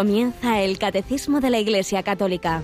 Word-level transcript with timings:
Comienza 0.00 0.62
el 0.62 0.78
Catecismo 0.78 1.42
de 1.42 1.50
la 1.50 1.58
Iglesia 1.58 2.02
Católica. 2.02 2.62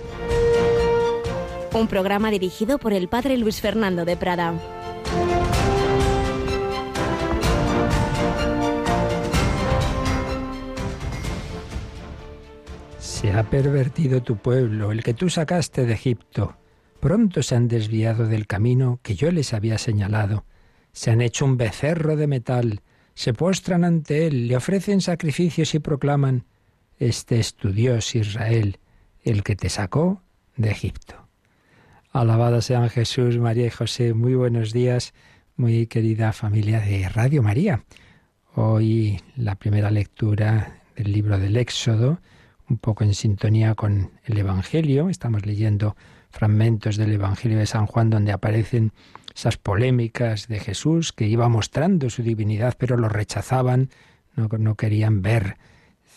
Un 1.71 1.87
programa 1.87 2.31
dirigido 2.31 2.79
por 2.79 2.93
el 2.93 3.09
Padre 3.09 3.37
Luis 3.37 3.61
Fernando 3.61 4.05
de 4.05 4.17
Prada. 4.17 4.55
Se 12.97 13.31
ha 13.31 13.43
pervertido 13.43 14.23
tu 14.23 14.37
pueblo, 14.37 14.91
el 14.91 15.03
que 15.03 15.13
tú 15.13 15.29
sacaste 15.29 15.85
de 15.85 15.93
Egipto. 15.93 16.57
Pronto 16.99 17.43
se 17.43 17.53
han 17.53 17.67
desviado 17.67 18.25
del 18.25 18.47
camino 18.47 18.99
que 19.03 19.13
yo 19.13 19.29
les 19.29 19.53
había 19.53 19.77
señalado. 19.77 20.43
Se 20.91 21.11
han 21.11 21.21
hecho 21.21 21.45
un 21.45 21.55
becerro 21.55 22.15
de 22.15 22.25
metal, 22.25 22.81
se 23.13 23.33
postran 23.33 23.83
ante 23.83 24.25
él, 24.25 24.47
le 24.47 24.57
ofrecen 24.57 25.01
sacrificios 25.01 25.75
y 25.75 25.79
proclaman, 25.79 26.43
Este 26.99 27.39
es 27.39 27.53
tu 27.53 27.71
Dios 27.71 28.15
Israel, 28.15 28.79
el 29.21 29.43
que 29.43 29.55
te 29.55 29.69
sacó 29.69 30.23
de 30.55 30.71
Egipto. 30.71 31.27
Alabado 32.11 32.59
sean 32.61 32.89
Jesús, 32.89 33.37
María 33.37 33.67
y 33.67 33.69
José. 33.69 34.15
Muy 34.15 34.33
buenos 34.33 34.73
días, 34.73 35.13
muy 35.57 35.85
querida 35.85 36.33
familia 36.33 36.79
de 36.79 37.07
Radio 37.07 37.43
María. 37.43 37.83
Hoy 38.55 39.21
la 39.35 39.53
primera 39.53 39.91
lectura 39.91 40.81
del 40.95 41.11
libro 41.11 41.37
del 41.37 41.57
Éxodo, 41.57 42.19
un 42.67 42.79
poco 42.79 43.03
en 43.03 43.13
sintonía 43.13 43.75
con 43.75 44.09
el 44.23 44.39
Evangelio. 44.39 45.09
Estamos 45.09 45.45
leyendo 45.45 45.95
fragmentos 46.31 46.97
del 46.97 47.13
Evangelio 47.13 47.59
de 47.59 47.67
San 47.67 47.85
Juan 47.85 48.09
donde 48.09 48.31
aparecen 48.31 48.91
esas 49.35 49.57
polémicas 49.57 50.47
de 50.47 50.59
Jesús 50.59 51.13
que 51.13 51.27
iba 51.27 51.47
mostrando 51.47 52.09
su 52.09 52.23
divinidad, 52.23 52.73
pero 52.75 52.97
lo 52.97 53.07
rechazaban, 53.07 53.91
no, 54.35 54.47
no 54.57 54.73
querían 54.73 55.21
ver, 55.21 55.57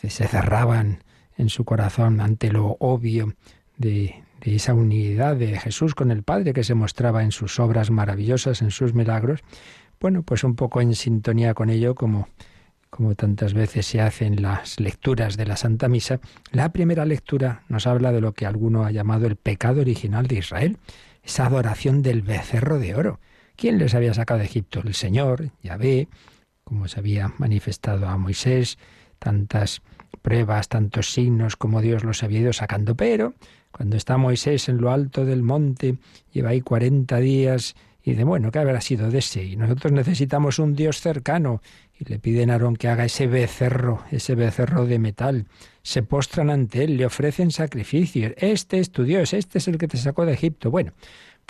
se 0.08 0.28
cerraban 0.28 1.02
en 1.36 1.48
su 1.48 1.64
corazón 1.64 2.20
ante 2.20 2.50
lo 2.50 2.76
obvio 2.80 3.34
de, 3.76 4.22
de 4.40 4.56
esa 4.56 4.72
unidad 4.72 5.36
de 5.36 5.58
Jesús 5.58 5.94
con 5.94 6.10
el 6.10 6.22
Padre 6.22 6.52
que 6.52 6.64
se 6.64 6.74
mostraba 6.74 7.22
en 7.22 7.32
sus 7.32 7.58
obras 7.60 7.90
maravillosas, 7.90 8.62
en 8.62 8.70
sus 8.70 8.94
milagros. 8.94 9.40
Bueno, 10.00 10.22
pues 10.22 10.44
un 10.44 10.54
poco 10.54 10.80
en 10.80 10.94
sintonía 10.94 11.52
con 11.52 11.68
ello, 11.68 11.94
como 11.94 12.28
como 12.90 13.14
tantas 13.14 13.54
veces 13.54 13.86
se 13.86 14.00
hace 14.00 14.26
en 14.26 14.42
las 14.42 14.78
lecturas 14.80 15.36
de 15.36 15.46
la 15.46 15.56
Santa 15.56 15.88
Misa, 15.88 16.20
la 16.50 16.72
primera 16.72 17.06
lectura 17.06 17.62
nos 17.68 17.86
habla 17.86 18.10
de 18.10 18.20
lo 18.20 18.34
que 18.34 18.46
alguno 18.46 18.84
ha 18.84 18.90
llamado 18.90 19.28
el 19.28 19.36
pecado 19.36 19.80
original 19.80 20.26
de 20.26 20.38
Israel, 20.38 20.76
esa 21.22 21.46
adoración 21.46 22.02
del 22.02 22.22
becerro 22.22 22.80
de 22.80 22.96
oro. 22.96 23.20
¿Quién 23.56 23.78
les 23.78 23.94
había 23.94 24.12
sacado 24.12 24.40
de 24.40 24.46
Egipto? 24.46 24.80
El 24.84 24.94
Señor, 24.94 25.50
Yahvé, 25.62 26.08
como 26.64 26.88
se 26.88 26.98
había 26.98 27.32
manifestado 27.38 28.08
a 28.08 28.16
Moisés, 28.16 28.76
tantas 29.20 29.82
pruebas, 30.22 30.68
tantos 30.68 31.12
signos 31.12 31.54
como 31.54 31.80
Dios 31.80 32.02
los 32.02 32.24
había 32.24 32.40
ido 32.40 32.52
sacando, 32.52 32.96
pero 32.96 33.34
cuando 33.70 33.96
está 33.96 34.16
Moisés 34.16 34.68
en 34.68 34.78
lo 34.78 34.90
alto 34.90 35.24
del 35.24 35.42
monte, 35.44 35.98
lleva 36.32 36.50
ahí 36.50 36.60
cuarenta 36.60 37.18
días 37.18 37.76
y 38.02 38.12
dice, 38.12 38.24
bueno, 38.24 38.50
¿qué 38.50 38.58
habrá 38.58 38.80
sido 38.80 39.10
de 39.10 39.18
ese? 39.18 39.44
Y 39.44 39.56
nosotros 39.56 39.92
necesitamos 39.92 40.58
un 40.58 40.74
Dios 40.74 41.00
cercano 41.00 41.62
y 41.98 42.04
le 42.04 42.18
piden 42.18 42.50
a 42.50 42.54
Aarón 42.54 42.76
que 42.76 42.88
haga 42.88 43.04
ese 43.04 43.26
becerro, 43.26 44.02
ese 44.10 44.34
becerro 44.34 44.86
de 44.86 44.98
metal. 44.98 45.46
Se 45.82 46.02
postran 46.02 46.48
ante 46.48 46.82
él, 46.82 46.96
le 46.96 47.04
ofrecen 47.04 47.50
sacrificios. 47.50 48.32
Este 48.38 48.78
es 48.78 48.90
tu 48.90 49.04
Dios, 49.04 49.34
este 49.34 49.58
es 49.58 49.68
el 49.68 49.76
que 49.76 49.86
te 49.86 49.98
sacó 49.98 50.24
de 50.24 50.32
Egipto. 50.32 50.70
Bueno, 50.70 50.92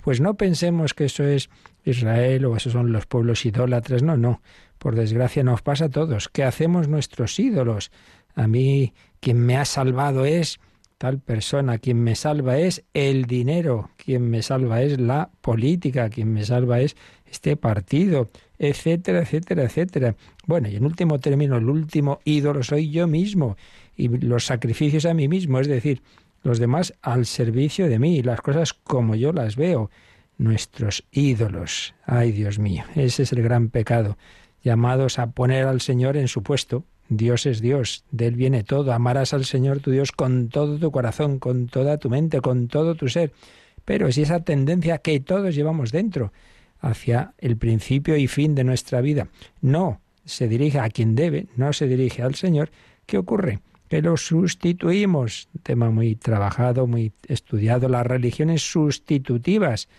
pues 0.03 0.21
no 0.21 0.35
pensemos 0.35 0.93
que 0.93 1.05
eso 1.05 1.23
es 1.23 1.49
Israel 1.83 2.45
o 2.45 2.55
esos 2.55 2.73
son 2.73 2.91
los 2.91 3.05
pueblos 3.05 3.45
idólatras. 3.45 4.03
No, 4.03 4.17
no. 4.17 4.41
Por 4.77 4.95
desgracia 4.95 5.43
nos 5.43 5.61
pasa 5.61 5.85
a 5.85 5.89
todos. 5.89 6.29
¿Qué 6.29 6.43
hacemos 6.43 6.87
nuestros 6.87 7.39
ídolos? 7.39 7.91
A 8.35 8.47
mí 8.47 8.93
quien 9.19 9.45
me 9.45 9.57
ha 9.57 9.65
salvado 9.65 10.25
es 10.25 10.59
tal 10.97 11.19
persona, 11.19 11.79
quien 11.79 12.03
me 12.03 12.15
salva 12.15 12.59
es 12.59 12.83
el 12.93 13.25
dinero, 13.25 13.89
quien 13.97 14.29
me 14.29 14.43
salva 14.43 14.83
es 14.83 14.99
la 14.99 15.31
política, 15.41 16.09
quien 16.09 16.31
me 16.31 16.43
salva 16.45 16.79
es 16.79 16.95
este 17.25 17.55
partido, 17.57 18.29
etcétera, 18.59 19.21
etcétera, 19.21 19.63
etcétera. 19.63 20.15
Bueno, 20.45 20.67
y 20.67 20.75
en 20.75 20.85
último 20.85 21.17
término, 21.17 21.57
el 21.57 21.69
último 21.69 22.19
ídolo 22.23 22.61
soy 22.61 22.91
yo 22.91 23.07
mismo 23.07 23.57
y 23.95 24.09
los 24.09 24.45
sacrificios 24.45 25.05
a 25.05 25.15
mí 25.15 25.27
mismo, 25.27 25.59
es 25.59 25.67
decir, 25.67 26.03
los 26.43 26.59
demás 26.59 26.93
al 27.01 27.25
servicio 27.25 27.87
de 27.87 27.99
mí, 27.99 28.21
las 28.21 28.41
cosas 28.41 28.73
como 28.73 29.15
yo 29.15 29.31
las 29.33 29.55
veo, 29.55 29.89
nuestros 30.37 31.05
ídolos. 31.11 31.93
Ay, 32.05 32.31
Dios 32.31 32.59
mío, 32.59 32.83
ese 32.95 33.23
es 33.23 33.31
el 33.31 33.43
gran 33.43 33.69
pecado, 33.69 34.17
llamados 34.63 35.19
a 35.19 35.31
poner 35.31 35.67
al 35.67 35.81
Señor 35.81 36.17
en 36.17 36.27
su 36.27 36.43
puesto. 36.43 36.83
Dios 37.09 37.45
es 37.45 37.61
Dios, 37.61 38.05
de 38.11 38.27
Él 38.27 38.35
viene 38.35 38.63
todo. 38.63 38.93
Amarás 38.93 39.33
al 39.33 39.45
Señor 39.45 39.79
tu 39.79 39.91
Dios 39.91 40.11
con 40.11 40.49
todo 40.49 40.79
tu 40.79 40.91
corazón, 40.91 41.39
con 41.39 41.67
toda 41.67 41.97
tu 41.97 42.09
mente, 42.09 42.39
con 42.39 42.67
todo 42.67 42.95
tu 42.95 43.09
ser. 43.09 43.33
Pero 43.83 44.11
si 44.11 44.21
esa 44.21 44.43
tendencia 44.43 44.99
que 44.99 45.19
todos 45.19 45.53
llevamos 45.53 45.91
dentro, 45.91 46.31
hacia 46.81 47.33
el 47.37 47.57
principio 47.57 48.17
y 48.17 48.27
fin 48.27 48.55
de 48.55 48.63
nuestra 48.63 49.01
vida. 49.01 49.27
No 49.61 50.01
se 50.25 50.47
dirige 50.47 50.79
a 50.79 50.89
quien 50.89 51.15
debe, 51.15 51.47
no 51.55 51.73
se 51.73 51.87
dirige 51.87 52.23
al 52.23 52.35
Señor. 52.35 52.71
¿Qué 53.05 53.17
ocurre? 53.17 53.59
Que 53.91 54.01
lo 54.01 54.15
sustituimos. 54.15 55.49
Tema 55.63 55.89
muy 55.89 56.15
trabajado, 56.15 56.87
muy 56.87 57.11
estudiado. 57.27 57.89
Las 57.89 58.07
religiones 58.07 58.61
sustitutivas, 58.61 59.89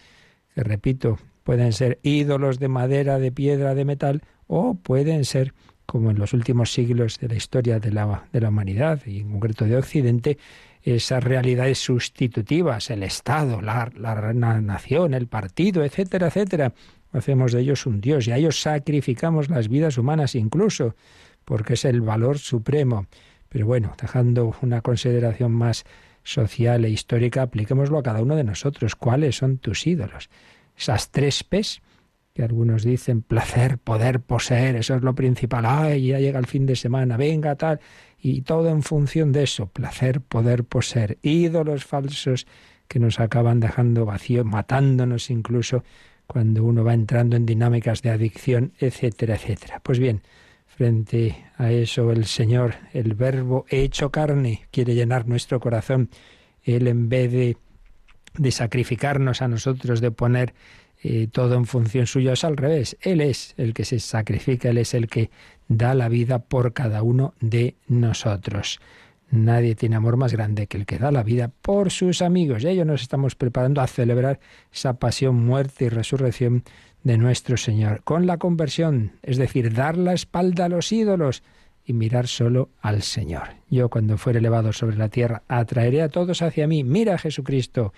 que 0.55 0.63
repito, 0.65 1.19
pueden 1.45 1.75
ser 1.75 1.99
ídolos 2.03 2.59
de 2.59 2.69
madera, 2.69 3.19
de 3.19 3.31
piedra, 3.31 3.75
de 3.75 3.85
metal, 3.85 4.23
o 4.47 4.77
pueden 4.77 5.27
ser, 5.27 5.53
como 5.85 6.11
en 6.11 6.19
los 6.19 6.33
últimos 6.33 6.73
siglos 6.73 7.19
de 7.19 7.29
la 7.29 7.35
historia 7.35 7.81
de 7.81 7.93
la, 7.93 8.25
de 8.33 8.41
la 8.41 8.49
humanidad, 8.49 9.03
y 9.05 9.21
en 9.21 9.33
concreto 9.33 9.67
de 9.67 9.77
Occidente, 9.77 10.39
esas 10.83 11.23
realidades 11.23 11.77
sustitutivas, 11.77 12.89
el 12.89 13.03
Estado, 13.03 13.61
la, 13.61 13.93
la, 13.95 14.33
nación, 14.63 15.13
el 15.13 15.27
partido, 15.27 15.85
etcétera, 15.85 16.29
etcétera. 16.29 16.73
Hacemos 17.13 17.53
de 17.53 17.61
ellos 17.61 17.85
un 17.85 18.01
Dios 18.01 18.27
y 18.27 18.33
a 18.33 18.39
ellos 18.39 18.59
sacrificamos 18.59 19.51
las 19.51 19.69
vidas 19.69 19.99
humanas 19.99 20.35
incluso, 20.35 20.97
porque 21.45 21.75
es 21.75 21.85
el 21.85 22.01
valor 22.01 22.39
supremo. 22.39 23.07
Pero 23.53 23.67
bueno, 23.67 23.95
dejando 24.01 24.57
una 24.63 24.81
consideración 24.81 25.53
más 25.53 25.85
social 26.23 26.87
e 26.87 26.91
histórica, 26.91 27.43
apliquémoslo 27.43 27.99
a 27.99 28.03
cada 28.03 28.23
uno 28.23 28.35
de 28.35 28.45
nosotros. 28.45 28.97
¿Cuáles 28.97 29.37
son 29.37 29.59
tus 29.59 29.87
ídolos? 29.87 30.31
Esas 30.77 31.11
tres 31.11 31.45
P's 31.45 31.83
que 32.33 32.43
algunos 32.43 32.83
dicen 32.83 33.21
placer, 33.21 33.77
poder, 33.77 34.21
poseer, 34.21 34.77
eso 34.77 34.95
es 34.95 35.03
lo 35.03 35.15
principal. 35.15 35.67
Ay, 35.67 36.07
ya 36.07 36.19
llega 36.19 36.39
el 36.39 36.47
fin 36.47 36.65
de 36.65 36.77
semana, 36.77 37.19
venga, 37.19 37.57
tal 37.57 37.79
y 38.19 38.41
todo 38.41 38.71
en 38.71 38.83
función 38.83 39.33
de 39.33 39.43
eso, 39.43 39.67
placer, 39.67 40.23
poder, 40.23 40.65
poseer, 40.65 41.19
ídolos 41.21 41.85
falsos 41.85 42.47
que 42.89 43.01
nos 43.01 43.21
acaban 43.21 43.61
dejando 43.61 44.07
vacío, 44.07 44.45
matándonos 44.45 45.29
incluso 45.29 45.85
cuando 46.27 46.65
uno 46.65 46.85
va 46.85 46.95
entrando 46.95 47.37
en 47.37 47.45
dinámicas 47.45 48.01
de 48.01 48.11
adicción, 48.11 48.73
etcétera, 48.79 49.35
etcétera. 49.35 49.81
Pues 49.83 49.99
bien, 49.99 50.23
frente 50.77 51.37
a 51.59 51.71
eso 51.71 52.11
el 52.11 52.25
Señor, 52.25 52.75
el 52.93 53.15
verbo 53.15 53.67
hecho 53.69 54.11
carne, 54.11 54.67
quiere 54.71 54.95
llenar 54.95 55.29
nuestro 55.29 55.61
corazón. 55.61 56.09
Él 56.63 56.89
en 56.89 57.09
vez 57.09 57.31
de, 57.31 58.51
sacrificarnos 58.51 59.43
a 59.43 59.49
nosotros, 59.49 60.01
de 60.01 60.11
poner 60.11 60.55
eh, 61.03 61.29
todo 61.31 61.57
en 61.57 61.67
función 61.67 62.07
suya, 62.07 62.33
es 62.33 62.45
al 62.45 62.57
revés. 62.57 62.97
Él 63.03 63.21
es 63.21 63.55
el 63.59 63.75
que 63.75 63.85
se 63.85 64.01
sacrifica, 64.01 64.71
Él 64.71 64.79
es 64.79 64.95
el 64.95 65.09
que 65.09 65.31
da 65.69 65.95
la 65.95 66.09
vida 66.09 66.39
por 66.39 66.73
cada 66.73 67.03
uno 67.03 67.35
de 67.41 67.77
nosotros. 67.89 68.81
Nadie 69.31 69.75
tiene 69.75 69.97
amor 69.97 70.17
más 70.17 70.33
grande 70.33 70.67
que 70.67 70.77
el 70.77 70.87
que 70.87 70.99
da 70.99 71.11
la 71.11 71.23
vida 71.23 71.51
por 71.63 71.91
sus 71.91 72.23
amigos. 72.23 72.65
Y 72.65 72.69
ello 72.69 72.85
nos 72.85 73.03
estamos 73.03 73.35
preparando 73.35 73.81
a 73.81 73.87
celebrar 73.87 74.41
esa 74.73 74.95
pasión, 74.95 75.37
muerte 75.47 75.87
y 75.87 75.89
resurrección 75.89 76.65
de 77.05 77.19
nuestro 77.19 77.57
Señor. 77.57 78.03
Con 78.05 78.27
la 78.27 78.39
conversión, 78.39 79.13
es 79.23 79.37
decir, 79.37 79.73
dar 79.73 79.97
la 79.97 80.13
espalda 80.13 80.67
a 80.67 80.69
los 80.69 80.93
ídolos 80.93 81.43
y 81.85 81.93
mirar 81.93 82.29
solo 82.29 82.71
al 82.81 83.03
Señor. 83.03 83.51
Yo 83.69 83.89
cuando 83.89 84.19
fuere 84.19 84.39
elevado 84.39 84.73
sobre 84.73 84.97
la 84.97 85.09
tierra, 85.09 85.43
atraeré 85.49 86.03
a 86.03 86.09
todos 86.09 86.43
hacia 86.43 86.67
mí. 86.67 86.85
Mira 86.85 87.19
Jesucristo, 87.19 87.93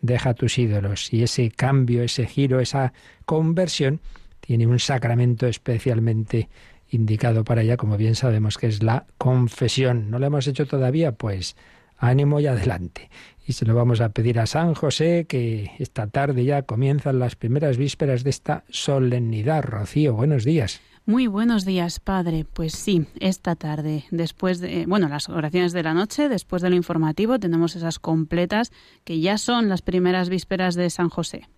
deja 0.00 0.34
tus 0.34 0.58
ídolos. 0.58 1.12
Y 1.12 1.22
ese 1.22 1.50
cambio, 1.50 2.02
ese 2.02 2.26
giro, 2.26 2.60
esa 2.60 2.92
conversión 3.24 4.00
tiene 4.40 4.66
un 4.66 4.78
sacramento 4.78 5.46
especialmente 5.46 6.48
indicado 6.90 7.44
para 7.44 7.62
ella, 7.62 7.76
como 7.76 7.96
bien 7.96 8.14
sabemos 8.14 8.56
que 8.56 8.66
es 8.66 8.82
la 8.82 9.06
confesión. 9.18 10.10
¿No 10.10 10.18
lo 10.18 10.26
hemos 10.26 10.46
hecho 10.46 10.66
todavía? 10.66 11.12
Pues 11.12 11.54
ánimo 11.98 12.40
y 12.40 12.46
adelante. 12.46 13.10
Y 13.48 13.54
se 13.54 13.64
lo 13.64 13.74
vamos 13.74 14.02
a 14.02 14.10
pedir 14.10 14.38
a 14.40 14.46
San 14.46 14.74
José, 14.74 15.24
que 15.26 15.70
esta 15.78 16.06
tarde 16.06 16.44
ya 16.44 16.64
comienzan 16.64 17.18
las 17.18 17.34
primeras 17.34 17.78
vísperas 17.78 18.22
de 18.22 18.28
esta 18.28 18.64
solemnidad. 18.68 19.64
Rocío, 19.64 20.12
buenos 20.12 20.44
días. 20.44 20.82
Muy 21.06 21.28
buenos 21.28 21.64
días, 21.64 21.98
Padre. 21.98 22.44
Pues 22.44 22.74
sí, 22.74 23.06
esta 23.20 23.56
tarde, 23.56 24.04
después 24.10 24.60
de, 24.60 24.84
bueno, 24.84 25.08
las 25.08 25.30
oraciones 25.30 25.72
de 25.72 25.82
la 25.82 25.94
noche, 25.94 26.28
después 26.28 26.60
de 26.60 26.68
lo 26.68 26.76
informativo, 26.76 27.38
tenemos 27.38 27.74
esas 27.74 27.98
completas 27.98 28.70
que 29.04 29.18
ya 29.18 29.38
son 29.38 29.70
las 29.70 29.80
primeras 29.80 30.28
vísperas 30.28 30.74
de 30.74 30.90
San 30.90 31.08
José. 31.08 31.48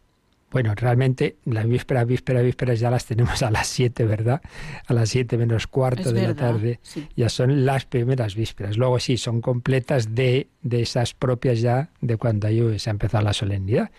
Bueno, 0.51 0.75
realmente 0.75 1.37
las 1.45 1.67
vísperas, 1.67 2.07
vísperas, 2.07 2.43
vísperas 2.43 2.81
ya 2.81 2.91
las 2.91 3.07
tenemos 3.07 3.43
a 3.43 3.51
las 3.51 3.69
7, 3.69 4.05
¿verdad? 4.05 4.41
A 4.87 4.93
las 4.93 5.09
7 5.11 5.39
menos 5.39 5.67
cuarto 5.69 6.13
de 6.13 6.27
la 6.27 6.35
tarde. 6.35 6.81
Ya 7.17 7.29
son 7.29 7.65
las 7.65 7.87
primeras 7.87 8.35
vísperas. 8.35 8.77
Luego 8.77 8.99
sí, 8.99 9.17
son 9.17 9.41
completas 9.41 10.15
de, 10.15 10.49
de 10.63 10.83
esas 10.83 11.15
propias 11.15 11.61
ya 11.61 11.91
de 12.01 12.17
cuando 12.17 12.49
se 12.79 12.91
ha 12.91 12.93
empezado 12.93 13.23
la 13.23 13.33
solemnidad. 13.33 13.91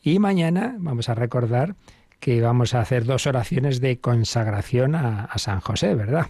Y 0.00 0.20
mañana 0.20 0.76
vamos 0.78 1.08
a 1.08 1.14
recordar 1.14 1.74
que 2.20 2.40
vamos 2.40 2.74
a 2.74 2.80
hacer 2.80 3.04
dos 3.04 3.26
oraciones 3.26 3.80
de 3.80 3.98
consagración 3.98 4.94
a, 4.94 5.24
a 5.24 5.38
San 5.38 5.60
José, 5.60 5.94
¿verdad? 5.94 6.28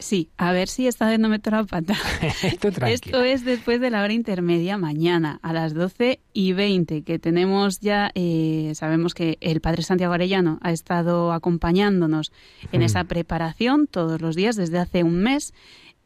Sí, 0.00 0.30
a 0.38 0.50
ver 0.52 0.68
si 0.68 0.86
esta 0.86 1.08
vez 1.08 1.18
no 1.18 1.28
meto 1.28 1.50
la 1.50 1.64
pata. 1.64 1.94
Esto 2.88 3.22
es 3.22 3.44
después 3.44 3.80
de 3.80 3.90
la 3.90 4.02
hora 4.02 4.12
intermedia 4.14 4.78
mañana 4.78 5.38
a 5.42 5.52
las 5.52 5.74
12 5.74 6.20
y 6.32 6.52
20, 6.54 7.02
que 7.02 7.18
tenemos 7.18 7.80
ya, 7.80 8.10
eh, 8.14 8.72
sabemos 8.74 9.12
que 9.12 9.36
el 9.42 9.60
Padre 9.60 9.82
Santiago 9.82 10.14
Arellano 10.14 10.58
ha 10.62 10.72
estado 10.72 11.32
acompañándonos 11.32 12.32
en 12.72 12.80
esa 12.80 13.04
preparación 13.04 13.86
todos 13.86 14.22
los 14.22 14.36
días 14.36 14.56
desde 14.56 14.78
hace 14.78 15.04
un 15.04 15.22
mes 15.22 15.52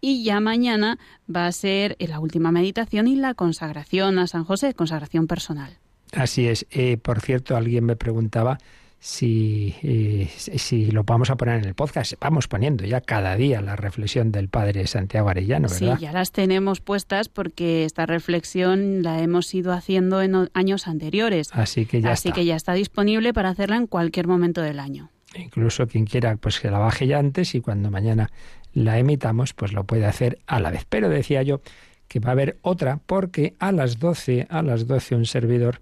y 0.00 0.24
ya 0.24 0.40
mañana 0.40 0.98
va 1.34 1.46
a 1.46 1.52
ser 1.52 1.96
la 2.00 2.18
última 2.18 2.50
meditación 2.50 3.06
y 3.06 3.14
la 3.14 3.34
consagración 3.34 4.18
a 4.18 4.26
San 4.26 4.44
José, 4.44 4.74
consagración 4.74 5.28
personal. 5.28 5.78
Así 6.12 6.48
es. 6.48 6.66
Eh, 6.70 6.96
por 6.96 7.20
cierto, 7.20 7.56
alguien 7.56 7.84
me 7.84 7.96
preguntaba 7.96 8.58
si, 9.04 9.74
eh, 9.82 10.30
si 10.34 10.90
lo 10.90 11.04
vamos 11.04 11.28
a 11.28 11.36
poner 11.36 11.58
en 11.58 11.66
el 11.66 11.74
podcast. 11.74 12.14
Vamos 12.22 12.48
poniendo 12.48 12.86
ya 12.86 13.02
cada 13.02 13.36
día 13.36 13.60
la 13.60 13.76
reflexión 13.76 14.32
del 14.32 14.48
padre 14.48 14.86
Santiago 14.86 15.28
Arellano, 15.28 15.68
¿verdad? 15.68 15.98
Sí, 15.98 16.02
ya 16.02 16.10
las 16.10 16.32
tenemos 16.32 16.80
puestas 16.80 17.28
porque 17.28 17.84
esta 17.84 18.06
reflexión 18.06 19.02
la 19.02 19.20
hemos 19.20 19.52
ido 19.52 19.74
haciendo 19.74 20.22
en 20.22 20.48
años 20.54 20.88
anteriores. 20.88 21.50
Así 21.52 21.84
que 21.84 22.00
ya 22.00 22.12
Así 22.12 22.32
que 22.32 22.46
ya 22.46 22.56
está 22.56 22.72
disponible 22.72 23.34
para 23.34 23.50
hacerla 23.50 23.76
en 23.76 23.88
cualquier 23.88 24.26
momento 24.26 24.62
del 24.62 24.80
año. 24.80 25.10
Incluso 25.36 25.86
quien 25.86 26.06
quiera, 26.06 26.36
pues 26.36 26.58
que 26.58 26.70
la 26.70 26.78
baje 26.78 27.06
ya 27.06 27.18
antes 27.18 27.54
y 27.54 27.60
cuando 27.60 27.90
mañana 27.90 28.30
la 28.72 28.98
emitamos, 28.98 29.52
pues 29.52 29.74
lo 29.74 29.84
puede 29.84 30.06
hacer 30.06 30.38
a 30.46 30.60
la 30.60 30.70
vez. 30.70 30.86
Pero 30.88 31.10
decía 31.10 31.42
yo 31.42 31.60
que 32.08 32.20
va 32.20 32.30
a 32.30 32.32
haber 32.32 32.56
otra 32.62 33.00
porque 33.04 33.54
a 33.58 33.70
las 33.70 33.98
12, 33.98 34.46
a 34.48 34.62
las 34.62 34.86
12 34.86 35.14
un 35.14 35.26
servidor 35.26 35.80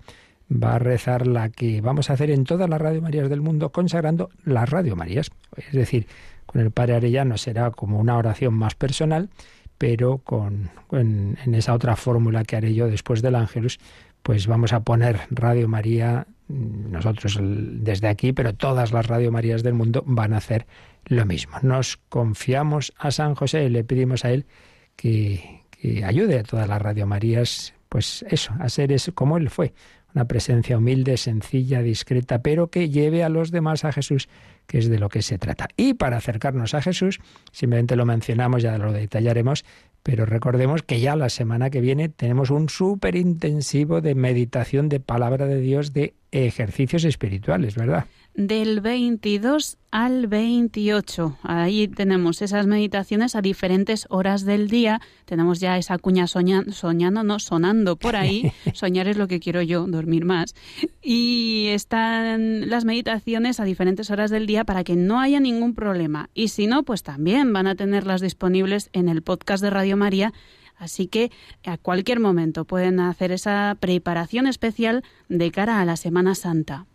va 0.53 0.75
a 0.75 0.79
rezar 0.79 1.27
la 1.27 1.49
que 1.49 1.81
vamos 1.81 2.11
a 2.11 2.15
hacer 2.15 2.31
en 2.31 2.45
todas 2.45 2.69
las 2.69 2.81
Radio 2.81 3.03
Marías 3.03 3.29
del 3.29 3.41
mundo, 3.41 3.71
consagrando 3.73 4.31
las 4.45 4.69
Radio 4.69 4.97
Marías. 4.97 5.31
Es 5.57 5.73
decir, 5.73 6.07
con 6.47 6.61
el 6.61 6.71
Padre 6.71 6.97
Arellano 6.97 7.39
será 7.39 7.71
como 7.71 7.99
una 7.99 8.17
oración 8.17 8.55
más 8.55 8.75
personal, 8.75 9.31
pero 9.79 10.19
con, 10.19 10.71
en, 10.93 11.37
esa 11.55 11.75
otra 11.75 11.97
fórmula 11.97 12.45
que 12.45 12.57
haré 12.57 12.75
yo 12.75 12.89
después 12.89 13.23
del 13.23 13.35
Ángelus, 13.35 13.79
pues 14.23 14.47
vamos 14.47 14.73
a 14.73 14.81
poner 14.81 15.21
Radio 15.31 15.69
María, 15.69 16.27
mm, 16.49 16.93
nosotros 16.93 17.39
desde 17.41 18.09
aquí, 18.09 18.33
pero 18.33 18.55
todas 18.55 18.93
las 18.93 19.07
Radio 19.07 19.33
Marías 19.33 19.63
del 19.63 19.75
mundo 19.75 20.05
van 20.07 20.35
a 20.35 20.37
hacer 20.37 20.67
lo 21.07 21.25
mismo. 21.27 21.57
Nos 21.63 21.97
confiamos 22.09 22.93
a 22.99 23.11
San 23.11 23.35
José, 23.35 23.69
le 23.71 23.83
pedimos 23.83 24.25
a 24.25 24.31
él 24.31 24.47
que, 24.95 25.63
que 25.71 26.05
ayude 26.05 26.39
a 26.39 26.43
todas 26.45 26.69
las 26.69 26.81
Radio 26.81 27.07
Marías, 27.07 27.75
pues 27.89 28.25
eso, 28.29 28.53
a 28.61 28.69
ser 28.69 28.93
eso, 28.93 29.13
como 29.15 29.37
él 29.37 29.51
fue, 29.51 29.73
una 30.15 30.27
presencia 30.27 30.79
humilde, 30.79 31.17
sencilla, 31.17 31.83
discreta, 31.83 32.43
pero 32.43 32.69
que 32.69 32.91
lleve 32.91 33.25
a 33.25 33.29
los 33.29 33.51
demás 33.51 33.85
a 33.85 33.93
Jesús, 33.93 34.29
que 34.67 34.79
es 34.79 34.89
de 34.89 34.99
lo 34.99 35.09
que 35.09 35.23
se 35.23 35.39
trata. 35.39 35.69
Y 35.77 35.95
para 35.95 36.19
acercarnos 36.19 36.75
a 36.75 36.83
Jesús, 36.83 37.21
simplemente 37.51 37.97
lo 37.97 38.07
mencionamos, 38.07 38.63
ya 38.63 38.77
lo 38.79 38.93
detallaremos, 38.93 39.65
pero 40.03 40.27
recordemos 40.27 40.83
que 40.83 41.01
ya 41.01 41.17
la 41.17 41.29
semana 41.29 41.71
que 41.71 41.81
viene 41.81 42.09
tenemos 42.09 42.51
un 42.51 42.69
súper 42.69 43.17
intensivo 43.17 44.01
de 44.01 44.15
meditación 44.15 44.89
de 44.89 45.01
palabra 45.01 45.47
de 45.47 45.61
Dios, 45.61 45.93
de 45.93 46.15
ejercicios 46.33 47.05
espirituales, 47.05 47.77
¿verdad? 47.77 48.07
Del 48.35 48.81
22 48.81 49.77
al 49.91 50.27
28. 50.27 51.39
Ahí 51.43 51.87
tenemos 51.89 52.41
esas 52.41 52.67
meditaciones 52.67 53.37
a 53.37 53.43
diferentes 53.43 54.07
horas 54.09 54.45
del 54.45 54.69
día. 54.69 55.01
Tenemos 55.27 55.61
ya 55.61 55.77
esa 55.77 55.99
cuña 55.99 56.27
soñando, 56.27 57.25
no, 57.25 57.39
sonando 57.39 57.97
por 57.97 58.17
ahí. 58.17 58.53
Soñar 58.75 59.07
es 59.09 59.19
lo 59.19 59.29
que 59.29 59.39
quiero 59.39 59.61
yo, 59.61 59.87
dormir 59.87 60.25
más. 60.25 60.55
Y 61.03 61.67
están 61.71 62.71
las 62.71 62.85
meditaciones 62.85 63.61
a 63.61 63.65
diferentes 63.65 64.11
horas 64.11 64.31
del 64.31 64.47
día 64.47 64.65
para 64.65 64.83
que 64.83 64.97
no 64.97 65.21
haya 65.21 65.41
ningún 65.41 65.75
problema. 65.75 66.31
Y 66.33 66.49
si 66.49 66.67
no, 66.67 66.85
pues 66.85 67.03
también 67.03 67.53
van 67.53 67.67
a 67.67 67.75
tenerlas 67.75 68.23
disponibles 68.23 68.89
en 68.93 69.09
el 69.09 69.23
podcast 69.23 69.63
de 69.63 69.71
Radio 69.71 69.97
María. 69.97 70.33
Así 70.79 71.07
que 71.07 71.31
a 71.65 71.77
cualquier 71.77 72.19
momento 72.19 72.65
pueden 72.65 72.99
hacer 72.99 73.31
esa 73.31 73.77
preparación 73.79 74.47
especial 74.47 75.05
de 75.29 75.51
cara 75.53 75.81
a 75.81 75.85
la 75.85 75.97
Semana 75.97 76.35
Santa. 76.35 76.87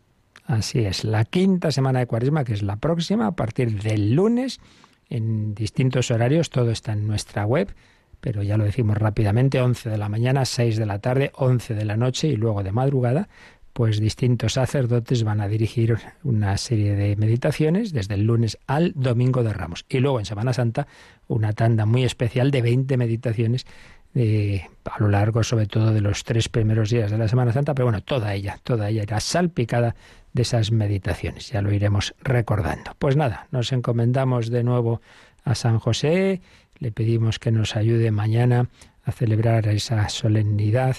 Así 0.48 0.80
es, 0.80 1.04
la 1.04 1.26
quinta 1.26 1.72
semana 1.72 2.00
de 2.00 2.08
Cuaresma, 2.08 2.46
que 2.46 2.54
es 2.54 2.64
la 2.64 2.78
próxima, 2.78 3.28
a 3.28 3.36
partir 3.36 3.82
del 3.82 4.14
lunes, 4.14 4.62
en 5.10 5.54
distintos 5.54 6.10
horarios, 6.10 6.50
todo 6.50 6.72
está 6.72 6.94
en 6.94 7.06
nuestra 7.06 7.46
web, 7.46 7.76
pero 8.22 8.42
ya 8.44 8.56
lo 8.56 8.64
decimos 8.64 8.98
rápidamente, 8.98 9.60
11 9.60 9.90
de 9.90 9.98
la 9.98 10.08
mañana, 10.08 10.46
6 10.46 10.78
de 10.78 10.86
la 10.86 11.00
tarde, 11.00 11.32
11 11.36 11.76
de 11.76 11.84
la 11.84 11.98
noche 11.98 12.30
y 12.30 12.38
luego 12.38 12.64
de 12.64 12.72
madrugada, 12.72 13.28
pues 13.74 14.00
distintos 14.00 14.54
sacerdotes 14.54 15.26
van 15.26 15.42
a 15.42 15.50
dirigir 15.50 15.98
una 16.24 16.56
serie 16.56 16.96
de 16.96 17.18
meditaciones 17.18 17.92
desde 17.92 18.16
el 18.16 18.24
lunes 18.24 18.58
al 18.68 18.94
domingo 18.96 19.44
de 19.44 19.52
Ramos. 19.52 19.86
Y 19.90 20.00
luego 20.00 20.20
en 20.20 20.26
Semana 20.26 20.54
Santa 20.54 20.88
una 21.28 21.52
tanda 21.52 21.86
muy 21.86 22.06
especial 22.06 22.52
de 22.52 22.62
20 22.62 22.96
meditaciones 22.96 23.66
eh, 24.16 24.66
a 24.86 25.00
lo 25.00 25.10
largo 25.10 25.44
sobre 25.44 25.68
todo 25.68 25.94
de 25.94 26.02
los 26.02 26.24
tres 26.24 26.50
primeros 26.50 26.90
días 26.90 27.12
de 27.12 27.20
la 27.20 27.28
Semana 27.28 27.54
Santa, 27.54 27.76
pero 27.76 27.86
bueno, 27.86 28.02
toda 28.02 28.34
ella, 28.34 28.58
toda 28.64 28.90
ella 28.90 29.04
era 29.04 29.20
salpicada 29.20 29.96
de 30.38 30.44
esas 30.44 30.72
meditaciones. 30.72 31.50
Ya 31.50 31.62
lo 31.62 31.74
iremos 31.74 32.14
recordando. 32.22 32.92
Pues 33.00 33.16
nada, 33.16 33.48
nos 33.52 33.74
encomendamos 33.74 34.52
de 34.52 34.64
nuevo 34.64 35.02
a 35.44 35.56
San 35.56 35.80
José, 35.80 36.42
le 36.78 36.92
pedimos 36.92 37.40
que 37.40 37.52
nos 37.52 37.76
ayude 37.76 38.12
mañana 38.12 38.70
a 39.04 39.12
celebrar 39.12 39.68
esa 39.68 40.10
solemnidad 40.10 40.96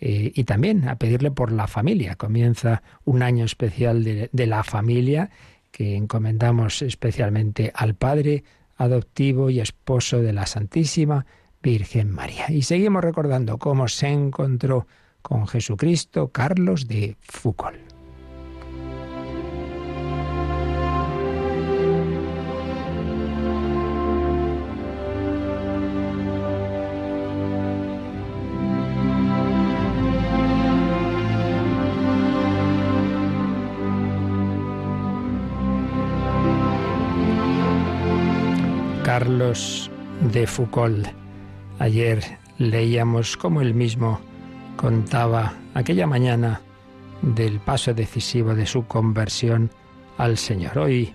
eh, 0.00 0.32
y 0.34 0.44
también 0.44 0.88
a 0.88 0.96
pedirle 0.96 1.30
por 1.30 1.52
la 1.52 1.68
familia. 1.68 2.16
Comienza 2.16 2.82
un 3.04 3.22
año 3.22 3.44
especial 3.44 4.02
de, 4.02 4.28
de 4.32 4.46
la 4.46 4.64
familia 4.64 5.30
que 5.70 5.94
encomendamos 5.94 6.82
especialmente 6.82 7.70
al 7.76 7.94
Padre 7.94 8.42
adoptivo 8.76 9.50
y 9.50 9.60
esposo 9.60 10.20
de 10.20 10.32
la 10.32 10.46
Santísima 10.46 11.26
Virgen 11.62 12.10
María. 12.10 12.50
Y 12.50 12.62
seguimos 12.62 13.04
recordando 13.04 13.58
cómo 13.58 13.86
se 13.86 14.08
encontró 14.08 14.88
con 15.22 15.46
Jesucristo 15.46 16.28
Carlos 16.32 16.88
de 16.88 17.16
Foucault. 17.20 17.89
De 39.50 40.46
Foucault. 40.46 41.08
Ayer 41.80 42.22
leíamos 42.58 43.36
cómo 43.36 43.60
él 43.60 43.74
mismo 43.74 44.20
contaba 44.76 45.54
aquella 45.74 46.06
mañana 46.06 46.60
del 47.22 47.58
paso 47.58 47.92
decisivo 47.92 48.54
de 48.54 48.64
su 48.64 48.86
conversión 48.86 49.68
al 50.18 50.38
Señor. 50.38 50.78
Hoy 50.78 51.14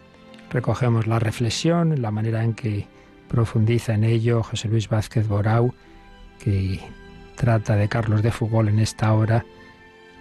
recogemos 0.49 1.07
la 1.07 1.17
reflexión, 1.17 2.01
la 2.01 2.11
manera 2.11 2.43
en 2.43 2.55
que 2.55 2.87
profundiza 3.29 3.93
en 3.93 4.03
ello 4.03 4.43
José 4.43 4.67
Luis 4.67 4.89
Vázquez 4.89 5.29
Borau, 5.29 5.73
que 6.37 6.81
trata 7.37 7.77
de 7.77 7.87
Carlos 7.87 8.21
de 8.21 8.31
Foucault 8.31 8.67
en 8.67 8.79
esta 8.79 9.13
hora 9.13 9.45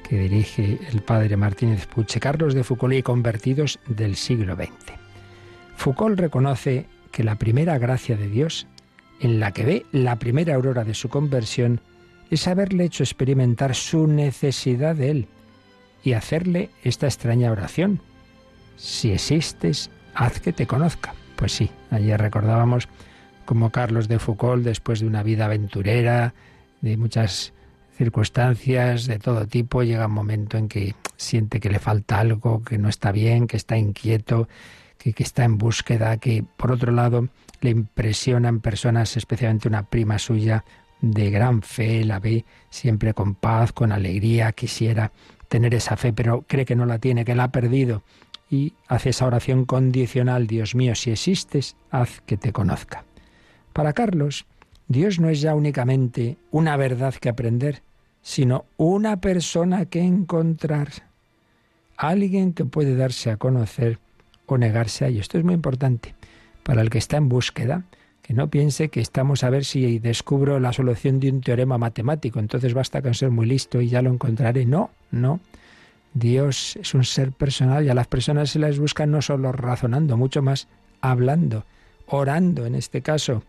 que 0.08 0.18
dirige 0.20 0.78
el 0.92 1.02
padre 1.02 1.36
Martínez 1.36 1.88
Puche, 1.88 2.20
Carlos 2.20 2.54
de 2.54 2.62
Foucault 2.62 2.94
y 2.94 3.02
convertidos 3.02 3.80
del 3.88 4.14
siglo 4.14 4.54
XX. 4.54 4.70
Foucault 5.74 6.16
reconoce 6.16 6.86
que 7.14 7.22
la 7.22 7.36
primera 7.36 7.78
gracia 7.78 8.16
de 8.16 8.28
Dios, 8.28 8.66
en 9.20 9.38
la 9.38 9.52
que 9.52 9.64
ve 9.64 9.86
la 9.92 10.18
primera 10.18 10.56
aurora 10.56 10.82
de 10.82 10.94
su 10.94 11.08
conversión, 11.08 11.80
es 12.28 12.48
haberle 12.48 12.84
hecho 12.84 13.04
experimentar 13.04 13.76
su 13.76 14.08
necesidad 14.08 14.96
de 14.96 15.10
Él 15.10 15.28
y 16.02 16.14
hacerle 16.14 16.70
esta 16.82 17.06
extraña 17.06 17.52
oración. 17.52 18.00
Si 18.76 19.12
existes, 19.12 19.92
haz 20.12 20.40
que 20.40 20.52
te 20.52 20.66
conozca. 20.66 21.14
Pues 21.36 21.52
sí, 21.52 21.70
ayer 21.92 22.20
recordábamos 22.20 22.88
como 23.44 23.70
Carlos 23.70 24.08
de 24.08 24.18
Foucault, 24.18 24.64
después 24.64 24.98
de 24.98 25.06
una 25.06 25.22
vida 25.22 25.44
aventurera, 25.44 26.34
de 26.80 26.96
muchas 26.96 27.52
circunstancias 27.96 29.06
de 29.06 29.20
todo 29.20 29.46
tipo, 29.46 29.84
llega 29.84 30.08
un 30.08 30.14
momento 30.14 30.58
en 30.58 30.66
que 30.66 30.96
siente 31.16 31.60
que 31.60 31.70
le 31.70 31.78
falta 31.78 32.18
algo, 32.18 32.64
que 32.64 32.76
no 32.76 32.88
está 32.88 33.12
bien, 33.12 33.46
que 33.46 33.56
está 33.56 33.76
inquieto, 33.76 34.48
que, 34.98 35.14
está 35.18 35.44
en 35.44 35.58
búsqueda, 35.58 36.16
que 36.16 36.44
por 36.56 36.72
otro 36.72 36.92
lado 36.92 37.28
le 37.60 37.70
impresionan 37.70 38.60
personas, 38.60 39.16
especialmente 39.16 39.68
una 39.68 39.84
prima 39.84 40.18
suya, 40.18 40.64
de 41.00 41.30
gran 41.30 41.62
fe, 41.62 42.04
la 42.04 42.18
ve 42.18 42.44
siempre 42.70 43.12
con 43.12 43.34
paz, 43.34 43.72
con 43.72 43.92
alegría, 43.92 44.52
quisiera 44.52 45.12
tener 45.48 45.74
esa 45.74 45.96
fe, 45.96 46.12
pero 46.12 46.42
cree 46.46 46.64
que 46.64 46.76
no 46.76 46.86
la 46.86 46.98
tiene, 46.98 47.24
que 47.24 47.34
la 47.34 47.44
ha 47.44 47.52
perdido. 47.52 48.02
Y 48.50 48.72
hace 48.88 49.10
esa 49.10 49.26
oración 49.26 49.64
condicional, 49.64 50.46
Dios 50.46 50.74
mío, 50.74 50.94
si 50.94 51.10
existes, 51.10 51.76
haz 51.90 52.20
que 52.22 52.36
te 52.36 52.52
conozca. 52.52 53.04
Para 53.72 53.92
Carlos, 53.92 54.46
Dios 54.88 55.18
no 55.18 55.28
es 55.28 55.40
ya 55.40 55.54
únicamente 55.54 56.36
una 56.50 56.76
verdad 56.76 57.14
que 57.14 57.28
aprender, 57.28 57.82
sino 58.22 58.64
una 58.76 59.20
persona 59.20 59.86
que 59.86 60.00
encontrar, 60.00 60.88
alguien 61.96 62.52
que 62.52 62.64
puede 62.64 62.96
darse 62.96 63.30
a 63.30 63.36
conocer 63.36 63.98
o 64.46 64.58
negarse 64.58 65.04
a 65.04 65.08
ello. 65.08 65.20
Esto 65.20 65.38
es 65.38 65.44
muy 65.44 65.54
importante 65.54 66.14
para 66.62 66.82
el 66.82 66.90
que 66.90 66.98
está 66.98 67.16
en 67.16 67.28
búsqueda, 67.28 67.84
que 68.22 68.34
no 68.34 68.48
piense 68.48 68.88
que 68.88 69.00
estamos 69.00 69.44
a 69.44 69.50
ver 69.50 69.64
si 69.64 69.98
descubro 69.98 70.58
la 70.58 70.72
solución 70.72 71.20
de 71.20 71.30
un 71.30 71.40
teorema 71.42 71.78
matemático, 71.78 72.40
entonces 72.40 72.72
basta 72.72 73.02
con 73.02 73.14
ser 73.14 73.30
muy 73.30 73.46
listo 73.46 73.80
y 73.80 73.88
ya 73.88 74.02
lo 74.02 74.10
encontraré. 74.10 74.64
No, 74.64 74.90
no. 75.10 75.40
Dios 76.14 76.76
es 76.76 76.94
un 76.94 77.04
ser 77.04 77.32
personal 77.32 77.84
y 77.84 77.90
a 77.90 77.94
las 77.94 78.06
personas 78.06 78.50
se 78.50 78.58
las 78.58 78.78
busca 78.78 79.04
no 79.04 79.20
solo 79.20 79.52
razonando, 79.52 80.16
mucho 80.16 80.42
más 80.42 80.68
hablando, 81.00 81.64
orando 82.06 82.66
en 82.66 82.76
este 82.76 83.02
caso, 83.02 83.42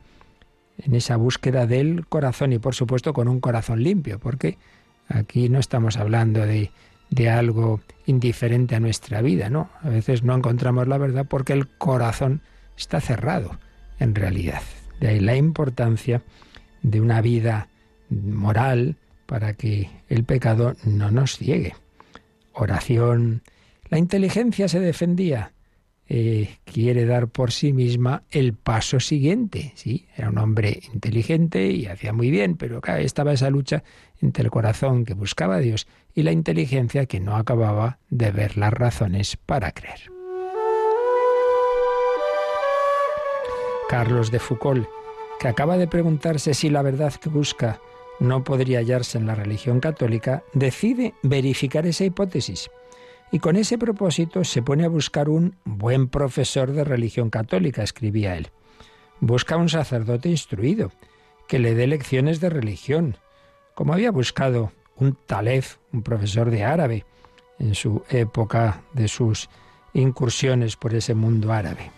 en 0.79 0.95
esa 0.95 1.15
búsqueda 1.15 1.67
del 1.67 2.05
corazón 2.07 2.53
y 2.53 2.59
por 2.59 2.75
supuesto 2.75 3.13
con 3.13 3.27
un 3.27 3.39
corazón 3.39 3.81
limpio, 3.83 4.19
porque 4.19 4.57
aquí 5.07 5.47
no 5.47 5.59
estamos 5.59 5.95
hablando 5.97 6.45
de, 6.45 6.71
de 7.09 7.29
algo 7.29 7.79
indiferente 8.05 8.75
a 8.75 8.79
nuestra 8.79 9.21
vida, 9.21 9.49
¿no? 9.49 9.69
A 9.81 9.89
veces 9.89 10.23
no 10.23 10.35
encontramos 10.35 10.87
la 10.87 10.97
verdad 10.97 11.25
porque 11.27 11.53
el 11.53 11.67
corazón 11.67 12.41
está 12.77 13.01
cerrado 13.01 13.57
en 13.99 14.15
realidad. 14.15 14.61
De 14.99 15.09
ahí 15.09 15.19
la 15.19 15.35
importancia 15.35 16.21
de 16.81 17.01
una 17.01 17.21
vida 17.21 17.67
moral 18.09 18.95
para 19.25 19.53
que 19.53 19.89
el 20.07 20.23
pecado 20.23 20.75
no 20.83 21.11
nos 21.11 21.37
ciegue. 21.37 21.75
Oración. 22.53 23.41
La 23.89 23.97
inteligencia 23.97 24.67
se 24.67 24.79
defendía. 24.79 25.51
Eh, 26.07 26.57
quiere 26.65 27.05
dar 27.05 27.27
por 27.27 27.51
sí 27.51 27.73
misma 27.73 28.23
el 28.29 28.53
paso 28.53 28.99
siguiente. 28.99 29.71
Sí, 29.75 30.07
era 30.15 30.29
un 30.29 30.37
hombre 30.37 30.81
inteligente 30.93 31.67
y 31.67 31.87
hacía 31.87 32.13
muy 32.13 32.29
bien, 32.29 32.57
pero 32.57 32.77
acá 32.77 32.99
estaba 32.99 33.33
esa 33.33 33.49
lucha 33.49 33.83
entre 34.21 34.43
el 34.43 34.51
corazón 34.51 35.03
que 35.05 35.15
buscaba 35.15 35.55
a 35.55 35.59
Dios 35.59 35.87
y 36.13 36.23
la 36.23 36.31
inteligencia 36.31 37.07
que 37.07 37.19
no 37.19 37.35
acababa 37.35 37.97
de 38.09 38.31
ver 38.31 38.57
las 38.57 38.71
razones 38.71 39.37
para 39.37 39.71
creer. 39.71 40.11
Carlos 43.89 44.31
de 44.31 44.39
Foucault, 44.39 44.87
que 45.39 45.47
acaba 45.47 45.77
de 45.77 45.87
preguntarse 45.87 46.53
si 46.53 46.69
la 46.69 46.81
verdad 46.81 47.13
que 47.13 47.29
busca 47.29 47.79
no 48.19 48.43
podría 48.43 48.79
hallarse 48.79 49.17
en 49.17 49.27
la 49.27 49.35
religión 49.35 49.79
católica, 49.79 50.43
decide 50.53 51.13
verificar 51.21 51.85
esa 51.85 52.05
hipótesis. 52.05 52.69
Y 53.31 53.39
con 53.39 53.55
ese 53.55 53.77
propósito 53.77 54.43
se 54.43 54.61
pone 54.61 54.85
a 54.85 54.89
buscar 54.89 55.29
un 55.29 55.55
buen 55.65 56.07
profesor 56.07 56.71
de 56.71 56.83
religión 56.83 57.29
católica, 57.29 57.83
escribía 57.83 58.37
él. 58.37 58.49
Busca 59.19 59.57
un 59.57 59.69
sacerdote 59.69 60.29
instruido, 60.29 60.91
que 61.47 61.59
le 61.59 61.75
dé 61.75 61.87
lecciones 61.87 62.39
de 62.39 62.49
religión, 62.49 63.17
como 63.73 63.93
había 63.93 64.11
buscado 64.11 64.71
un 64.95 65.17
talef, 65.25 65.77
un 65.91 66.03
profesor 66.03 66.49
de 66.49 66.63
árabe, 66.63 67.05
en 67.59 67.75
su 67.75 68.03
época 68.09 68.83
de 68.93 69.07
sus 69.07 69.49
incursiones 69.93 70.75
por 70.75 70.93
ese 70.93 71.13
mundo 71.15 71.53
árabe. 71.53 71.91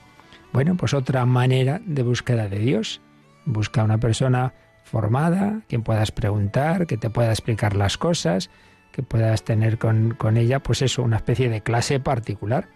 Bueno, 0.54 0.76
pues 0.78 0.94
otra 0.94 1.26
manera 1.26 1.82
de 1.86 2.04
búsqueda 2.04 2.48
de 2.48 2.60
Dios. 2.60 3.02
Busca 3.46 3.84
una 3.84 3.98
persona 4.00 4.54
formada, 4.84 5.62
quien 5.68 5.84
puedas 5.84 6.12
preguntar, 6.12 6.88
que 6.88 6.98
te 6.98 7.10
pueda 7.10 7.32
explicar 7.32 7.76
las 7.76 7.98
cosas, 7.98 8.50
que 8.98 9.04
puedas 9.04 9.44
tener 9.44 9.78
con, 9.78 10.16
con 10.16 10.38
ella, 10.38 10.60
pues 10.60 10.82
eso, 10.82 11.04
una 11.04 11.18
especie 11.18 11.50
de 11.50 11.62
clase 11.62 12.00
particular. 12.00 12.68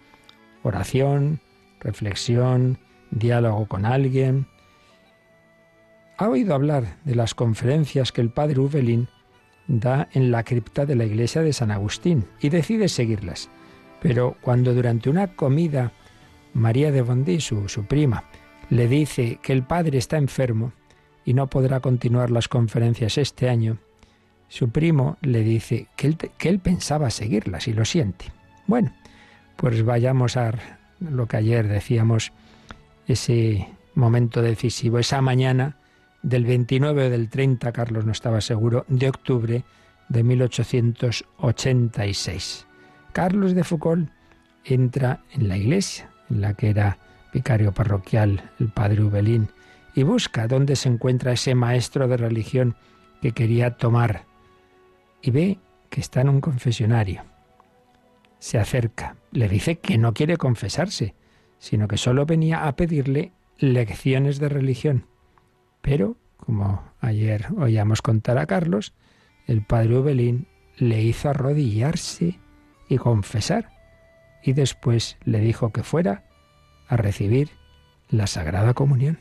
Oración, 0.62 1.40
reflexión, 1.80 2.78
diálogo 3.10 3.66
con 3.66 3.84
alguien. 3.84 4.46
Ha 6.18 6.28
oído 6.28 6.54
hablar 6.54 6.96
de 7.04 7.16
las 7.16 7.34
conferencias 7.34 8.12
que 8.12 8.20
el 8.20 8.30
padre 8.30 8.60
Uvelin 8.60 9.08
da 9.66 10.08
en 10.12 10.30
la 10.30 10.44
cripta 10.44 10.86
de 10.86 10.94
la 10.94 11.04
iglesia 11.04 11.42
de 11.42 11.52
San 11.52 11.72
Agustín 11.72 12.26
y 12.40 12.50
decide 12.50 12.88
seguirlas. 12.88 13.50
Pero 14.00 14.36
cuando 14.42 14.74
durante 14.74 15.10
una 15.10 15.34
comida 15.34 15.90
María 16.54 16.92
de 16.92 17.02
Bondy, 17.02 17.40
su, 17.40 17.66
prima, 17.88 18.22
le 18.70 18.86
dice 18.86 19.40
que 19.42 19.52
el 19.52 19.64
padre 19.64 19.98
está 19.98 20.18
enfermo 20.18 20.72
y 21.24 21.34
no 21.34 21.48
podrá 21.50 21.80
continuar 21.80 22.30
las 22.30 22.46
conferencias 22.46 23.18
este 23.18 23.48
año, 23.48 23.78
su 24.52 24.68
primo 24.68 25.16
le 25.22 25.42
dice 25.42 25.88
que 25.96 26.14
él, 26.40 26.58
pensaba 26.58 27.08
seguirlas 27.08 27.68
y 27.68 27.72
lo 27.72 27.86
siente. 27.86 28.26
Bueno, 28.66 28.92
pues 29.56 29.82
vayamos 29.82 30.36
a 30.36 30.52
lo 31.00 31.26
que 31.26 31.38
ayer 31.38 31.66
decíamos, 31.66 32.34
ese 33.06 33.66
momento 33.94 34.42
decisivo, 34.42 34.98
esa 34.98 35.22
mañana 35.22 35.78
del 36.22 36.44
29 36.44 37.06
o 37.06 37.10
del 37.10 37.30
30, 37.30 37.72
Carlos 37.72 38.04
no 38.04 38.12
estaba 38.12 38.42
seguro, 38.42 38.84
de 38.88 39.08
octubre 39.08 39.64
de 40.10 40.22
1886. 40.22 42.66
Carlos 43.14 43.54
de 43.54 43.64
Foucault 43.64 44.10
entra 44.66 45.20
en 45.32 45.48
la 45.48 45.56
iglesia 45.56 46.10
en 46.28 46.42
la 46.42 46.52
que 46.52 46.68
era 46.68 46.98
vicario 47.32 47.72
parroquial 47.72 48.50
el 48.60 48.68
padre 48.68 49.02
Ubelín, 49.02 49.48
y 49.94 50.02
busca 50.02 50.46
dónde 50.46 50.76
se 50.76 50.90
encuentra 50.90 51.32
ese 51.32 51.54
maestro 51.54 52.06
de 52.06 52.18
religión 52.18 52.76
que 53.22 53.32
quería 53.32 53.78
tomar. 53.78 54.30
Y 55.22 55.30
ve 55.30 55.58
que 55.88 56.00
está 56.00 56.20
en 56.20 56.28
un 56.28 56.40
confesionario. 56.40 57.24
Se 58.38 58.58
acerca, 58.58 59.16
le 59.30 59.48
dice 59.48 59.78
que 59.78 59.98
no 59.98 60.12
quiere 60.12 60.36
confesarse, 60.36 61.14
sino 61.58 61.86
que 61.86 61.96
solo 61.96 62.26
venía 62.26 62.66
a 62.66 62.74
pedirle 62.74 63.32
lecciones 63.58 64.40
de 64.40 64.48
religión. 64.48 65.06
Pero, 65.80 66.16
como 66.36 66.82
ayer 67.00 67.46
oíamos 67.56 68.02
contar 68.02 68.38
a 68.38 68.46
Carlos, 68.46 68.94
el 69.46 69.62
padre 69.62 69.98
Ubelín 69.98 70.48
le 70.76 71.02
hizo 71.02 71.28
arrodillarse 71.28 72.40
y 72.88 72.98
confesar 72.98 73.70
y 74.42 74.52
después 74.52 75.16
le 75.24 75.38
dijo 75.38 75.70
que 75.70 75.82
fuera 75.82 76.24
a 76.88 76.96
recibir 76.96 77.50
la 78.08 78.26
Sagrada 78.26 78.74
Comunión. 78.74 79.18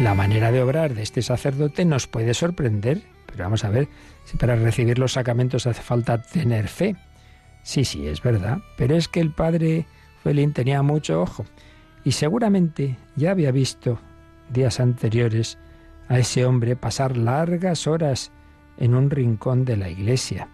La 0.00 0.14
manera 0.14 0.50
de 0.50 0.62
obrar 0.62 0.94
de 0.94 1.02
este 1.02 1.20
sacerdote 1.20 1.84
nos 1.84 2.06
puede 2.06 2.32
sorprender, 2.32 3.02
pero 3.26 3.44
vamos 3.44 3.64
a 3.64 3.68
ver 3.68 3.86
si 4.24 4.38
para 4.38 4.56
recibir 4.56 4.98
los 4.98 5.12
sacramentos 5.12 5.66
hace 5.66 5.82
falta 5.82 6.22
tener 6.22 6.68
fe. 6.68 6.96
Sí, 7.64 7.84
sí, 7.84 8.08
es 8.08 8.22
verdad, 8.22 8.60
pero 8.78 8.96
es 8.96 9.08
que 9.08 9.20
el 9.20 9.30
padre 9.30 9.86
Felín 10.24 10.54
tenía 10.54 10.80
mucho 10.80 11.20
ojo 11.20 11.44
y 12.02 12.12
seguramente 12.12 12.96
ya 13.14 13.32
había 13.32 13.52
visto 13.52 13.98
días 14.48 14.80
anteriores 14.80 15.58
a 16.08 16.18
ese 16.18 16.46
hombre 16.46 16.76
pasar 16.76 17.18
largas 17.18 17.86
horas 17.86 18.32
en 18.78 18.94
un 18.94 19.10
rincón 19.10 19.66
de 19.66 19.76
la 19.76 19.90
iglesia 19.90 20.48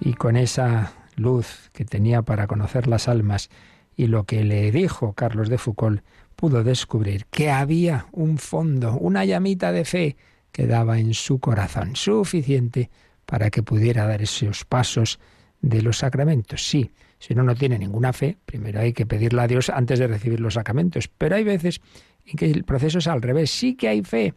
y 0.00 0.14
con 0.14 0.38
esa 0.38 0.94
luz 1.16 1.68
que 1.74 1.84
tenía 1.84 2.22
para 2.22 2.46
conocer 2.46 2.86
las 2.86 3.08
almas 3.08 3.50
y 3.94 4.06
lo 4.06 4.24
que 4.24 4.42
le 4.42 4.72
dijo 4.72 5.12
Carlos 5.12 5.50
de 5.50 5.58
Foucault, 5.58 6.02
pudo 6.40 6.64
descubrir 6.64 7.26
que 7.26 7.50
había 7.50 8.06
un 8.12 8.38
fondo, 8.38 8.94
una 8.94 9.26
llamita 9.26 9.72
de 9.72 9.84
fe 9.84 10.16
que 10.50 10.66
daba 10.66 10.98
en 10.98 11.12
su 11.12 11.38
corazón, 11.38 11.96
suficiente 11.96 12.88
para 13.26 13.50
que 13.50 13.62
pudiera 13.62 14.06
dar 14.06 14.22
esos 14.22 14.64
pasos 14.64 15.20
de 15.60 15.82
los 15.82 15.98
sacramentos. 15.98 16.66
Sí, 16.66 16.92
si 17.18 17.34
uno 17.34 17.42
no 17.42 17.54
tiene 17.54 17.78
ninguna 17.78 18.14
fe, 18.14 18.38
primero 18.46 18.80
hay 18.80 18.94
que 18.94 19.04
pedirle 19.04 19.42
a 19.42 19.48
Dios 19.48 19.68
antes 19.68 19.98
de 19.98 20.06
recibir 20.06 20.40
los 20.40 20.54
sacramentos. 20.54 21.08
Pero 21.08 21.36
hay 21.36 21.44
veces 21.44 21.82
en 22.24 22.38
que 22.38 22.50
el 22.50 22.64
proceso 22.64 23.00
es 23.00 23.06
al 23.06 23.20
revés. 23.20 23.50
Sí 23.50 23.74
que 23.74 23.88
hay 23.88 24.02
fe, 24.02 24.32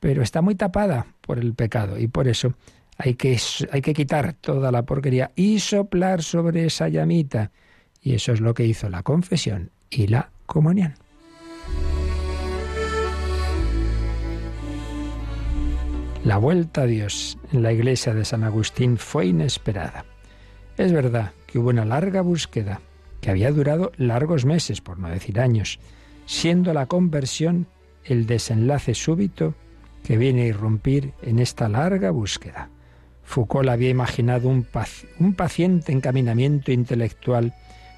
pero 0.00 0.22
está 0.22 0.40
muy 0.40 0.54
tapada 0.54 1.04
por 1.20 1.38
el 1.38 1.52
pecado 1.52 1.98
y 1.98 2.08
por 2.08 2.28
eso 2.28 2.54
hay 2.96 3.12
que, 3.12 3.38
hay 3.70 3.82
que 3.82 3.92
quitar 3.92 4.32
toda 4.32 4.72
la 4.72 4.84
porquería 4.84 5.32
y 5.36 5.58
soplar 5.58 6.22
sobre 6.22 6.64
esa 6.64 6.88
llamita. 6.88 7.50
Y 8.00 8.14
eso 8.14 8.32
es 8.32 8.40
lo 8.40 8.54
que 8.54 8.64
hizo 8.64 8.88
la 8.88 9.02
confesión 9.02 9.70
y 9.90 10.06
la 10.06 10.30
comunión. 10.46 10.94
La 16.24 16.36
vuelta 16.36 16.82
a 16.82 16.86
Dios 16.86 17.36
en 17.52 17.64
la 17.64 17.72
iglesia 17.72 18.14
de 18.14 18.24
San 18.24 18.44
Agustín 18.44 18.96
fue 18.96 19.26
inesperada. 19.26 20.04
Es 20.76 20.92
verdad 20.92 21.32
que 21.46 21.58
hubo 21.58 21.70
una 21.70 21.84
larga 21.84 22.20
búsqueda 22.20 22.80
que 23.20 23.30
había 23.30 23.50
durado 23.50 23.90
largos 23.96 24.44
meses, 24.44 24.80
por 24.80 25.00
no 25.00 25.08
decir 25.08 25.40
años, 25.40 25.80
siendo 26.26 26.72
la 26.74 26.86
conversión 26.86 27.66
el 28.04 28.26
desenlace 28.26 28.94
súbito 28.94 29.54
que 30.04 30.16
viene 30.16 30.42
a 30.42 30.46
irrumpir 30.46 31.12
en 31.22 31.40
esta 31.40 31.68
larga 31.68 32.10
búsqueda. 32.10 32.70
Foucault 33.24 33.68
había 33.68 33.90
imaginado 33.90 34.48
un, 34.48 34.66
un 35.18 35.34
paciente 35.34 35.92
encaminamiento 35.92 36.70
intelectual 36.70 37.54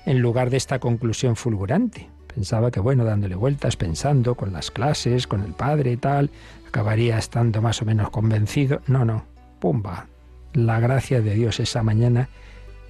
en 0.06 0.21
lugar 0.21 0.49
de 0.49 0.56
esta 0.56 0.78
conclusión 0.78 1.37
fulgurante. 1.37 2.13
Pensaba 2.35 2.71
que, 2.71 2.81
bueno, 2.81 3.05
dándole 3.05 3.37
vueltas, 3.37 3.76
pensando 3.76 4.35
con 4.35 4.53
las 4.53 4.71
clases, 4.71 5.26
con 5.26 5.43
el 5.43 5.53
padre 5.53 5.93
y 5.93 5.97
tal, 5.97 6.31
acabaría 6.67 7.17
estando 7.17 7.62
más 7.62 7.81
o 7.81 7.85
menos 7.85 8.11
convencido. 8.11 8.81
No, 8.87 9.05
no, 9.05 9.25
pumba. 9.61 10.09
la 10.53 10.81
gracia 10.81 11.21
de 11.21 11.35
Dios 11.35 11.61
esa 11.61 11.83
mañana, 11.83 12.29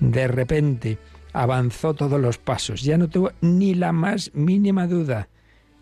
de 0.00 0.28
repente 0.28 0.98
avanzó 1.32 1.94
todos 1.94 2.20
los 2.20 2.38
pasos. 2.38 2.82
Ya 2.82 2.96
no 2.96 3.08
tuvo 3.08 3.32
ni 3.40 3.74
la 3.74 3.92
más 3.92 4.30
mínima 4.34 4.86
duda, 4.86 5.28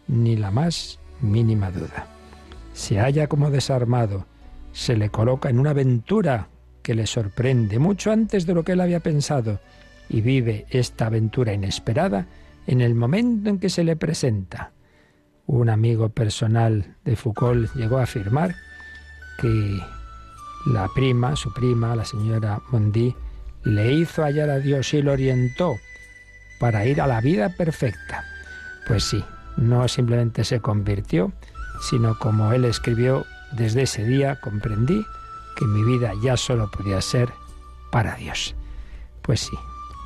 ni 0.09 0.37
la 0.37 0.51
más 0.51 0.99
mínima 1.21 1.71
duda. 1.71 2.07
Se 2.73 2.99
halla 2.99 3.27
como 3.27 3.51
desarmado, 3.51 4.27
se 4.73 4.97
le 4.97 5.11
coloca 5.11 5.51
en 5.51 5.59
una 5.59 5.71
aventura 5.71 6.49
que 6.83 6.95
le 6.95 7.07
sorprende 7.07 7.79
mucho 7.79 8.11
antes 8.11 8.47
de 8.47 8.55
lo 8.55 8.65
que 8.65 8.73
él 8.73 8.81
había 8.81 9.01
pensado 9.01 9.61
y 10.09 10.21
vive 10.21 10.67
esta 10.71 11.07
aventura 11.07 11.53
inesperada 11.53 12.27
en 12.67 12.81
el 12.81 12.95
momento 12.95 13.51
en 13.51 13.59
que 13.59 13.69
se 13.69 13.85
le 13.85 13.97
presenta. 13.97 14.73
Un 15.47 15.69
amigo 15.69 16.09
personal 16.09 16.97
de 17.05 17.17
Foucault 17.17 17.73
llegó 17.75 17.99
a 17.99 18.05
afirmar 18.05 18.55
que 19.39 19.81
la 20.67 20.89
prima, 20.95 21.35
su 21.37 21.53
prima, 21.53 21.97
la 21.97 22.05
señora 22.05 22.61
Mondi, 22.71 23.15
le 23.65 23.93
hizo 23.93 24.23
hallar 24.23 24.51
a 24.51 24.59
Dios 24.59 24.93
y 24.95 25.03
lo 25.03 25.13
orientó 25.13 25.77
para 26.61 26.87
ir 26.87 27.01
a 27.01 27.07
la 27.07 27.21
vida 27.21 27.49
perfecta. 27.49 28.25
Pues 28.87 29.05
sí, 29.05 29.25
no 29.57 29.89
simplemente 29.89 30.45
se 30.45 30.61
convirtió, 30.61 31.33
sino 31.81 32.19
como 32.19 32.53
él 32.53 32.65
escribió, 32.65 33.27
desde 33.53 33.83
ese 33.83 34.05
día 34.05 34.41
comprendí 34.41 35.05
que 35.57 35.65
mi 35.67 35.83
vida 35.85 36.13
ya 36.23 36.37
solo 36.37 36.71
podía 36.71 37.01
ser 37.01 37.31
para 37.91 38.15
Dios. 38.17 38.55
Pues 39.23 39.41
sí, 39.41 39.57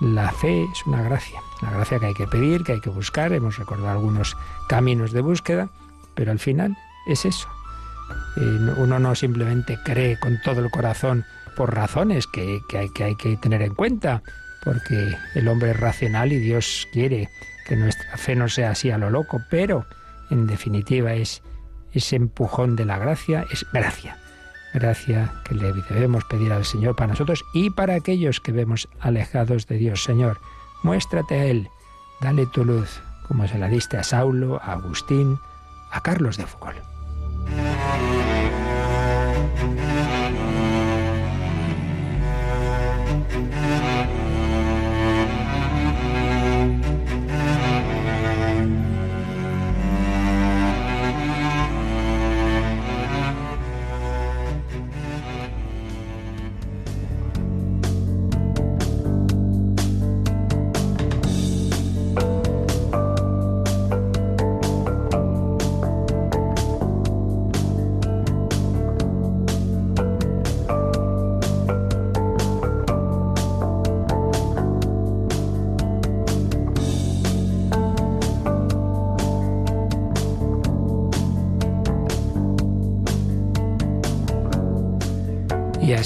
la 0.00 0.32
fe 0.32 0.64
es 0.64 0.86
una 0.86 1.02
gracia, 1.02 1.40
la 1.62 1.70
gracia 1.70 1.98
que 1.98 2.06
hay 2.06 2.14
que 2.14 2.26
pedir, 2.26 2.64
que 2.64 2.72
hay 2.72 2.80
que 2.80 2.90
buscar, 2.90 3.32
hemos 3.32 3.58
recordado 3.58 3.90
algunos 3.90 4.36
caminos 4.68 5.12
de 5.12 5.20
búsqueda, 5.20 5.68
pero 6.14 6.32
al 6.32 6.38
final 6.38 6.76
es 7.06 7.24
eso. 7.24 7.48
Eh, 8.36 8.74
uno 8.76 8.98
no 8.98 9.14
simplemente 9.14 9.78
cree 9.84 10.18
con 10.18 10.40
todo 10.42 10.60
el 10.60 10.70
corazón 10.70 11.24
por 11.56 11.74
razones 11.74 12.26
que, 12.26 12.60
hay, 12.74 12.90
que 12.90 13.04
hay 13.04 13.16
que 13.16 13.36
tener 13.36 13.62
en 13.62 13.74
cuenta, 13.74 14.22
porque 14.64 15.16
el 15.34 15.48
hombre 15.48 15.70
es 15.70 15.80
racional 15.80 16.32
y 16.32 16.38
Dios 16.38 16.86
quiere 16.92 17.28
que 17.66 17.76
nuestra 17.76 18.16
fe 18.16 18.36
no 18.36 18.48
sea 18.48 18.70
así 18.70 18.90
a 18.90 18.98
lo 18.98 19.10
loco, 19.10 19.40
pero 19.50 19.86
en 20.30 20.46
definitiva 20.46 21.14
es 21.14 21.42
ese 21.92 22.16
empujón 22.16 22.76
de 22.76 22.84
la 22.84 22.98
gracia, 22.98 23.46
es 23.50 23.66
gracia. 23.72 24.18
Gracia 24.74 25.32
que 25.44 25.54
le 25.54 25.72
debemos 25.72 26.24
pedir 26.24 26.52
al 26.52 26.64
Señor 26.64 26.96
para 26.96 27.08
nosotros 27.08 27.44
y 27.54 27.70
para 27.70 27.94
aquellos 27.94 28.40
que 28.40 28.52
vemos 28.52 28.88
alejados 29.00 29.66
de 29.66 29.78
Dios. 29.78 30.04
Señor, 30.04 30.38
muéstrate 30.82 31.34
a 31.34 31.44
Él, 31.44 31.70
dale 32.20 32.46
tu 32.46 32.64
luz, 32.64 33.00
como 33.28 33.46
se 33.46 33.58
la 33.58 33.68
diste 33.68 33.96
a 33.96 34.02
Saulo, 34.02 34.60
a 34.62 34.72
Agustín, 34.72 35.38
a 35.90 36.00
Carlos 36.00 36.36
de 36.36 36.46
Foucault. 36.46 38.15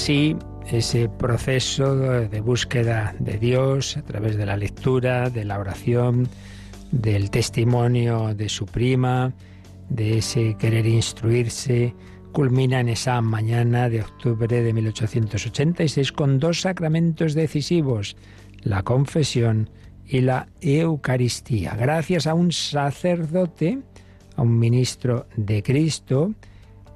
Así 0.01 0.35
ese 0.71 1.11
proceso 1.11 1.95
de 1.95 2.41
búsqueda 2.41 3.15
de 3.19 3.37
Dios 3.37 3.99
a 3.99 4.03
través 4.03 4.39
de 4.39 4.47
la 4.47 4.57
lectura, 4.57 5.29
de 5.29 5.45
la 5.45 5.59
oración, 5.59 6.27
del 6.91 7.31
testimonio 7.31 8.35
de 8.35 8.49
su 8.49 8.65
prima, 8.65 9.35
de 9.91 10.17
ese 10.17 10.57
querer 10.59 10.87
instruirse, 10.87 11.95
culmina 12.33 12.81
en 12.81 12.89
esa 12.89 13.21
mañana 13.21 13.91
de 13.91 14.01
octubre 14.01 14.63
de 14.63 14.73
1886 14.73 16.13
con 16.13 16.39
dos 16.39 16.63
sacramentos 16.63 17.35
decisivos, 17.35 18.17
la 18.63 18.83
confesión 18.83 19.69
y 20.07 20.23
la 20.23 20.49
Eucaristía. 20.63 21.77
Gracias 21.79 22.27
a 22.27 22.33
un 22.33 22.53
sacerdote, 22.53 23.81
a 24.35 24.41
un 24.41 24.59
ministro 24.59 25.27
de 25.37 25.63
Cristo, 25.63 26.33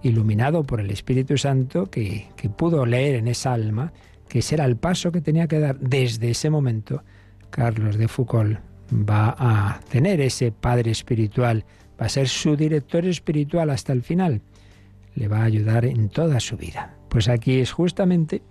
iluminado 0.04 0.62
por 0.62 0.80
el 0.80 0.90
Espíritu 0.90 1.36
Santo, 1.36 1.90
que, 1.90 2.26
pudo 2.56 2.86
leer 2.86 3.16
en 3.16 3.26
esa 3.26 3.54
alma 3.54 3.92
que 4.28 4.40
ese 4.40 4.54
era 4.54 4.64
el 4.66 4.76
paso 4.76 5.10
que 5.10 5.20
tenía 5.20 5.48
que 5.48 5.58
dar 5.58 5.78
desde 5.80 6.30
ese 6.30 6.50
momento. 6.50 7.02
Carlos 7.50 7.96
de 7.96 8.06
Foucault 8.06 8.58
va 8.92 9.34
a 9.38 9.80
tener 9.88 10.20
ese 10.20 10.52
padre 10.52 10.90
espiritual, 10.90 11.64
va 12.00 12.06
a 12.06 12.08
ser 12.08 12.28
su 12.28 12.54
director 12.56 13.04
espiritual 13.06 13.70
hasta 13.70 13.92
el 13.92 14.02
final. 14.02 14.42
Le 15.14 15.28
va 15.28 15.38
a 15.38 15.44
ayudar 15.44 15.84
en 15.84 16.08
toda 16.08 16.38
su 16.40 16.56
vida. 16.56 16.96
Pues 17.08 17.28
aquí 17.28 17.60
es 17.60 17.72
justamente 17.72 18.42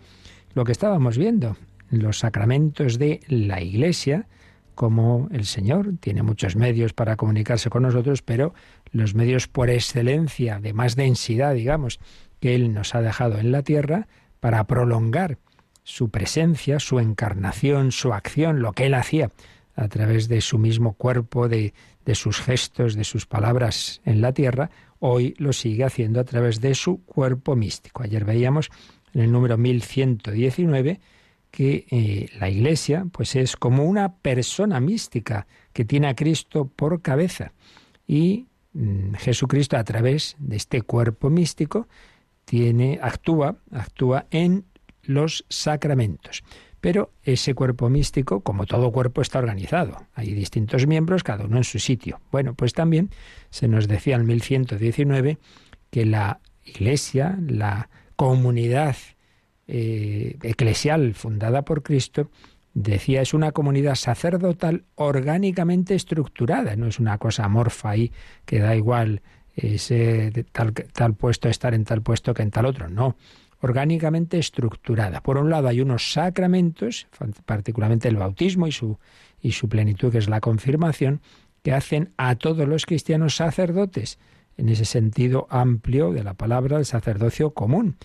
lo 0.54 0.64
que 0.64 0.72
estábamos 0.72 1.18
viendo, 1.18 1.58
los 1.90 2.20
sacramentos 2.20 2.98
de 2.98 3.20
la 3.28 3.62
Iglesia, 3.62 4.28
como 4.76 5.28
el 5.32 5.46
Señor 5.46 5.94
tiene 6.00 6.24
muchos 6.24 6.56
medios 6.56 6.94
para 6.94 7.16
comunicarse 7.16 7.70
con 7.70 7.84
nosotros, 7.84 8.22
pero 8.22 8.54
los 8.94 9.16
medios 9.16 9.50
por 9.50 9.70
excelencia, 9.70 10.60
de 10.60 10.72
más 10.72 10.96
densidad, 10.96 11.54
digamos, 11.54 12.00
que 12.40 12.56
Él 12.56 12.74
nos 12.74 12.96
ha 12.96 13.02
dejado 13.02 13.38
en 13.40 13.52
la 13.52 13.64
tierra, 13.64 14.08
para 14.40 14.66
prolongar 14.66 15.38
su 15.84 16.10
presencia, 16.10 16.80
su 16.80 17.00
encarnación, 17.00 17.92
su 17.92 18.14
acción, 18.14 18.62
lo 18.62 18.72
que 18.72 18.86
Él 18.86 18.94
hacía 18.94 19.32
a 19.76 19.88
través 19.88 20.28
de 20.28 20.40
su 20.40 20.58
mismo 20.60 20.94
cuerpo, 20.94 21.50
de, 21.50 21.74
de 22.06 22.16
sus 22.16 22.40
gestos, 22.40 22.96
de 22.96 23.04
sus 23.04 23.26
palabras 23.26 24.02
en 24.06 24.22
la 24.22 24.32
tierra, 24.32 24.70
hoy 25.00 25.34
lo 25.38 25.52
sigue 25.52 25.84
haciendo 25.84 26.20
a 26.20 26.24
través 26.24 26.62
de 26.62 26.76
su 26.76 27.04
cuerpo 27.04 27.56
místico. 27.56 28.04
Ayer 28.04 28.24
veíamos 28.24 28.70
en 29.14 29.22
el 29.22 29.32
número 29.32 29.58
1119 29.58 31.00
que 31.52 31.86
eh, 31.92 32.30
la 32.40 32.50
Iglesia 32.50 33.06
pues 33.12 33.36
es 33.36 33.56
como 33.56 33.84
una 33.84 34.16
persona 34.18 34.80
mística 34.80 35.46
que 35.72 35.86
tiene 35.86 36.08
a 36.08 36.16
Cristo 36.16 36.66
por 36.66 37.02
cabeza 37.02 37.54
y 38.08 38.48
Jesucristo 39.18 39.78
a 39.78 39.84
través 39.84 40.36
de 40.40 40.56
este 40.56 40.82
cuerpo 40.82 41.30
místico 41.30 41.88
tiene 42.46 43.00
actúa 43.02 43.58
actúa 43.72 44.26
en 44.32 44.66
los 45.04 45.46
sacramentos. 45.50 46.44
Pero 46.82 47.14
ese 47.24 47.56
cuerpo 47.56 47.90
místico, 47.90 48.42
como 48.42 48.66
todo 48.66 48.92
cuerpo, 48.92 49.22
está 49.22 49.40
organizado. 49.40 50.06
Hay 50.16 50.34
distintos 50.34 50.86
miembros, 50.86 51.24
cada 51.24 51.46
uno 51.46 51.58
en 51.58 51.64
su 51.64 51.80
sitio. 51.80 52.20
Bueno, 52.30 52.56
pues 52.56 52.74
también 52.74 53.10
se 53.50 53.70
nos 53.70 53.88
decía 53.88 54.16
en 54.16 54.26
1119 54.26 55.38
que 55.90 56.06
la 56.06 56.42
Iglesia, 56.66 57.38
la 57.48 57.90
comunidad 58.18 58.98
eh, 59.68 60.38
eclesial 60.44 61.14
fundada 61.14 61.64
por 61.64 61.84
Cristo, 61.84 62.30
decía, 62.74 63.22
es 63.22 63.34
una 63.34 63.52
comunidad 63.52 63.96
sacerdotal 63.96 64.86
orgánicamente 64.96 65.96
estructurada, 65.96 66.76
no 66.76 66.88
es 66.88 67.00
una 67.00 67.18
cosa 67.18 67.46
amorfa 67.46 67.92
ahí 67.92 68.12
que 68.46 68.60
da 68.60 68.76
igual 68.76 69.22
ese 69.56 70.46
tal, 70.52 70.74
tal 70.74 71.14
puesto 71.14 71.50
estar 71.50 71.74
en 71.74 71.86
tal 71.86 72.02
puesto 72.02 72.34
que 72.34 72.42
en 72.42 72.52
tal 72.52 72.66
otro, 72.66 72.90
no, 72.90 73.16
orgánicamente 73.62 74.40
estructurada. 74.40 75.22
Por 75.22 75.38
un 75.38 75.50
lado 75.50 75.68
hay 75.68 75.82
unos 75.82 76.12
sacramentos, 76.12 77.08
particularmente 77.46 78.08
el 78.08 78.18
bautismo 78.18 78.68
y 78.68 78.72
su, 78.72 78.98
y 79.40 79.52
su 79.52 79.70
plenitud, 79.70 80.12
que 80.12 80.18
es 80.18 80.28
la 80.28 80.42
confirmación, 80.42 81.22
que 81.62 81.74
hacen 81.74 82.12
a 82.18 82.36
todos 82.36 82.68
los 82.68 82.86
cristianos 82.86 83.36
sacerdotes, 83.36 84.20
en 84.58 84.70
ese 84.70 84.86
sentido 84.86 85.48
amplio 85.50 86.12
de 86.12 86.24
la 86.24 86.34
palabra, 86.34 86.78
el 86.78 86.86
sacerdocio 86.86 87.54
común 87.54 87.98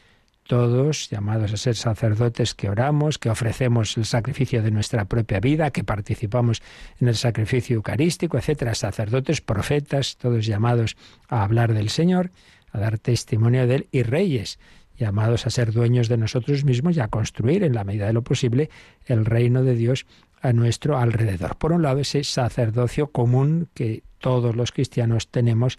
todos 0.49 1.11
llamados 1.11 1.53
a 1.53 1.59
ser 1.59 1.77
sacerdotes 1.77 2.55
que 2.55 2.71
oramos, 2.71 3.19
que 3.19 3.29
ofrecemos 3.29 3.99
el 3.99 4.07
sacrificio 4.07 4.63
de 4.63 4.71
nuestra 4.71 5.05
propia 5.05 5.41
vida, 5.41 5.71
que 5.71 5.85
participamos 5.85 6.63
en 6.99 7.09
el 7.09 7.17
sacrificio 7.17 7.77
eucarístico, 7.77 8.39
etcétera, 8.39 8.75
sacerdotes, 8.75 9.43
profetas, 9.43 10.17
todos 10.17 10.47
llamados 10.47 10.97
a 11.29 11.45
hablar 11.45 11.75
del 11.75 11.91
Señor, 11.91 12.31
a 12.73 12.79
dar 12.79 12.99
testimonio 12.99 13.67
de 13.67 13.75
él 13.75 13.89
y 13.93 14.03
reyes, 14.05 14.59
llamados 14.97 15.47
a 15.47 15.51
ser 15.51 15.71
dueños 15.71 16.09
de 16.09 16.17
nosotros 16.17 16.65
mismos 16.65 16.97
y 16.97 17.01
a 17.01 17.09
construir 17.09 17.63
en 17.63 17.75
la 17.75 17.85
medida 17.85 18.07
de 18.07 18.15
lo 18.15 18.23
posible 18.23 18.71
el 19.05 19.27
reino 19.27 19.63
de 19.65 19.75
Dios 19.75 20.07
a 20.41 20.55
nuestro 20.55 20.97
alrededor. 20.97 21.57
Por 21.57 21.73
un 21.73 21.83
lado, 21.83 22.01
ese 22.01 22.25
sacerdocio 22.25 23.09
común 23.09 23.69
que 23.75 24.03
todos 24.19 24.57
los 24.57 24.73
cristianos 24.73 25.29
tenemos 25.29 25.79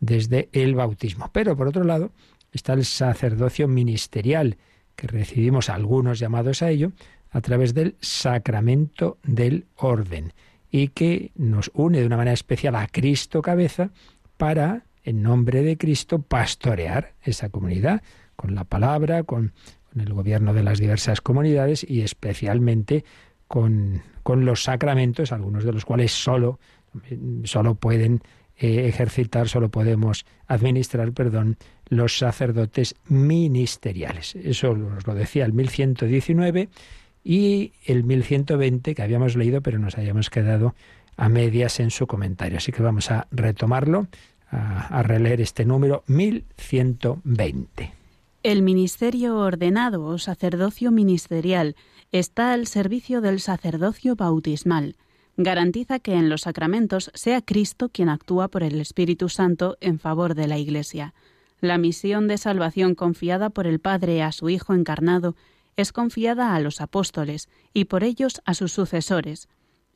desde 0.00 0.48
el 0.52 0.74
bautismo. 0.74 1.30
Pero 1.32 1.56
por 1.56 1.68
otro 1.68 1.84
lado, 1.84 2.10
está 2.52 2.72
el 2.72 2.84
sacerdocio 2.84 3.68
ministerial, 3.68 4.56
que 4.96 5.06
recibimos 5.06 5.68
algunos 5.68 6.18
llamados 6.18 6.62
a 6.62 6.70
ello 6.70 6.92
a 7.30 7.40
través 7.40 7.74
del 7.74 7.96
sacramento 8.00 9.18
del 9.22 9.66
orden 9.76 10.32
y 10.70 10.88
que 10.88 11.32
nos 11.34 11.70
une 11.74 12.00
de 12.00 12.06
una 12.06 12.16
manera 12.16 12.34
especial 12.34 12.74
a 12.76 12.86
Cristo 12.86 13.42
cabeza 13.42 13.90
para, 14.36 14.84
en 15.04 15.22
nombre 15.22 15.62
de 15.62 15.76
Cristo, 15.76 16.20
pastorear 16.20 17.14
esa 17.22 17.48
comunidad 17.48 18.02
con 18.36 18.54
la 18.54 18.64
palabra, 18.64 19.24
con, 19.24 19.52
el 19.98 20.12
gobierno 20.12 20.54
de 20.54 20.62
las 20.62 20.78
diversas 20.78 21.20
comunidades 21.20 21.84
y 21.88 22.02
especialmente 22.02 23.04
con, 23.48 24.02
los 24.24 24.62
sacramentos, 24.62 25.32
algunos 25.32 25.64
de 25.64 25.72
los 25.72 25.84
cuales 25.84 26.12
solo, 26.12 26.60
solo 27.44 27.74
pueden 27.74 28.20
eh, 28.58 28.86
ejercitar, 28.86 29.48
solo 29.48 29.70
podemos 29.70 30.26
administrar, 30.46 31.12
perdón, 31.12 31.56
los 31.88 32.18
sacerdotes 32.18 32.94
ministeriales. 33.08 34.34
Eso 34.36 34.74
nos 34.74 35.06
lo 35.06 35.14
decía 35.14 35.44
el 35.44 35.52
1119 35.52 36.68
y 37.24 37.72
el 37.84 38.04
1120 38.04 38.94
que 38.94 39.02
habíamos 39.02 39.36
leído, 39.36 39.60
pero 39.60 39.78
nos 39.78 39.98
habíamos 39.98 40.30
quedado 40.30 40.74
a 41.16 41.28
medias 41.28 41.80
en 41.80 41.90
su 41.90 42.06
comentario. 42.06 42.58
Así 42.58 42.72
que 42.72 42.82
vamos 42.82 43.10
a 43.10 43.26
retomarlo, 43.30 44.06
a, 44.50 45.02
releer 45.02 45.40
este 45.40 45.64
número 45.64 46.04
1120. 46.06 47.92
El 48.44 48.62
ministerio 48.62 49.36
ordenado 49.36 50.04
o 50.04 50.16
sacerdocio 50.18 50.90
ministerial 50.90 51.76
está 52.12 52.52
al 52.52 52.66
servicio 52.66 53.20
del 53.20 53.40
sacerdocio 53.40 54.16
bautismal. 54.16 54.96
Garantiza 55.36 55.98
que 55.98 56.14
en 56.14 56.28
los 56.28 56.42
sacramentos 56.42 57.10
sea 57.14 57.42
Cristo 57.42 57.90
quien 57.90 58.08
actúa 58.08 58.48
por 58.48 58.62
el 58.62 58.80
Espíritu 58.80 59.28
Santo 59.28 59.76
en 59.80 59.98
favor 59.98 60.34
de 60.34 60.48
la 60.48 60.58
Iglesia. 60.58 61.14
La 61.60 61.78
misión 61.78 62.28
de 62.28 62.38
salvación 62.38 62.94
confiada 62.94 63.50
por 63.50 63.66
el 63.66 63.80
Padre 63.80 64.22
a 64.22 64.32
su 64.32 64.48
Hijo 64.48 64.74
encarnado 64.74 65.34
es 65.76 65.92
confiada 65.92 66.54
a 66.54 66.60
los 66.60 66.80
apóstoles 66.80 67.48
y 67.72 67.84
por 67.84 68.02
ellos 68.02 68.42
a 68.44 68.54
sus 68.54 68.72
sucesores. 68.72 69.48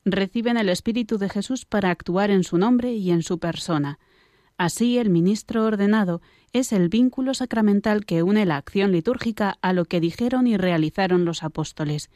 Reciben 0.05 0.57
el 0.57 0.69
Espíritu 0.69 1.19
de 1.19 1.29
Jesús 1.29 1.65
para 1.65 1.91
actuar 1.91 2.31
en 2.31 2.45
su 2.45 2.57
nombre 2.57 2.93
y 2.93 3.11
en 3.11 3.23
su 3.23 3.39
persona. 3.39 3.99
Así, 4.57 4.99
el 4.99 5.11
ministro 5.11 5.65
ordenado 5.65 6.21
es 6.53 6.73
el 6.73 6.89
vínculo 6.89 7.35
sacramental 7.35 8.05
que 8.05 8.23
une 8.23 8.47
la 8.47 8.59
acción 8.59 8.93
litúrgica 8.93 9.59
a 9.61 9.73
lo 9.73 9.87
que 9.87 9.99
dijeron 9.99 10.47
y 10.47 10.57
realizaron 10.57 11.25
los 11.25 11.43
apóstoles, 11.43 12.11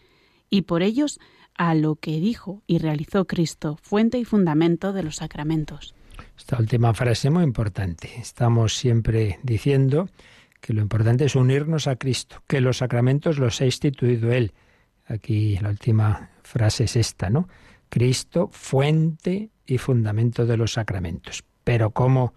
y 0.49 0.63
por 0.63 0.83
ellos 0.83 1.19
a 1.57 1.75
lo 1.75 1.97
que 1.97 2.21
dijo 2.21 2.63
y 2.69 2.79
realizó 2.79 3.27
Cristo, 3.27 3.79
fuente 3.83 4.19
y 4.19 4.25
fundamento 4.25 4.93
de 4.93 5.03
los 5.03 5.17
sacramentos. 5.17 5.96
Esta 6.37 6.59
última 6.59 6.93
frase 6.95 7.29
es 7.29 7.35
muy 7.35 7.45
importante. 7.45 8.11
Estamos 8.19 8.77
siempre 8.77 9.39
diciendo 9.43 10.09
que 10.61 10.73
lo 10.73 10.83
importante 10.83 11.25
es 11.25 11.35
unirnos 11.35 11.87
a 11.87 11.97
Cristo, 11.97 12.43
que 12.47 12.61
los 12.61 12.79
sacramentos 12.79 13.39
los 13.39 13.61
ha 13.61 13.65
instituido 13.65 14.33
Él. 14.33 14.53
Aquí 15.07 15.57
la 15.59 15.71
última 15.71 16.31
frase 16.43 16.85
es 16.85 16.97
esta, 16.97 17.31
¿no? 17.31 17.49
Cristo, 17.89 18.49
fuente 18.53 19.51
y 19.65 19.79
fundamento 19.79 20.47
de 20.47 20.57
los 20.57 20.73
sacramentos. 20.73 21.45
Pero 21.65 21.91
¿cómo 21.91 22.35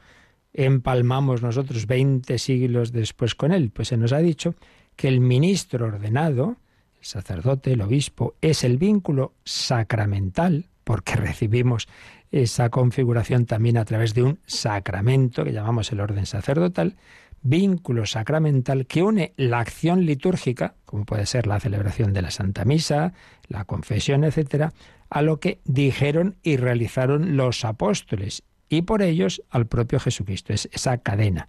empalmamos 0.53 1.41
nosotros 1.41 1.85
20 1.85 2.37
siglos 2.39 2.91
después 2.91 3.35
con 3.35 3.51
Él? 3.51 3.71
Pues 3.71 3.89
se 3.89 3.97
nos 3.97 4.13
ha 4.13 4.19
dicho 4.19 4.55
que 4.95 5.07
el 5.07 5.19
ministro 5.19 5.87
ordenado, 5.87 6.57
el 6.99 7.05
sacerdote, 7.05 7.73
el 7.73 7.81
obispo, 7.81 8.35
es 8.41 8.63
el 8.63 8.77
vínculo 8.77 9.33
sacramental, 9.43 10.69
porque 10.83 11.15
recibimos 11.15 11.87
esa 12.31 12.69
configuración 12.69 13.45
también 13.45 13.77
a 13.77 13.85
través 13.85 14.13
de 14.13 14.23
un 14.23 14.39
sacramento 14.45 15.43
que 15.43 15.53
llamamos 15.53 15.91
el 15.91 15.99
orden 15.99 16.25
sacerdotal, 16.25 16.95
vínculo 17.41 18.05
sacramental 18.05 18.85
que 18.85 19.01
une 19.01 19.33
la 19.37 19.59
acción 19.59 20.05
litúrgica, 20.05 20.75
como 20.85 21.05
puede 21.05 21.25
ser 21.25 21.47
la 21.47 21.59
celebración 21.59 22.13
de 22.13 22.21
la 22.21 22.31
Santa 22.31 22.65
Misa, 22.65 23.13
la 23.47 23.65
confesión, 23.65 24.23
etcétera, 24.23 24.73
a 25.09 25.21
lo 25.21 25.39
que 25.39 25.59
dijeron 25.65 26.35
y 26.43 26.57
realizaron 26.57 27.37
los 27.37 27.65
apóstoles 27.65 28.43
y 28.67 28.83
por 28.83 29.01
ellos 29.01 29.41
al 29.49 29.65
propio 29.67 29.99
Jesucristo. 29.99 30.53
Es 30.53 30.69
esa 30.71 30.97
cadena. 30.99 31.47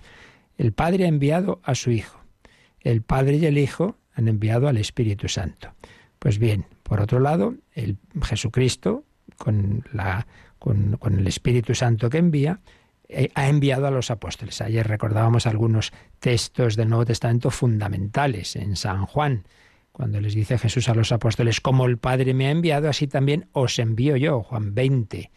El 0.56 0.72
Padre 0.72 1.04
ha 1.04 1.08
enviado 1.08 1.60
a 1.62 1.74
su 1.74 1.90
Hijo. 1.90 2.20
El 2.80 3.02
Padre 3.02 3.36
y 3.36 3.46
el 3.46 3.58
Hijo 3.58 3.98
han 4.14 4.28
enviado 4.28 4.68
al 4.68 4.78
Espíritu 4.78 5.28
Santo. 5.28 5.74
Pues 6.18 6.38
bien, 6.38 6.66
por 6.82 7.00
otro 7.00 7.20
lado, 7.20 7.54
el 7.72 7.98
Jesucristo, 8.22 9.04
con, 9.36 9.84
la, 9.92 10.26
con, 10.60 11.18
el 11.18 11.26
Espíritu 11.26 11.74
Santo 11.74 12.08
que 12.08 12.18
envía, 12.18 12.60
eh, 13.08 13.30
ha 13.34 13.48
enviado 13.48 13.88
a 13.88 13.90
los 13.90 14.12
apóstoles. 14.12 14.60
Ayer 14.60 14.86
recordábamos 14.86 15.46
algunos 15.46 15.92
textos 16.20 16.76
del 16.76 16.90
Nuevo 16.90 17.06
Testamento 17.06 17.50
fundamentales 17.50 18.54
en 18.54 18.76
San 18.76 19.06
Juan, 19.06 19.44
cuando 19.90 20.20
les 20.20 20.34
dice 20.34 20.58
Jesús 20.58 20.88
a 20.88 20.94
los 20.94 21.10
apóstoles, 21.10 21.60
como 21.60 21.86
el 21.86 21.98
Padre 21.98 22.34
me 22.34 22.46
ha 22.46 22.50
enviado, 22.52 22.88
así 22.88 23.08
también 23.08 23.48
os 23.52 23.78
envío 23.80 24.16
yo, 24.16 24.42
Juan 24.42 24.74
20. 24.74 25.30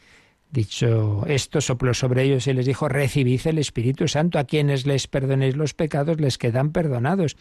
Dicho 0.52 1.26
esto, 1.26 1.62
sopló 1.62 1.96
sobre 1.96 2.24
ellos 2.24 2.46
y 2.46 2.54
les 2.54 2.68
dijo, 2.68 2.88
recibid 2.88 3.42
el 3.46 3.58
Espíritu 3.58 4.08
Santo, 4.08 4.38
a 4.38 4.44
quienes 4.44 4.86
les 4.86 5.08
perdonéis 5.08 5.56
los 5.56 5.74
pecados 5.74 6.22
les 6.22 6.38
quedan 6.38 6.72
perdonados, 6.72 7.38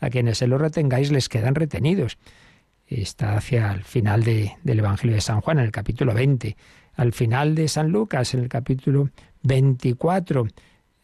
a 0.00 0.10
quienes 0.10 0.38
se 0.38 0.48
los 0.48 0.60
retengáis 0.60 1.12
les 1.12 1.28
quedan 1.28 1.54
retenidos. 1.54 2.18
Está 2.88 3.36
hacia 3.36 3.72
el 3.72 3.84
final 3.84 4.24
del 4.24 4.78
Evangelio 4.78 5.14
de 5.14 5.20
San 5.20 5.40
Juan, 5.42 5.58
en 5.58 5.66
el 5.66 5.70
capítulo 5.70 6.14
20. 6.14 6.56
Al 6.96 7.12
final 7.12 7.54
de 7.54 7.68
San 7.68 7.90
Lucas, 7.90 8.34
en 8.34 8.40
el 8.40 8.48
capítulo 8.48 9.10
24 9.42 10.48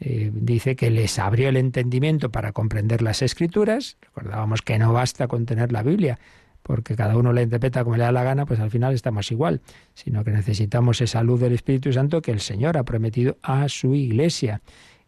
eh, 0.00 0.30
dice 0.34 0.74
que 0.74 0.90
les 0.90 1.18
abrió 1.18 1.48
el 1.48 1.56
entendimiento 1.56 2.30
para 2.30 2.52
comprender 2.52 3.02
las 3.02 3.22
escrituras. 3.22 3.98
Recordábamos 4.00 4.62
que 4.62 4.78
no 4.78 4.92
basta 4.92 5.28
con 5.28 5.46
tener 5.46 5.70
la 5.70 5.82
Biblia, 5.82 6.18
porque 6.62 6.96
cada 6.96 7.16
uno 7.16 7.32
la 7.32 7.42
interpreta 7.42 7.84
como 7.84 7.96
le 7.96 8.04
da 8.04 8.10
la 8.10 8.24
gana, 8.24 8.46
pues 8.46 8.58
al 8.58 8.70
final 8.70 8.94
estamos 8.94 9.30
igual, 9.30 9.60
sino 9.94 10.24
que 10.24 10.32
necesitamos 10.32 11.00
esa 11.00 11.22
luz 11.22 11.40
del 11.40 11.52
Espíritu 11.52 11.92
Santo 11.92 12.20
que 12.22 12.32
el 12.32 12.40
Señor 12.40 12.78
ha 12.78 12.84
prometido 12.84 13.36
a 13.42 13.68
su 13.68 13.94
iglesia. 13.94 14.60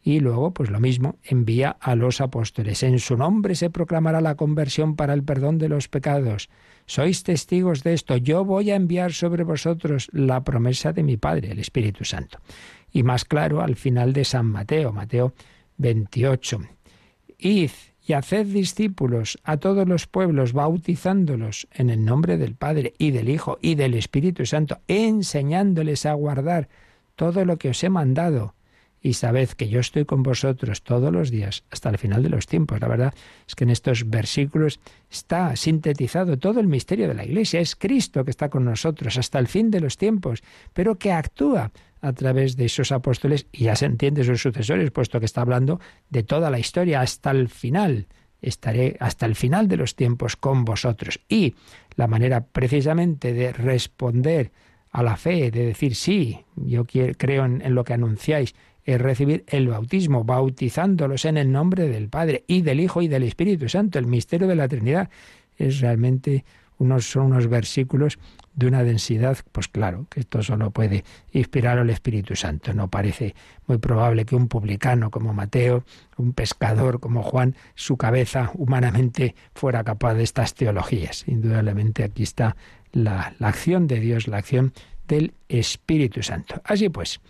Y 0.07 0.21
luego, 0.21 0.53
pues 0.53 0.71
lo 0.71 0.79
mismo, 0.79 1.17
envía 1.25 1.71
a 1.81 1.97
los 1.97 2.21
apóstoles. 2.21 2.83
En 2.83 2.99
su 2.99 3.17
nombre 3.17 3.55
se 3.55 3.71
proclamará 3.71 4.21
la 4.21 4.35
conversión 4.37 4.97
para 4.97 5.15
el 5.15 5.25
perdón 5.25 5.57
de 5.57 5.71
los 5.71 5.89
pecados. 5.89 6.51
Sois 6.85 7.23
testigos 7.23 7.83
de 7.83 7.95
esto. 7.95 8.19
Yo 8.19 8.45
voy 8.45 8.71
a 8.71 8.77
enviar 8.77 9.15
sobre 9.15 9.45
vosotros 9.45 10.09
la 10.13 10.45
promesa 10.45 10.93
de 10.93 11.03
mi 11.03 11.17
Padre, 11.17 11.53
el 11.53 11.59
Espíritu 11.59 12.05
Santo 12.05 12.39
y 12.95 13.03
más 13.03 13.27
claro 13.27 13.61
al 13.61 13.77
final 13.77 14.15
de 14.15 14.25
San 14.25 14.47
Mateo, 14.47 14.93
Mateo 14.93 15.35
28. 15.77 16.61
Id 17.39 17.71
y 18.07 18.13
haced 18.13 18.47
discípulos 18.47 19.39
a 19.43 19.57
todos 19.57 19.89
los 19.89 20.07
pueblos, 20.07 20.53
bautizándolos 20.53 21.67
en 21.73 21.91
el 21.91 22.05
nombre 22.05 22.39
del 22.39 22.55
Padre 22.55 22.95
y 22.97 23.11
del 23.11 23.29
Hijo 23.29 23.59
y 23.61 23.75
del 23.75 23.95
Espíritu 23.95 24.47
Santo, 24.47 24.79
enseñándoles 24.87 26.07
a 26.07 26.15
guardar 26.15 26.69
todo 27.17 27.45
lo 27.45 27.57
que 27.57 27.71
os 27.71 27.83
he 27.83 27.91
mandado 27.91 28.55
y 29.05 29.13
sabed 29.13 29.51
que 29.51 29.69
yo 29.69 29.81
estoy 29.81 30.07
con 30.07 30.23
vosotros 30.23 30.83
todos 30.83 31.13
los 31.13 31.31
días 31.31 31.65
hasta 31.71 31.91
el 31.91 31.99
final 31.99 32.23
de 32.23 32.31
los 32.31 32.47
tiempos. 32.47 32.81
La 32.81 32.89
verdad 32.89 33.15
es 33.47 33.55
que 33.55 33.65
en 33.65 33.71
estos 33.71 34.09
versículos 34.09 34.81
está 35.11 35.55
sintetizado 35.57 36.39
todo 36.39 36.59
el 36.59 36.69
misterio 36.69 37.07
de 37.07 37.13
la 37.13 37.27
Iglesia. 37.27 37.61
Es 37.61 37.77
Cristo 37.77 38.25
que 38.25 38.31
está 38.31 38.49
con 38.49 38.65
nosotros 38.65 39.19
hasta 39.19 39.39
el 39.39 39.47
fin 39.47 39.71
de 39.71 39.81
los 39.81 39.99
tiempos, 39.99 40.43
pero 40.73 40.99
que 40.99 41.13
actúa 41.13 41.71
a 42.01 42.13
través 42.15 42.57
de 42.57 42.65
esos 42.65 42.93
apóstoles 42.93 43.47
y 43.53 43.65
ya 43.65 43.77
se 43.77 43.85
entiende 43.85 44.25
sus 44.25 44.41
sucesores, 44.41 44.91
puesto 44.91 45.21
que 45.21 45.27
está 45.27 45.43
hablando 45.43 45.81
de 46.09 46.23
toda 46.23 46.49
la 46.49 46.59
historia 46.59 47.03
hasta 47.03 47.31
el 47.31 47.51
final. 47.51 48.07
Estaré 48.41 48.97
hasta 49.01 49.27
el 49.27 49.35
final 49.35 49.69
de 49.69 49.77
los 49.77 49.97
tiempos 49.97 50.37
con 50.37 50.65
vosotros. 50.65 51.21
Y 51.29 51.55
la 51.97 52.07
manera 52.07 52.47
precisamente 52.47 53.35
de 53.35 53.53
responder 53.53 54.51
a 54.91 55.03
la 55.03 55.19
fe, 55.19 55.51
de 55.51 55.67
decir 55.67 55.95
sí, 55.95 56.41
yo 56.57 56.87
creo 56.87 57.45
en 57.45 57.75
lo 57.75 57.85
que 57.85 57.95
anunciáis, 57.95 58.55
es 58.85 59.01
recibir 59.01 59.45
el 59.49 59.69
bautismo, 59.69 60.25
bautizándolos 60.25 61.25
en 61.25 61.37
el 61.37 61.51
nombre 61.51 61.89
del 61.89 62.09
Padre 62.09 62.45
y 62.47 62.63
del 62.63 62.81
Hijo 62.81 63.03
y 63.03 63.09
del 63.09 63.23
Espíritu 63.23 63.69
Santo. 63.69 63.99
El 63.99 64.07
misterio 64.07 64.47
de 64.47 64.57
la 64.57 64.69
Trinidad 64.69 65.09
es 65.57 65.81
realmente 65.81 66.45
unos, 66.79 67.11
son 67.11 67.27
unos 67.27 67.49
versículos 67.49 68.19
de 68.55 68.67
una 68.67 68.85
densidad, 68.85 69.39
pues 69.53 69.69
claro, 69.69 70.07
que 70.11 70.21
esto 70.21 70.43
solo 70.43 70.71
puede 70.71 71.05
inspirar 71.33 71.79
al 71.79 71.91
Espíritu 71.91 72.37
Santo. 72.37 72.73
No 72.73 72.89
parece 72.89 73.35
muy 73.67 73.79
probable 73.79 74.25
que 74.25 74.37
un 74.37 74.49
publicano 74.49 75.11
como 75.11 75.33
Mateo, 75.33 75.85
un 76.17 76.33
pescador 76.33 77.01
como 77.01 77.23
Juan, 77.23 77.57
su 77.75 77.97
cabeza 77.97 78.51
humanamente 78.55 79.35
fuera 79.55 79.83
capaz 79.83 80.15
de 80.15 80.23
estas 80.23 80.55
teologías. 80.55 81.27
Indudablemente 81.27 82.05
aquí 82.05 82.23
está 82.23 82.57
la, 82.93 83.35
la 83.39 83.49
acción 83.49 83.87
de 83.87 83.99
Dios, 83.99 84.29
la 84.29 84.39
acción 84.39 84.73
del 85.09 85.35
Espíritu 85.49 86.23
Santo. 86.23 86.61
Así 86.65 86.89
pues, 86.89 87.21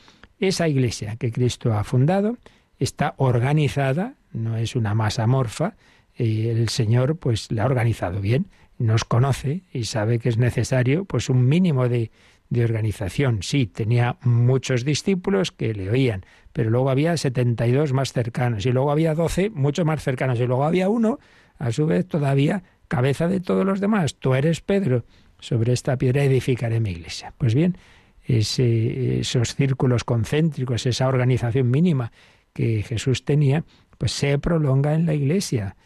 esa 0.48 0.68
iglesia 0.68 1.16
que 1.16 1.32
Cristo 1.32 1.74
ha 1.74 1.84
fundado 1.84 2.38
está 2.78 3.14
organizada, 3.18 4.14
no 4.32 4.56
es 4.56 4.76
una 4.76 4.94
masa 4.94 5.26
morfa, 5.26 5.76
y 6.16 6.48
el 6.48 6.68
Señor 6.68 7.16
pues 7.16 7.50
la 7.50 7.62
ha 7.62 7.66
organizado 7.66 8.20
bien, 8.20 8.46
nos 8.78 9.04
conoce 9.04 9.62
y 9.72 9.84
sabe 9.84 10.18
que 10.18 10.28
es 10.28 10.38
necesario 10.38 11.04
pues 11.04 11.28
un 11.28 11.46
mínimo 11.48 11.88
de, 11.88 12.10
de 12.50 12.64
organización. 12.64 13.42
Sí, 13.42 13.66
tenía 13.66 14.16
muchos 14.22 14.84
discípulos 14.84 15.52
que 15.52 15.74
le 15.74 15.90
oían, 15.90 16.24
pero 16.52 16.70
luego 16.70 16.90
había 16.90 17.16
72 17.16 17.92
más 17.92 18.12
cercanos 18.12 18.66
y 18.66 18.72
luego 18.72 18.90
había 18.90 19.14
12 19.14 19.50
mucho 19.50 19.84
más 19.84 20.02
cercanos 20.02 20.40
y 20.40 20.46
luego 20.46 20.64
había 20.64 20.88
uno 20.88 21.18
a 21.58 21.72
su 21.72 21.86
vez 21.86 22.06
todavía 22.06 22.62
cabeza 22.88 23.28
de 23.28 23.40
todos 23.40 23.64
los 23.64 23.80
demás. 23.80 24.16
Tú 24.16 24.34
eres 24.34 24.60
Pedro, 24.60 25.04
sobre 25.40 25.72
esta 25.72 25.96
piedra 25.96 26.24
edificaré 26.24 26.80
mi 26.80 26.90
iglesia. 26.90 27.34
Pues 27.38 27.54
bien, 27.54 27.76
esos 28.24 29.54
círculos 29.54 30.04
concéntricos, 30.04 30.86
esa 30.86 31.08
organización 31.08 31.70
mínima 31.70 32.12
que 32.52 32.82
Jesús 32.82 33.24
tenía, 33.24 33.64
pues 33.98 34.12
se 34.12 34.38
prolonga 34.38 34.94
en 34.94 35.06
la 35.06 35.14
iglesia. 35.14 35.76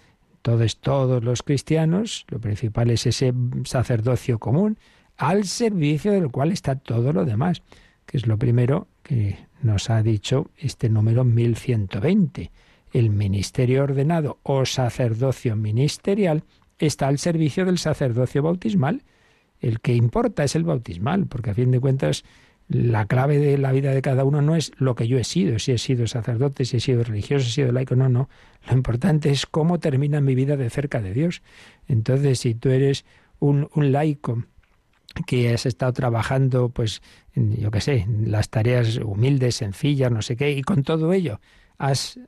Todos, 0.42 0.78
todos 0.78 1.24
los 1.24 1.42
cristianos, 1.42 2.24
lo 2.28 2.40
principal 2.40 2.90
es 2.90 3.06
ese 3.06 3.34
sacerdocio 3.64 4.38
común, 4.38 4.78
al 5.16 5.44
servicio 5.44 6.12
del 6.12 6.30
cual 6.30 6.52
está 6.52 6.76
todo 6.76 7.12
lo 7.12 7.24
demás, 7.24 7.62
que 8.06 8.16
es 8.16 8.26
lo 8.26 8.38
primero 8.38 8.86
que 9.02 9.36
nos 9.62 9.90
ha 9.90 10.02
dicho 10.02 10.50
este 10.56 10.88
número 10.88 11.24
1120. 11.24 12.50
El 12.92 13.10
ministerio 13.10 13.82
ordenado 13.82 14.38
o 14.44 14.64
sacerdocio 14.64 15.56
ministerial 15.56 16.44
está 16.78 17.08
al 17.08 17.18
servicio 17.18 17.64
del 17.64 17.78
sacerdocio 17.78 18.42
bautismal. 18.42 19.02
El 19.60 19.80
que 19.80 19.94
importa 19.94 20.44
es 20.44 20.54
el 20.54 20.64
bautismal, 20.64 21.26
porque 21.26 21.50
a 21.50 21.54
fin 21.54 21.70
de 21.70 21.80
cuentas 21.80 22.24
la 22.68 23.06
clave 23.06 23.38
de 23.38 23.56
la 23.56 23.72
vida 23.72 23.92
de 23.92 24.02
cada 24.02 24.24
uno 24.24 24.42
no 24.42 24.54
es 24.54 24.72
lo 24.76 24.94
que 24.94 25.08
yo 25.08 25.18
he 25.18 25.24
sido, 25.24 25.58
si 25.58 25.72
he 25.72 25.78
sido 25.78 26.06
sacerdote, 26.06 26.64
si 26.64 26.76
he 26.76 26.80
sido 26.80 27.02
religioso, 27.02 27.44
si 27.44 27.50
he 27.50 27.54
sido 27.64 27.72
laico, 27.72 27.96
no, 27.96 28.08
no. 28.08 28.28
Lo 28.68 28.74
importante 28.74 29.30
es 29.30 29.46
cómo 29.46 29.80
termina 29.80 30.20
mi 30.20 30.34
vida 30.34 30.56
de 30.56 30.68
cerca 30.68 31.00
de 31.00 31.14
Dios. 31.14 31.42
Entonces, 31.86 32.40
si 32.40 32.54
tú 32.54 32.68
eres 32.68 33.06
un, 33.38 33.68
un 33.74 33.92
laico 33.92 34.44
que 35.26 35.52
has 35.52 35.64
estado 35.64 35.92
trabajando, 35.94 36.68
pues, 36.68 37.00
yo 37.34 37.70
qué 37.70 37.80
sé, 37.80 38.06
las 38.24 38.50
tareas 38.50 38.98
humildes, 38.98 39.56
sencillas, 39.56 40.12
no 40.12 40.20
sé 40.20 40.36
qué, 40.36 40.52
y 40.52 40.62
con 40.62 40.82
todo 40.82 41.12
ello 41.12 41.40
has 41.78 42.18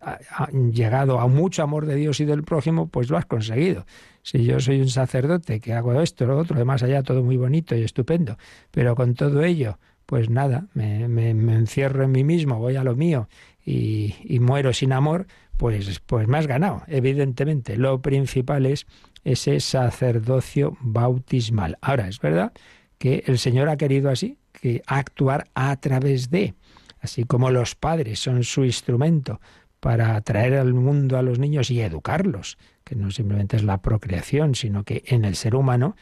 llegado 0.73 1.19
a 1.21 1.27
mucho 1.27 1.63
amor 1.63 1.85
de 1.87 1.97
Dios 1.97 2.21
y 2.21 2.25
del 2.25 2.45
prójimo, 2.45 2.87
pues 2.87 3.11
lo 3.11 3.19
has 3.19 3.27
conseguido. 3.27 3.85
Si 4.23 4.45
yo 4.45 4.61
soy 4.61 4.81
un 4.81 4.89
sacerdote 4.89 5.61
que 5.61 5.73
hago 5.73 6.01
esto, 6.01 6.27
lo 6.27 6.39
otro, 6.39 6.59
de 6.59 6.65
más 6.65 6.83
allá, 6.83 7.03
todo 7.03 7.23
muy 7.23 7.37
bonito 7.37 7.75
y 7.75 7.83
estupendo, 7.83 8.37
pero 8.71 8.95
con 8.95 9.15
todo 9.15 9.43
ello, 9.43 9.79
pues 10.07 10.29
nada, 10.29 10.67
me, 10.75 11.09
me, 11.09 11.31
encierro 11.31 12.05
en 12.05 12.13
mí 12.13 12.25
mismo, 12.25 12.59
voy 12.59 12.77
a 12.77 12.85
lo 12.85 12.97
mío 12.97 13.29
y, 13.65 14.39
muero 14.41 14.73
sin 14.73 14.93
amor, 14.93 15.27
pues, 15.57 16.01
pues 16.01 16.27
me 16.27 16.39
has 16.39 16.47
ganado, 16.47 16.83
evidentemente. 16.89 17.77
Lo 17.77 18.03
principal 18.03 18.67
es 18.67 18.87
ese 19.25 19.61
sacerdocio 19.61 20.77
bautismal. 20.81 21.79
Ahora, 21.81 22.09
es 22.09 22.19
verdad 22.21 22.53
que 22.99 23.23
el 23.27 23.39
Señor 23.39 23.69
ha 23.69 23.77
querido 23.77 24.11
así, 24.11 24.39
que 24.53 24.83
actuar 24.87 25.49
a 25.55 25.77
través 25.77 26.31
de 26.31 26.55
así 27.01 27.25
como 27.25 27.51
los 27.51 27.75
padres 27.75 28.19
son 28.19 28.45
su 28.45 28.65
instrumento 28.65 29.41
para 29.81 30.21
traer 30.21 30.55
al 30.55 30.75
mundo 30.75 31.17
a 31.17 31.23
los 31.23 31.39
niños 31.39 31.71
y 31.71 31.81
educarlos, 31.81 32.59
que 32.91 32.97
no 32.97 33.13
simplemente 33.13 33.57
es 33.57 33.63
la 33.63 33.79
procreación, 33.79 34.57
sino 34.57 34.83
que 34.83 35.05
en 35.07 35.25
el 35.25 35.37
ser 35.37 35.55
humano 35.55 35.95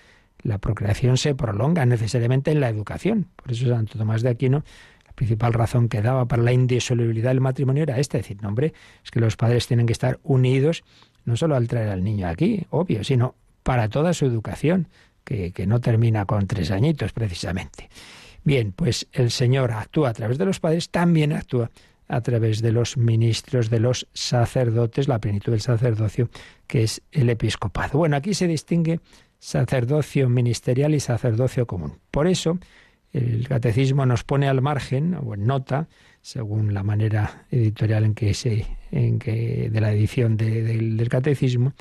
la 0.42 0.56
procreación 0.56 1.18
se 1.18 1.34
prolonga 1.34 1.84
necesariamente 1.84 2.50
en 2.50 2.60
la 2.60 2.70
educación. 2.70 3.26
Por 3.36 3.52
eso 3.52 3.68
Santo 3.68 3.98
Tomás 3.98 4.22
de 4.22 4.30
Aquino, 4.30 4.64
la 5.06 5.12
principal 5.12 5.52
razón 5.52 5.90
que 5.90 6.00
daba 6.00 6.24
para 6.24 6.42
la 6.42 6.54
indisolubilidad 6.54 7.28
del 7.28 7.42
matrimonio 7.42 7.82
era 7.82 7.98
esta, 7.98 8.16
decir, 8.16 8.38
no 8.40 8.48
hombre, 8.48 8.72
es 9.04 9.10
que 9.10 9.20
los 9.20 9.36
padres 9.36 9.66
tienen 9.66 9.84
que 9.84 9.92
estar 9.92 10.18
unidos 10.22 10.82
no 11.26 11.36
solo 11.36 11.56
al 11.56 11.68
traer 11.68 11.90
al 11.90 12.02
niño 12.02 12.26
aquí, 12.26 12.66
obvio, 12.70 13.04
sino 13.04 13.34
para 13.64 13.90
toda 13.90 14.14
su 14.14 14.24
educación, 14.24 14.88
que, 15.24 15.52
que 15.52 15.66
no 15.66 15.82
termina 15.82 16.24
con 16.24 16.46
tres 16.46 16.70
añitos 16.70 17.12
precisamente. 17.12 17.90
Bien, 18.44 18.72
pues 18.72 19.08
el 19.12 19.30
Señor 19.30 19.72
actúa 19.72 20.08
a 20.08 20.14
través 20.14 20.38
de 20.38 20.46
los 20.46 20.58
padres, 20.58 20.88
también 20.88 21.34
actúa 21.34 21.70
a 22.08 22.22
través 22.22 22.62
de 22.62 22.72
los 22.72 22.96
ministros, 22.96 23.68
de 23.68 23.80
los 23.80 24.08
sacerdotes, 24.14 25.06
la 25.08 25.20
plenitud 25.20 25.52
del 25.52 25.60
sacerdocio, 25.60 26.30
que 26.68 26.84
es 26.84 27.02
el 27.10 27.30
episcopado. 27.30 27.98
Bueno, 27.98 28.16
aquí 28.16 28.34
se 28.34 28.46
distingue 28.46 29.00
sacerdocio 29.40 30.28
ministerial 30.28 30.94
y 30.94 31.00
sacerdocio 31.00 31.66
común. 31.66 31.94
Por 32.12 32.28
eso, 32.28 32.58
el 33.12 33.48
catecismo 33.48 34.06
nos 34.06 34.22
pone 34.22 34.48
al 34.48 34.60
margen, 34.60 35.14
o 35.14 35.34
en 35.34 35.46
nota, 35.46 35.88
según 36.20 36.74
la 36.74 36.82
manera 36.82 37.46
editorial 37.50 38.04
en 38.04 38.14
que 38.14 38.34
se, 38.34 38.66
en 38.90 39.18
que, 39.18 39.70
de 39.70 39.80
la 39.80 39.92
edición 39.92 40.36
del 40.36 41.08
catecismo, 41.08 41.72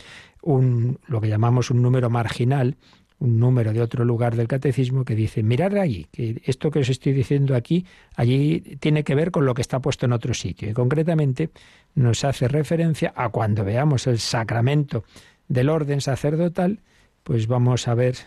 un, 0.41 0.99
lo 1.07 1.19
que 1.19 1.27
llamamos 1.27 1.69
un 1.69 1.81
número 1.81 2.09
marginal, 2.09 2.77
un 3.19 3.39
número 3.39 3.73
de 3.73 3.81
otro 3.81 4.05
lugar 4.05 4.35
del 4.35 4.47
catecismo 4.47 5.03
que 5.03 5.15
dice, 5.15 5.41
mirad 5.41 5.75
allí, 5.77 6.05
que 6.11 6.39
esto 6.45 6.69
que 6.69 6.77
os 6.79 6.89
estoy 6.89 7.13
diciendo 7.13 7.55
aquí, 7.55 7.85
allí 8.15 8.77
tiene 8.79 9.03
que 9.03 9.15
ver 9.15 9.31
con 9.31 9.45
lo 9.45 9.55
que 9.55 9.61
está 9.61 9.79
puesto 9.79 10.05
en 10.05 10.13
otro 10.13 10.33
sitio. 10.33 10.69
Y 10.69 10.73
concretamente 10.73 11.49
nos 11.95 12.23
hace 12.23 12.47
referencia 12.47 13.13
a 13.15 13.29
cuando 13.29 13.63
veamos 13.63 14.07
el 14.07 14.19
sacramento 14.19 15.03
del 15.47 15.69
orden 15.69 16.01
sacerdotal, 16.01 16.81
pues 17.23 17.47
vamos 17.47 17.87
a 17.87 17.95
ver 17.95 18.17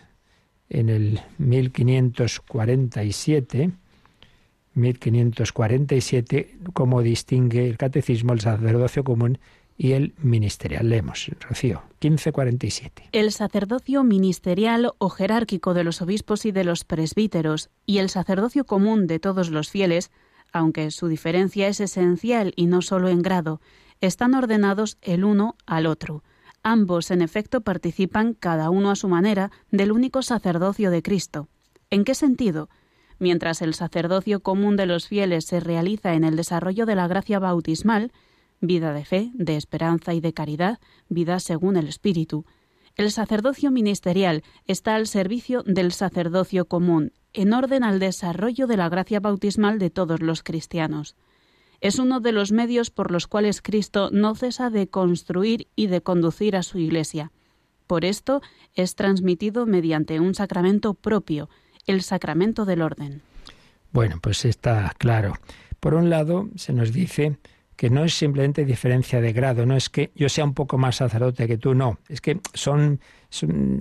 en 0.69 0.89
el 0.89 1.21
1547, 1.37 3.71
1547, 4.73 6.57
cómo 6.73 7.01
distingue 7.01 7.67
el 7.67 7.77
catecismo 7.77 8.33
el 8.33 8.41
sacerdocio 8.41 9.03
común 9.03 9.37
y 9.77 9.93
el 9.93 10.13
ministerial. 10.17 10.89
Leemos, 10.89 11.29
Rocío, 11.39 11.83
1547. 12.01 13.09
El 13.11 13.31
sacerdocio 13.31 14.03
ministerial 14.03 14.91
o 14.97 15.09
jerárquico 15.09 15.73
de 15.73 15.83
los 15.83 16.01
obispos 16.01 16.45
y 16.45 16.51
de 16.51 16.63
los 16.63 16.83
presbíteros 16.83 17.69
y 17.85 17.97
el 17.97 18.09
sacerdocio 18.09 18.65
común 18.65 19.07
de 19.07 19.19
todos 19.19 19.49
los 19.49 19.69
fieles, 19.69 20.11
aunque 20.51 20.91
su 20.91 21.07
diferencia 21.07 21.67
es 21.67 21.79
esencial 21.79 22.53
y 22.55 22.67
no 22.67 22.81
solo 22.81 23.09
en 23.09 23.21
grado, 23.21 23.61
están 24.01 24.33
ordenados 24.33 24.97
el 25.01 25.23
uno 25.23 25.55
al 25.65 25.85
otro. 25.85 26.23
Ambos, 26.63 27.09
en 27.09 27.21
efecto, 27.21 27.61
participan, 27.61 28.33
cada 28.33 28.69
uno 28.69 28.91
a 28.91 28.95
su 28.95 29.07
manera, 29.07 29.51
del 29.71 29.91
único 29.91 30.21
sacerdocio 30.21 30.91
de 30.91 31.01
Cristo. 31.01 31.47
¿En 31.89 32.03
qué 32.03 32.13
sentido? 32.13 32.69
Mientras 33.17 33.61
el 33.61 33.73
sacerdocio 33.73 34.41
común 34.41 34.75
de 34.75 34.85
los 34.85 35.07
fieles 35.07 35.45
se 35.45 35.59
realiza 35.59 36.13
en 36.13 36.23
el 36.23 36.35
desarrollo 36.35 36.85
de 36.85 36.95
la 36.95 37.07
gracia 37.07 37.39
bautismal, 37.39 38.11
vida 38.61 38.93
de 38.93 39.03
fe, 39.03 39.31
de 39.33 39.57
esperanza 39.57 40.13
y 40.13 40.21
de 40.21 40.33
caridad, 40.33 40.79
vida 41.09 41.39
según 41.39 41.75
el 41.75 41.87
Espíritu. 41.87 42.45
El 42.95 43.11
sacerdocio 43.11 43.71
ministerial 43.71 44.43
está 44.65 44.95
al 44.95 45.07
servicio 45.07 45.63
del 45.63 45.91
sacerdocio 45.91 46.65
común, 46.65 47.13
en 47.33 47.53
orden 47.53 47.83
al 47.83 47.99
desarrollo 47.99 48.67
de 48.67 48.77
la 48.77 48.89
gracia 48.89 49.19
bautismal 49.19 49.79
de 49.79 49.89
todos 49.89 50.21
los 50.21 50.43
cristianos. 50.43 51.15
Es 51.79 51.97
uno 51.97 52.19
de 52.19 52.31
los 52.31 52.51
medios 52.51 52.91
por 52.91 53.11
los 53.11 53.27
cuales 53.27 53.61
Cristo 53.61 54.09
no 54.11 54.35
cesa 54.35 54.69
de 54.69 54.87
construir 54.87 55.67
y 55.75 55.87
de 55.87 56.01
conducir 56.01 56.55
a 56.55 56.63
su 56.63 56.77
Iglesia. 56.77 57.31
Por 57.87 58.05
esto 58.05 58.41
es 58.75 58.95
transmitido 58.95 59.65
mediante 59.65 60.19
un 60.19 60.35
sacramento 60.35 60.93
propio, 60.93 61.49
el 61.87 62.03
sacramento 62.03 62.65
del 62.65 62.83
orden. 62.83 63.21
Bueno, 63.91 64.19
pues 64.21 64.45
está 64.45 64.93
claro. 64.97 65.33
Por 65.79 65.95
un 65.95 66.09
lado, 66.09 66.49
se 66.55 66.73
nos 66.73 66.93
dice 66.93 67.37
que 67.81 67.89
no 67.89 68.03
es 68.03 68.13
simplemente 68.13 68.63
diferencia 68.63 69.21
de 69.21 69.33
grado, 69.33 69.65
no 69.65 69.75
es 69.75 69.89
que 69.89 70.11
yo 70.13 70.29
sea 70.29 70.43
un 70.43 70.53
poco 70.53 70.77
más 70.77 70.97
sacerdote 70.97 71.47
que 71.47 71.57
tú, 71.57 71.73
no, 71.73 71.97
es 72.09 72.21
que 72.21 72.39
son, 72.53 72.99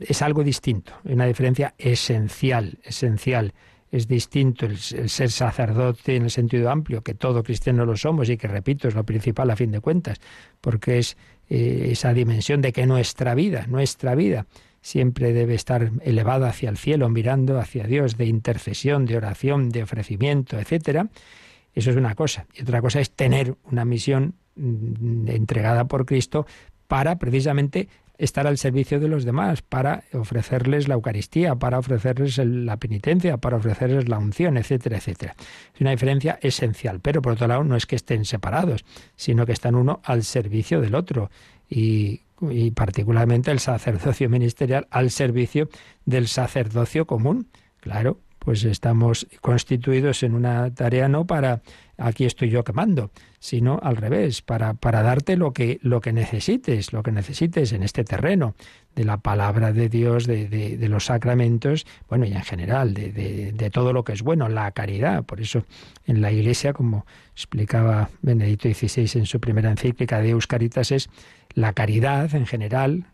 es 0.00 0.22
algo 0.22 0.42
distinto, 0.42 0.94
una 1.04 1.26
diferencia 1.26 1.74
esencial, 1.76 2.78
esencial. 2.82 3.52
Es 3.92 4.08
distinto 4.08 4.64
el, 4.64 4.78
ser 4.78 5.30
sacerdote 5.30 6.16
en 6.16 6.22
el 6.22 6.30
sentido 6.30 6.70
amplio, 6.70 7.02
que 7.02 7.12
todo 7.12 7.42
cristiano 7.42 7.84
lo 7.84 7.94
somos 7.94 8.30
y 8.30 8.38
que, 8.38 8.48
repito, 8.48 8.88
es 8.88 8.94
lo 8.94 9.04
principal 9.04 9.50
a 9.50 9.56
fin 9.56 9.70
de 9.70 9.80
cuentas, 9.80 10.18
porque 10.62 10.96
es 10.96 11.18
eh, 11.50 11.88
esa 11.90 12.14
dimensión 12.14 12.62
de 12.62 12.72
que 12.72 12.86
nuestra 12.86 13.34
vida, 13.34 13.66
nuestra 13.66 14.14
vida, 14.14 14.46
siempre 14.80 15.34
debe 15.34 15.54
estar 15.54 15.90
elevada 16.00 16.48
hacia 16.48 16.70
el 16.70 16.78
cielo, 16.78 17.10
mirando 17.10 17.58
hacia 17.58 17.84
Dios, 17.84 18.16
de 18.16 18.24
intercesión, 18.24 19.04
de 19.04 19.18
oración, 19.18 19.68
de 19.68 19.82
ofrecimiento, 19.82 20.58
etcétera 20.58 21.10
eso 21.74 21.90
es 21.90 21.96
una 21.96 22.14
cosa. 22.14 22.46
Y 22.54 22.62
otra 22.62 22.80
cosa 22.80 23.00
es 23.00 23.10
tener 23.10 23.56
una 23.64 23.84
misión 23.84 24.34
mm, 24.56 25.28
entregada 25.28 25.86
por 25.86 26.06
Cristo 26.06 26.46
para 26.86 27.18
precisamente 27.18 27.88
estar 28.20 28.46
al 28.46 28.58
servicio 28.58 29.00
de 29.00 29.08
los 29.08 29.24
demás, 29.24 29.62
para 29.62 30.04
ofrecerles 30.12 30.88
la 30.88 30.94
Eucaristía, 30.94 31.54
para 31.54 31.78
ofrecerles 31.78 32.36
la 32.38 32.76
penitencia, 32.76 33.38
para 33.38 33.56
ofrecerles 33.56 34.08
la 34.08 34.18
unción, 34.18 34.58
etcétera, 34.58 34.98
etcétera. 34.98 35.34
Es 35.74 35.80
una 35.80 35.92
diferencia 35.92 36.38
esencial, 36.42 37.00
pero 37.00 37.22
por 37.22 37.32
otro 37.32 37.48
lado 37.48 37.64
no 37.64 37.76
es 37.76 37.86
que 37.86 37.96
estén 37.96 38.26
separados, 38.26 38.84
sino 39.16 39.46
que 39.46 39.52
están 39.52 39.74
uno 39.74 40.00
al 40.04 40.22
servicio 40.22 40.82
del 40.82 40.96
otro 40.96 41.30
y, 41.68 42.22
y 42.42 42.72
particularmente 42.72 43.50
el 43.50 43.58
sacerdocio 43.58 44.28
ministerial 44.28 44.86
al 44.90 45.10
servicio 45.10 45.70
del 46.04 46.28
sacerdocio 46.28 47.06
común. 47.06 47.48
Claro, 47.80 48.18
pues 48.40 48.64
estamos 48.64 49.28
constituidos 49.40 50.24
en 50.24 50.34
una 50.34 50.74
tarea 50.74 51.08
no 51.08 51.26
para 51.26 51.62
aquí 52.00 52.24
estoy 52.24 52.50
yo 52.50 52.64
quemando, 52.64 53.10
sino 53.38 53.78
al 53.82 53.96
revés, 53.96 54.42
para, 54.42 54.74
para 54.74 55.02
darte 55.02 55.36
lo 55.36 55.52
que, 55.52 55.78
lo 55.82 56.00
que 56.00 56.12
necesites, 56.12 56.92
lo 56.92 57.02
que 57.02 57.12
necesites 57.12 57.72
en 57.72 57.82
este 57.82 58.04
terreno, 58.04 58.54
de 58.96 59.04
la 59.04 59.18
palabra 59.18 59.72
de 59.72 59.88
Dios, 59.88 60.26
de, 60.26 60.48
de, 60.48 60.88
los 60.88 61.04
sacramentos, 61.04 61.86
bueno, 62.08 62.24
y 62.26 62.32
en 62.32 62.42
general, 62.42 62.92
de, 62.92 63.12
de, 63.52 63.70
todo 63.70 63.92
lo 63.92 64.02
que 64.02 64.12
es 64.12 64.22
bueno, 64.22 64.48
la 64.48 64.72
caridad. 64.72 65.22
Por 65.24 65.40
eso 65.40 65.64
en 66.06 66.20
la 66.20 66.32
Iglesia, 66.32 66.72
como 66.72 67.06
explicaba 67.32 68.10
Benedicto 68.20 68.68
XVI 68.68 69.20
en 69.20 69.26
su 69.26 69.38
primera 69.38 69.70
encíclica 69.70 70.20
de 70.20 70.30
Euscaritas, 70.30 70.90
es 70.90 71.08
la 71.54 71.72
caridad 71.72 72.34
en 72.34 72.46
general 72.46 73.06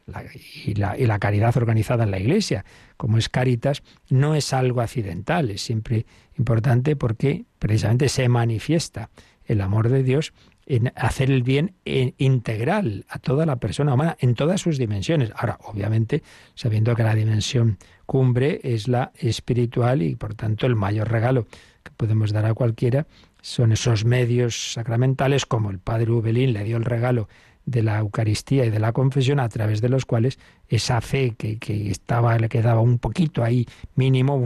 y, 0.64 0.74
la, 0.74 0.98
y, 0.98 1.06
la, 1.06 1.18
caridad 1.18 1.56
organizada 1.56 2.04
en 2.04 2.10
la 2.10 2.18
Iglesia, 2.18 2.64
como 2.96 3.18
es 3.18 3.28
Caritas, 3.28 3.82
no 4.08 4.34
es 4.34 4.52
algo 4.52 4.80
accidental, 4.80 5.50
es 5.50 5.62
siempre 5.62 6.06
importante 6.38 6.96
porque 6.96 7.44
precisamente 7.58 8.08
se 8.08 8.28
manifiesta 8.28 9.10
el 9.46 9.60
amor 9.60 9.88
de 9.88 10.02
Dios 10.02 10.32
en 10.66 10.92
hacer 10.96 11.30
el 11.30 11.44
bien 11.44 11.74
integral 11.84 13.06
a 13.08 13.20
toda 13.20 13.46
la 13.46 13.56
persona 13.56 13.94
humana 13.94 14.16
en 14.18 14.34
todas 14.34 14.60
sus 14.60 14.78
dimensiones. 14.78 15.30
Ahora, 15.36 15.58
obviamente, 15.64 16.24
sabiendo 16.56 16.96
que 16.96 17.04
la 17.04 17.14
dimensión 17.14 17.78
cumbre 18.04 18.60
es 18.64 18.88
la 18.88 19.12
espiritual 19.16 20.02
y 20.02 20.16
por 20.16 20.34
tanto 20.34 20.66
el 20.66 20.74
mayor 20.74 21.10
regalo 21.10 21.46
que 21.84 21.92
podemos 21.96 22.32
dar 22.32 22.46
a 22.46 22.54
cualquiera 22.54 23.06
son 23.40 23.70
esos 23.70 24.04
medios 24.04 24.72
sacramentales 24.72 25.46
como 25.46 25.70
el 25.70 25.78
padre 25.78 26.10
Ubelín 26.10 26.52
le 26.52 26.64
dio 26.64 26.76
el 26.76 26.84
regalo 26.84 27.28
de 27.66 27.82
la 27.82 27.98
Eucaristía 27.98 28.64
y 28.64 28.70
de 28.70 28.78
la 28.78 28.92
confesión 28.92 29.40
a 29.40 29.48
través 29.48 29.80
de 29.80 29.88
los 29.88 30.06
cuales 30.06 30.38
esa 30.68 31.00
fe 31.00 31.34
que, 31.36 31.58
estaba 31.90 32.38
le 32.38 32.48
quedaba 32.48 32.80
un 32.80 32.98
poquito 32.98 33.44
ahí 33.44 33.66
mínimo 33.96 34.42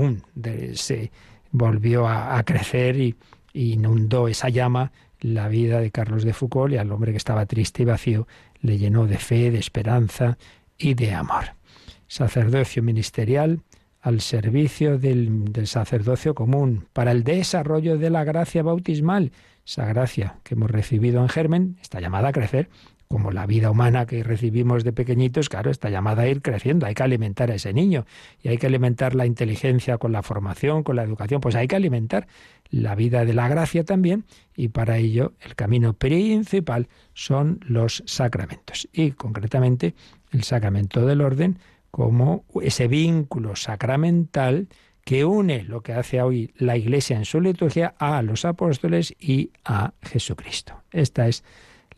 se 0.74 1.12
volvió 1.52 2.08
a, 2.08 2.42
crecer 2.44 2.96
y, 2.96 3.14
inundó 3.52 4.28
esa 4.28 4.48
llama 4.48 4.92
la 5.20 5.48
vida 5.48 5.80
de 5.80 5.90
Carlos 5.90 6.24
de 6.24 6.32
Foucault 6.32 6.72
y 6.72 6.78
al 6.78 6.90
hombre 6.92 7.12
que 7.12 7.18
estaba 7.18 7.44
triste 7.46 7.82
y 7.82 7.84
vacío 7.84 8.26
le 8.62 8.78
llenó 8.78 9.06
de 9.06 9.18
fe, 9.18 9.50
de 9.50 9.58
esperanza 9.58 10.38
y 10.78 10.94
de 10.94 11.14
amor. 11.14 11.54
Sacerdocio 12.06 12.82
ministerial 12.82 13.60
al 14.00 14.22
servicio 14.22 14.98
del, 14.98 15.52
sacerdocio 15.66 16.34
común, 16.34 16.86
para 16.94 17.12
el 17.12 17.22
desarrollo 17.22 17.98
de 17.98 18.08
la 18.08 18.24
gracia 18.24 18.62
bautismal, 18.62 19.32
esa 19.66 19.84
gracia 19.84 20.36
que 20.42 20.54
hemos 20.54 20.70
recibido 20.70 21.20
en 21.20 21.28
germen 21.28 21.76
está 21.82 22.00
llamada 22.00 22.28
a 22.28 22.32
crecer 22.32 22.70
como 23.10 23.32
la 23.32 23.44
vida 23.44 23.72
humana 23.72 24.06
que 24.06 24.22
recibimos 24.22 24.84
de 24.84 24.92
pequeñitos, 24.92 25.48
claro, 25.48 25.72
está 25.72 25.90
llamada 25.90 26.22
a 26.22 26.28
ir 26.28 26.42
creciendo, 26.42 26.86
hay 26.86 26.94
que 26.94 27.02
alimentar 27.02 27.50
a 27.50 27.56
ese 27.56 27.72
niño 27.72 28.06
y 28.40 28.50
hay 28.50 28.56
que 28.56 28.68
alimentar 28.68 29.16
la 29.16 29.26
inteligencia 29.26 29.98
con 29.98 30.12
la 30.12 30.22
formación, 30.22 30.84
con 30.84 30.94
la 30.94 31.02
educación, 31.02 31.40
pues 31.40 31.56
hay 31.56 31.66
que 31.66 31.74
alimentar 31.74 32.28
la 32.70 32.94
vida 32.94 33.24
de 33.24 33.34
la 33.34 33.48
gracia 33.48 33.84
también 33.84 34.26
y 34.54 34.68
para 34.68 34.98
ello 34.98 35.32
el 35.40 35.56
camino 35.56 35.94
principal 35.94 36.86
son 37.12 37.58
los 37.66 38.04
sacramentos 38.06 38.88
y 38.92 39.10
concretamente 39.10 39.96
el 40.30 40.44
sacramento 40.44 41.04
del 41.04 41.22
orden 41.22 41.58
como 41.90 42.44
ese 42.62 42.86
vínculo 42.86 43.56
sacramental 43.56 44.68
que 45.04 45.24
une 45.24 45.64
lo 45.64 45.82
que 45.82 45.94
hace 45.94 46.22
hoy 46.22 46.54
la 46.56 46.76
Iglesia 46.76 47.16
en 47.16 47.24
su 47.24 47.40
liturgia 47.40 47.92
a 47.98 48.22
los 48.22 48.44
apóstoles 48.44 49.16
y 49.18 49.50
a 49.64 49.94
Jesucristo. 50.00 50.84
Esta 50.92 51.26
es 51.26 51.42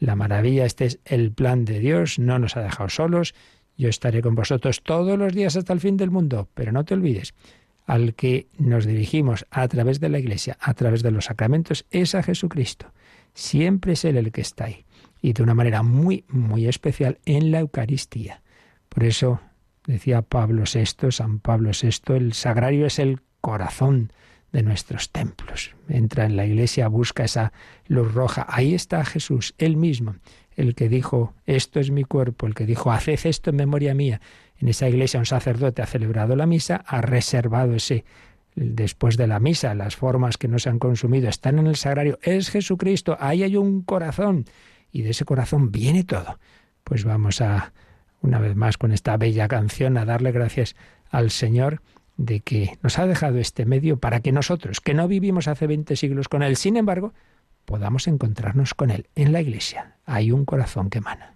la 0.03 0.17
maravilla, 0.17 0.67
este 0.67 0.85
es 0.85 0.99
el 1.05 1.33
plan 1.33 1.65
de 1.65 1.79
Dios, 1.79 2.19
no 2.19 2.39
nos 2.41 2.57
ha 2.57 2.63
dejado 2.63 2.89
solos, 2.89 3.35
yo 3.77 3.89
estaré 3.89 4.21
con 4.21 4.35
vosotros 4.35 4.83
todos 4.83 5.17
los 5.17 5.33
días 5.33 5.57
hasta 5.57 5.73
el 5.73 5.79
fin 5.79 5.97
del 5.97 6.11
mundo, 6.11 6.49
pero 6.55 6.73
no 6.73 6.85
te 6.85 6.95
olvides, 6.95 7.35
al 7.87 8.15
que 8.15 8.49
nos 8.59 8.85
dirigimos 8.85 9.47
a 9.51 9.67
través 9.69 10.01
de 10.01 10.09
la 10.09 10.19
Iglesia, 10.19 10.59
a 10.61 10.75
través 10.75 11.05
de 11.05 11.13
los 11.13 11.27
sacramentos, 11.27 11.87
es 11.91 12.17
a 12.17 12.23
Jesucristo. 12.25 12.93
Siempre 13.35 13.93
es 13.93 14.05
Él 14.05 14.17
el 14.17 14.33
que 14.33 14.41
está 14.41 14.65
ahí, 14.65 14.85
y 15.21 15.35
de 15.35 15.43
una 15.45 15.55
manera 15.55 15.85
muy, 15.85 16.25
muy 16.29 16.67
especial 16.67 17.19
en 17.25 17.53
la 17.53 17.61
Eucaristía. 17.61 18.43
Por 18.89 19.05
eso 19.05 19.41
decía 19.87 20.23
Pablo 20.23 20.65
VI, 20.65 21.13
San 21.13 21.39
Pablo 21.39 21.71
VI, 21.81 22.15
el 22.17 22.33
sagrario 22.33 22.87
es 22.87 22.99
el 22.99 23.21
corazón 23.41 24.13
de 24.53 24.63
nuestros 24.63 25.11
templos. 25.11 25.75
Entra 25.89 26.27
en 26.27 26.37
la 26.37 26.47
iglesia, 26.47 26.89
busca 26.89 27.25
esa 27.25 27.53
luz 27.87 28.13
roja. 28.13 28.47
Ahí 28.49 28.75
está 28.75 29.05
Jesús, 29.05 29.55
él 29.59 29.77
mismo, 29.77 30.17
el 30.57 30.75
que 30.75 30.89
dijo, 30.89 31.35
esto 31.47 31.81
es 31.81 31.91
mi 31.91 32.05
cuerpo, 32.05 32.47
el 32.47 32.55
que 32.55 32.67
dijo, 32.67 32.93
haced 32.93 33.19
esto 33.25 33.51
en 33.51 33.57
memoria 33.57 33.95
mía. 33.95 34.21
En 34.59 34.69
esa 34.69 34.89
iglesia 34.89 35.19
un 35.19 35.27
sacerdote 35.27 35.83
ha 35.83 35.87
celebrado 35.87 36.37
la 36.37 36.47
misa, 36.47 36.77
ha 36.87 37.01
reservado 37.01 37.75
ese 37.75 38.05
después 38.55 39.17
de 39.17 39.27
la 39.27 39.41
misa, 39.41 39.75
las 39.75 39.97
formas 39.97 40.37
que 40.37 40.47
no 40.47 40.59
se 40.59 40.69
han 40.69 40.79
consumido 40.79 41.29
están 41.29 41.59
en 41.59 41.67
el 41.67 41.77
sagrario, 41.77 42.19
es 42.23 42.51
Jesucristo, 42.51 43.17
ahí 43.19 43.43
hay 43.43 43.57
un 43.57 43.81
corazón 43.81 44.45
y 44.93 45.03
de 45.03 45.11
ese 45.11 45.25
corazón 45.25 45.73
viene 45.73 46.05
todo. 46.05 46.39
Pues 46.85 47.05
vamos 47.05 47.41
a, 47.41 47.73
una 48.21 48.39
vez 48.39 48.55
más 48.55 48.77
con 48.77 48.93
esta 48.93 49.17
bella 49.17 49.49
canción, 49.49 49.97
a 49.97 50.05
darle 50.05 50.33
gracias 50.33 50.77
al 51.11 51.31
Señor 51.31 51.81
de 52.23 52.39
que 52.41 52.79
nos 52.83 52.99
ha 52.99 53.07
dejado 53.07 53.39
este 53.39 53.67
medio 53.67 53.99
para 53.99 54.21
que 54.21 54.31
nosotros, 54.31 54.81
que 54.81 54.95
no 54.95 55.09
vivimos 55.09 55.49
hace 55.49 55.67
20 55.67 55.97
siglos 55.97 56.29
con 56.29 56.43
Él, 56.43 56.57
sin 56.57 56.77
embargo, 56.77 57.13
podamos 57.65 58.07
encontrarnos 58.07 58.75
con 58.75 58.91
Él 58.91 59.09
en 59.17 59.33
la 59.33 59.41
Iglesia. 59.41 59.97
Hay 60.07 60.31
un 60.31 60.45
corazón 60.45 60.89
que 60.89 60.99
emana. 60.99 61.35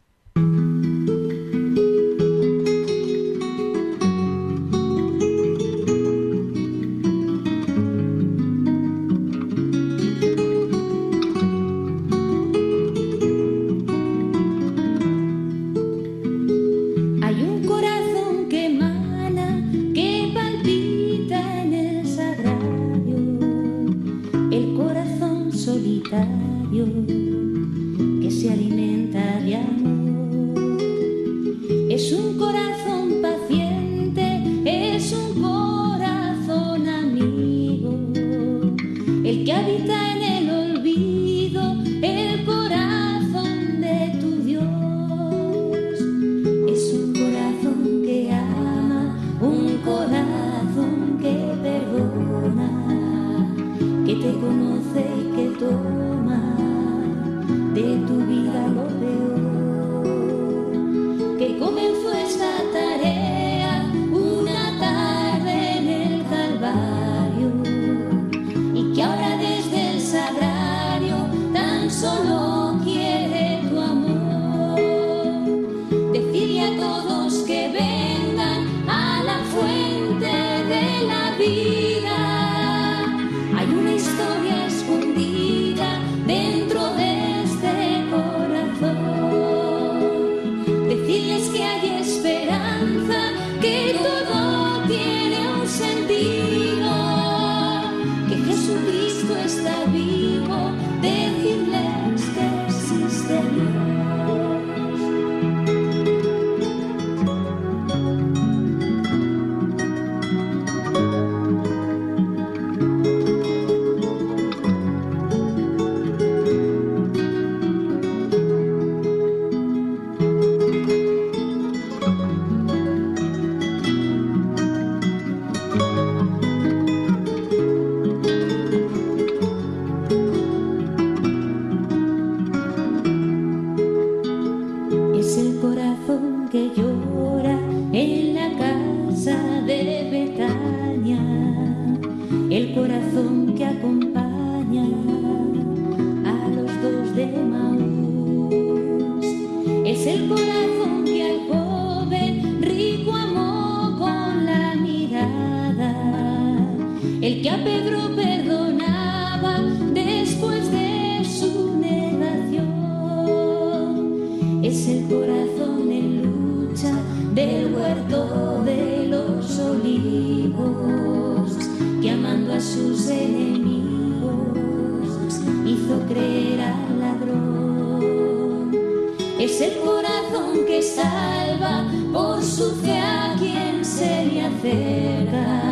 Salva 180.94 181.84
por 182.12 182.42
su 182.42 182.70
fe 182.82 182.98
a 182.98 183.34
quien 183.38 183.84
se 183.84 184.26
le 184.26 184.42
acerca 184.42 185.66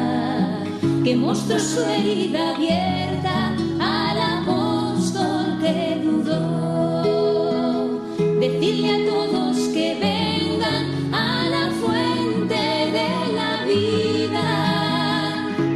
que 1.04 1.14
mostró 1.16 1.58
su 1.58 1.82
herida 1.82 2.54
abierta 2.54 3.54
al 3.78 4.18
apóstol 4.40 5.58
que 5.60 6.00
dudó. 6.02 8.00
Decirle 8.40 8.88
a 8.94 9.04
todos 9.10 9.58
que 9.74 9.98
vengan 10.00 11.14
a 11.14 11.46
la 11.50 11.70
fuente 11.72 12.54
de 12.54 13.10
la 13.34 13.64
vida, 13.66 14.46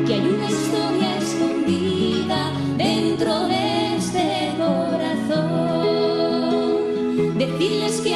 que 0.06 0.14
hay 0.14 0.20
una 0.20 0.48
historia 0.48 1.18
escondida 1.18 2.40
dentro 2.78 3.32
de 3.48 3.96
este 3.98 4.54
corazón. 4.56 5.58
Decirles 7.36 8.00
que 8.00 8.14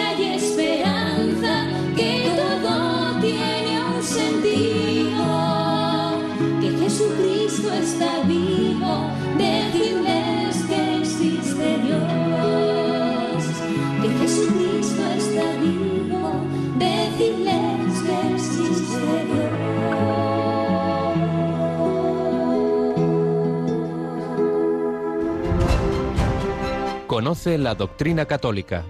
Conoce 27.12 27.58
la 27.58 27.74
doctrina 27.74 28.24
católica. 28.24 28.84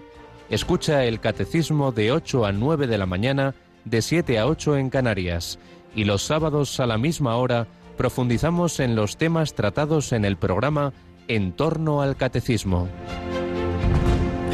Escucha 0.48 1.04
el 1.06 1.18
catecismo 1.18 1.90
de 1.90 2.12
8 2.12 2.46
a 2.46 2.52
9 2.52 2.86
de 2.86 2.96
la 2.96 3.04
mañana, 3.04 3.56
de 3.84 4.00
7 4.00 4.38
a 4.38 4.46
8 4.46 4.76
en 4.76 4.90
Canarias. 4.90 5.58
Y 5.96 6.04
los 6.04 6.22
sábados 6.22 6.78
a 6.78 6.86
la 6.86 6.98
misma 6.98 7.34
hora 7.34 7.66
profundizamos 7.96 8.78
en 8.78 8.94
los 8.94 9.16
temas 9.16 9.54
tratados 9.54 10.12
en 10.12 10.24
el 10.24 10.36
programa 10.36 10.92
En 11.26 11.50
torno 11.50 12.00
al 12.00 12.16
catecismo. 12.16 12.86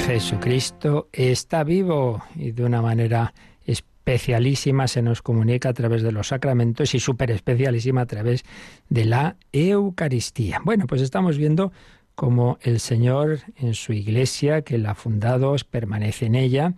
Jesucristo 0.06 1.10
está 1.12 1.62
vivo 1.62 2.24
y 2.36 2.52
de 2.52 2.64
una 2.64 2.80
manera 2.80 3.34
especialísima 3.66 4.88
se 4.88 5.02
nos 5.02 5.20
comunica 5.20 5.68
a 5.68 5.74
través 5.74 6.02
de 6.02 6.12
los 6.12 6.28
sacramentos 6.28 6.94
y 6.94 7.00
súper 7.00 7.30
especialísima 7.30 8.00
a 8.00 8.06
través 8.06 8.46
de 8.88 9.04
la 9.04 9.36
Eucaristía. 9.52 10.62
Bueno, 10.64 10.86
pues 10.86 11.02
estamos 11.02 11.36
viendo 11.36 11.70
cómo 12.18 12.58
el 12.62 12.80
Señor 12.80 13.42
en 13.58 13.74
su 13.74 13.92
iglesia, 13.92 14.62
que 14.62 14.76
la 14.76 14.90
ha 14.90 14.94
fundado, 14.96 15.54
permanece 15.70 16.26
en 16.26 16.34
ella 16.34 16.74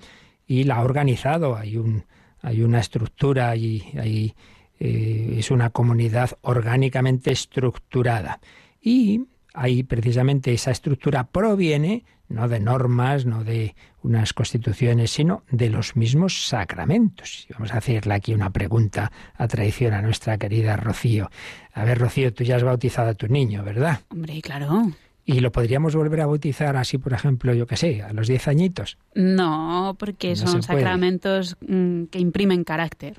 y 0.46 0.64
la 0.64 0.76
ha 0.76 0.82
organizado. 0.82 1.56
Hay, 1.56 1.78
un, 1.78 2.04
hay 2.42 2.62
una 2.62 2.78
estructura 2.78 3.56
y 3.56 3.82
hay, 3.98 4.34
eh, 4.78 5.36
es 5.38 5.50
una 5.50 5.70
comunidad 5.70 6.32
orgánicamente 6.42 7.32
estructurada. 7.32 8.38
Y 8.82 9.28
ahí 9.54 9.82
precisamente 9.82 10.52
esa 10.52 10.72
estructura 10.72 11.24
proviene 11.24 12.04
no 12.28 12.46
de 12.46 12.60
normas, 12.60 13.24
no 13.24 13.42
de 13.42 13.74
unas 14.02 14.34
constituciones, 14.34 15.10
sino 15.10 15.42
de 15.50 15.70
los 15.70 15.96
mismos 15.96 16.48
sacramentos. 16.48 17.46
Y 17.48 17.54
vamos 17.54 17.72
a 17.72 17.78
hacerle 17.78 18.12
aquí 18.12 18.34
una 18.34 18.50
pregunta 18.50 19.10
a 19.38 19.48
traición 19.48 19.94
a 19.94 20.02
nuestra 20.02 20.36
querida 20.36 20.76
Rocío. 20.76 21.30
A 21.72 21.84
ver, 21.84 21.96
Rocío, 21.96 22.30
tú 22.34 22.44
ya 22.44 22.56
has 22.56 22.62
bautizado 22.62 23.08
a 23.08 23.14
tu 23.14 23.26
niño, 23.26 23.64
¿verdad? 23.64 24.00
Hombre, 24.10 24.42
claro. 24.42 24.92
¿Y 25.24 25.40
lo 25.40 25.52
podríamos 25.52 25.94
volver 25.94 26.22
a 26.22 26.26
bautizar 26.26 26.76
así, 26.76 26.98
por 26.98 27.12
ejemplo, 27.12 27.54
yo 27.54 27.66
qué 27.66 27.76
sé, 27.76 28.02
a 28.02 28.12
los 28.12 28.26
10 28.26 28.48
añitos? 28.48 28.98
No, 29.14 29.96
porque 29.98 30.30
No 30.30 30.36
son 30.36 30.62
sacramentos 30.62 31.56
mm, 31.66 32.04
que 32.04 32.18
imprimen 32.18 32.64
carácter. 32.64 33.16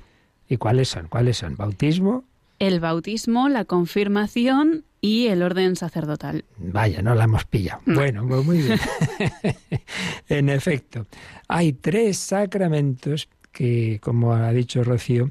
¿Y 0.48 0.56
cuáles 0.56 0.88
son? 0.88 1.08
¿Cuáles 1.08 1.38
son? 1.38 1.56
¿Bautismo? 1.56 2.24
El 2.58 2.80
bautismo, 2.80 3.48
la 3.48 3.64
confirmación 3.64 4.84
y 5.00 5.26
el 5.26 5.42
orden 5.42 5.76
sacerdotal. 5.76 6.44
Vaya, 6.58 7.02
no 7.02 7.14
la 7.14 7.24
hemos 7.24 7.44
pillado. 7.44 7.80
Bueno, 7.86 8.26
pues 8.28 8.44
muy 8.44 8.58
bien. 8.62 8.78
en 10.28 10.48
efecto, 10.48 11.06
hay 11.48 11.72
tres 11.72 12.18
sacramentos 12.18 13.28
que, 13.50 13.98
como 14.02 14.32
ha 14.32 14.52
dicho 14.52 14.84
Rocío, 14.84 15.30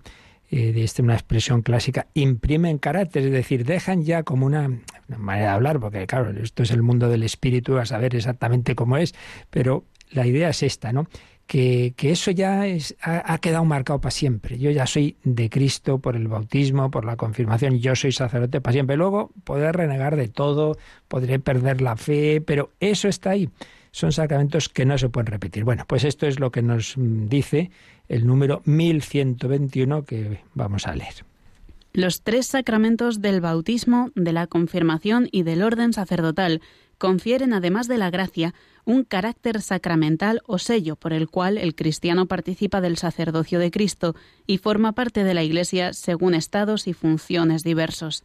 eh, 0.53 0.73
de 0.73 0.83
este, 0.83 1.01
una 1.01 1.13
expresión 1.13 1.61
clásica, 1.61 2.07
imprimen 2.13 2.77
carácter, 2.77 3.23
es 3.23 3.31
decir, 3.31 3.63
dejan 3.63 4.03
ya 4.03 4.23
como 4.23 4.45
una, 4.45 4.67
manera 5.07 5.45
de 5.47 5.53
hablar, 5.53 5.79
porque 5.79 6.05
claro, 6.05 6.29
esto 6.43 6.63
es 6.63 6.71
el 6.71 6.81
mundo 6.81 7.07
del 7.07 7.23
espíritu, 7.23 7.77
a 7.77 7.85
saber 7.85 8.17
exactamente 8.17 8.75
cómo 8.75 8.97
es, 8.97 9.15
pero 9.49 9.85
la 10.09 10.27
idea 10.27 10.49
es 10.49 10.61
esta, 10.61 10.91
¿no? 10.91 11.07
Que, 11.47 11.93
que 11.95 12.11
eso 12.11 12.31
ya 12.31 12.67
es, 12.67 12.97
ha, 13.01 13.33
ha 13.33 13.37
quedado 13.37 13.63
marcado 13.63 14.01
para 14.01 14.11
siempre. 14.11 14.57
Yo 14.59 14.71
ya 14.71 14.85
soy 14.87 15.15
de 15.23 15.49
Cristo 15.49 15.99
por 15.99 16.17
el 16.17 16.27
bautismo, 16.27 16.91
por 16.91 17.05
la 17.05 17.15
confirmación, 17.15 17.79
yo 17.79 17.95
soy 17.95 18.11
sacerdote 18.11 18.59
para 18.59 18.73
siempre. 18.73 18.97
Luego 18.97 19.31
podré 19.45 19.71
renegar 19.71 20.17
de 20.17 20.27
todo, 20.27 20.77
podré 21.07 21.39
perder 21.39 21.79
la 21.79 21.95
fe, 21.95 22.41
pero 22.41 22.71
eso 22.81 23.07
está 23.07 23.29
ahí. 23.29 23.49
Son 23.91 24.11
sacramentos 24.11 24.67
que 24.67 24.85
no 24.85 24.97
se 24.97 25.07
pueden 25.07 25.27
repetir. 25.27 25.63
Bueno, 25.63 25.85
pues 25.87 26.03
esto 26.03 26.27
es 26.27 26.41
lo 26.41 26.51
que 26.51 26.61
nos 26.61 26.97
mm, 26.97 27.27
dice 27.27 27.71
el 28.11 28.27
número 28.27 28.61
1121 28.65 30.03
que 30.03 30.41
vamos 30.53 30.85
a 30.85 30.93
leer. 30.93 31.25
Los 31.93 32.21
tres 32.21 32.45
sacramentos 32.45 33.21
del 33.21 33.39
bautismo, 33.39 34.11
de 34.15 34.33
la 34.33 34.47
confirmación 34.47 35.29
y 35.31 35.43
del 35.43 35.63
orden 35.63 35.93
sacerdotal 35.93 36.61
confieren, 36.97 37.53
además 37.53 37.87
de 37.87 37.97
la 37.97 38.09
gracia, 38.09 38.53
un 38.85 39.03
carácter 39.03 39.61
sacramental 39.61 40.41
o 40.45 40.57
sello 40.57 40.97
por 40.97 41.13
el 41.13 41.29
cual 41.29 41.57
el 41.57 41.73
cristiano 41.73 42.25
participa 42.27 42.81
del 42.81 42.97
sacerdocio 42.97 43.59
de 43.59 43.71
Cristo 43.71 44.15
y 44.45 44.57
forma 44.57 44.91
parte 44.91 45.23
de 45.23 45.33
la 45.33 45.43
Iglesia 45.43 45.93
según 45.93 46.33
estados 46.33 46.87
y 46.87 46.93
funciones 46.93 47.63
diversos. 47.63 48.23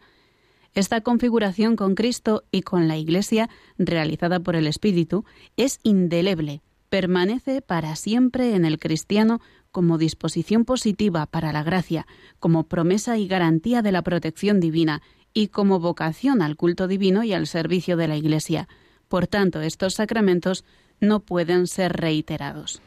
Esta 0.74 1.00
configuración 1.00 1.76
con 1.76 1.94
Cristo 1.94 2.44
y 2.50 2.62
con 2.62 2.88
la 2.88 2.96
Iglesia, 2.96 3.48
realizada 3.78 4.40
por 4.40 4.56
el 4.56 4.66
Espíritu, 4.66 5.24
es 5.56 5.78
indeleble, 5.84 6.60
permanece 6.88 7.62
para 7.62 7.96
siempre 7.96 8.54
en 8.54 8.64
el 8.64 8.78
cristiano 8.78 9.40
como 9.76 9.98
disposición 9.98 10.64
positiva 10.64 11.26
para 11.26 11.52
la 11.52 11.62
gracia, 11.62 12.06
como 12.38 12.66
promesa 12.66 13.18
y 13.18 13.28
garantía 13.28 13.82
de 13.82 13.92
la 13.92 14.00
protección 14.00 14.58
divina 14.58 15.02
y 15.34 15.48
como 15.48 15.80
vocación 15.80 16.40
al 16.40 16.56
culto 16.56 16.88
divino 16.88 17.24
y 17.24 17.34
al 17.34 17.46
servicio 17.46 17.98
de 17.98 18.08
la 18.08 18.16
Iglesia. 18.16 18.68
Por 19.06 19.26
tanto, 19.26 19.60
estos 19.60 19.92
sacramentos 19.92 20.64
no 20.98 21.20
pueden 21.20 21.66
ser 21.66 21.92
reiterados. 21.92 22.80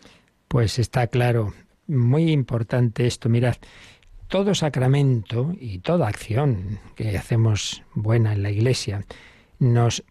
Pues 0.48 0.80
está 0.80 1.06
claro, 1.06 1.54
muy 1.86 2.32
importante 2.32 3.06
esto. 3.06 3.30
Mirad, 3.30 3.58
todo 4.28 4.56
sacramento 4.56 5.54
y 5.60 5.78
toda 5.78 6.08
acción 6.08 6.80
que 6.96 7.16
hacemos 7.16 7.84
buena 7.94 8.34
en 8.34 8.42
la 8.42 8.50
Iglesia 8.50 9.06
nos 9.60 10.04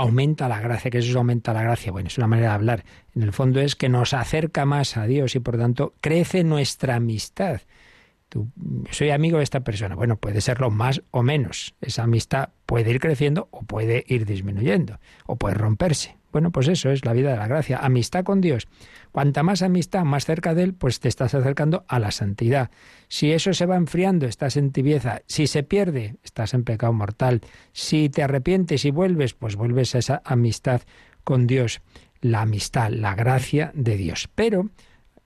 aumenta 0.00 0.48
la 0.48 0.60
gracia, 0.60 0.90
que 0.90 0.98
es 0.98 1.16
aumenta 1.16 1.52
la 1.52 1.62
gracia. 1.62 1.90
Bueno, 1.90 2.08
es 2.08 2.18
una 2.18 2.26
manera 2.26 2.50
de 2.50 2.54
hablar. 2.54 2.84
En 3.14 3.22
el 3.22 3.32
fondo 3.32 3.60
es 3.60 3.76
que 3.76 3.88
nos 3.88 4.12
acerca 4.12 4.66
más 4.66 4.96
a 4.96 5.06
Dios 5.06 5.34
y 5.34 5.40
por 5.40 5.56
tanto 5.56 5.94
crece 6.00 6.44
nuestra 6.44 6.96
amistad. 6.96 7.62
Soy 8.90 9.10
amigo 9.10 9.38
de 9.38 9.44
esta 9.44 9.60
persona. 9.60 9.94
Bueno, 9.94 10.16
puede 10.16 10.40
serlo 10.40 10.70
más 10.70 11.02
o 11.10 11.22
menos. 11.22 11.74
Esa 11.80 12.02
amistad 12.02 12.50
puede 12.66 12.90
ir 12.90 13.00
creciendo 13.00 13.48
o 13.50 13.62
puede 13.62 14.04
ir 14.08 14.26
disminuyendo 14.26 14.98
o 15.24 15.36
puede 15.36 15.54
romperse. 15.54 16.16
Bueno, 16.36 16.50
pues 16.50 16.68
eso 16.68 16.90
es 16.90 17.02
la 17.06 17.14
vida 17.14 17.30
de 17.30 17.38
la 17.38 17.48
gracia. 17.48 17.78
Amistad 17.78 18.22
con 18.22 18.42
Dios. 18.42 18.68
Cuanta 19.10 19.42
más 19.42 19.62
amistad, 19.62 20.04
más 20.04 20.26
cerca 20.26 20.54
de 20.54 20.64
Él, 20.64 20.74
pues 20.74 21.00
te 21.00 21.08
estás 21.08 21.34
acercando 21.34 21.86
a 21.88 21.98
la 21.98 22.10
santidad. 22.10 22.70
Si 23.08 23.32
eso 23.32 23.54
se 23.54 23.64
va 23.64 23.76
enfriando, 23.76 24.26
estás 24.26 24.58
en 24.58 24.70
tibieza. 24.70 25.22
Si 25.26 25.46
se 25.46 25.62
pierde, 25.62 26.16
estás 26.22 26.52
en 26.52 26.64
pecado 26.64 26.92
mortal. 26.92 27.40
Si 27.72 28.10
te 28.10 28.22
arrepientes 28.22 28.84
y 28.84 28.90
vuelves, 28.90 29.32
pues 29.32 29.56
vuelves 29.56 29.94
a 29.94 29.98
esa 30.00 30.20
amistad 30.26 30.82
con 31.24 31.46
Dios. 31.46 31.80
La 32.20 32.42
amistad, 32.42 32.90
la 32.90 33.14
gracia 33.14 33.72
de 33.74 33.96
Dios. 33.96 34.28
Pero 34.34 34.68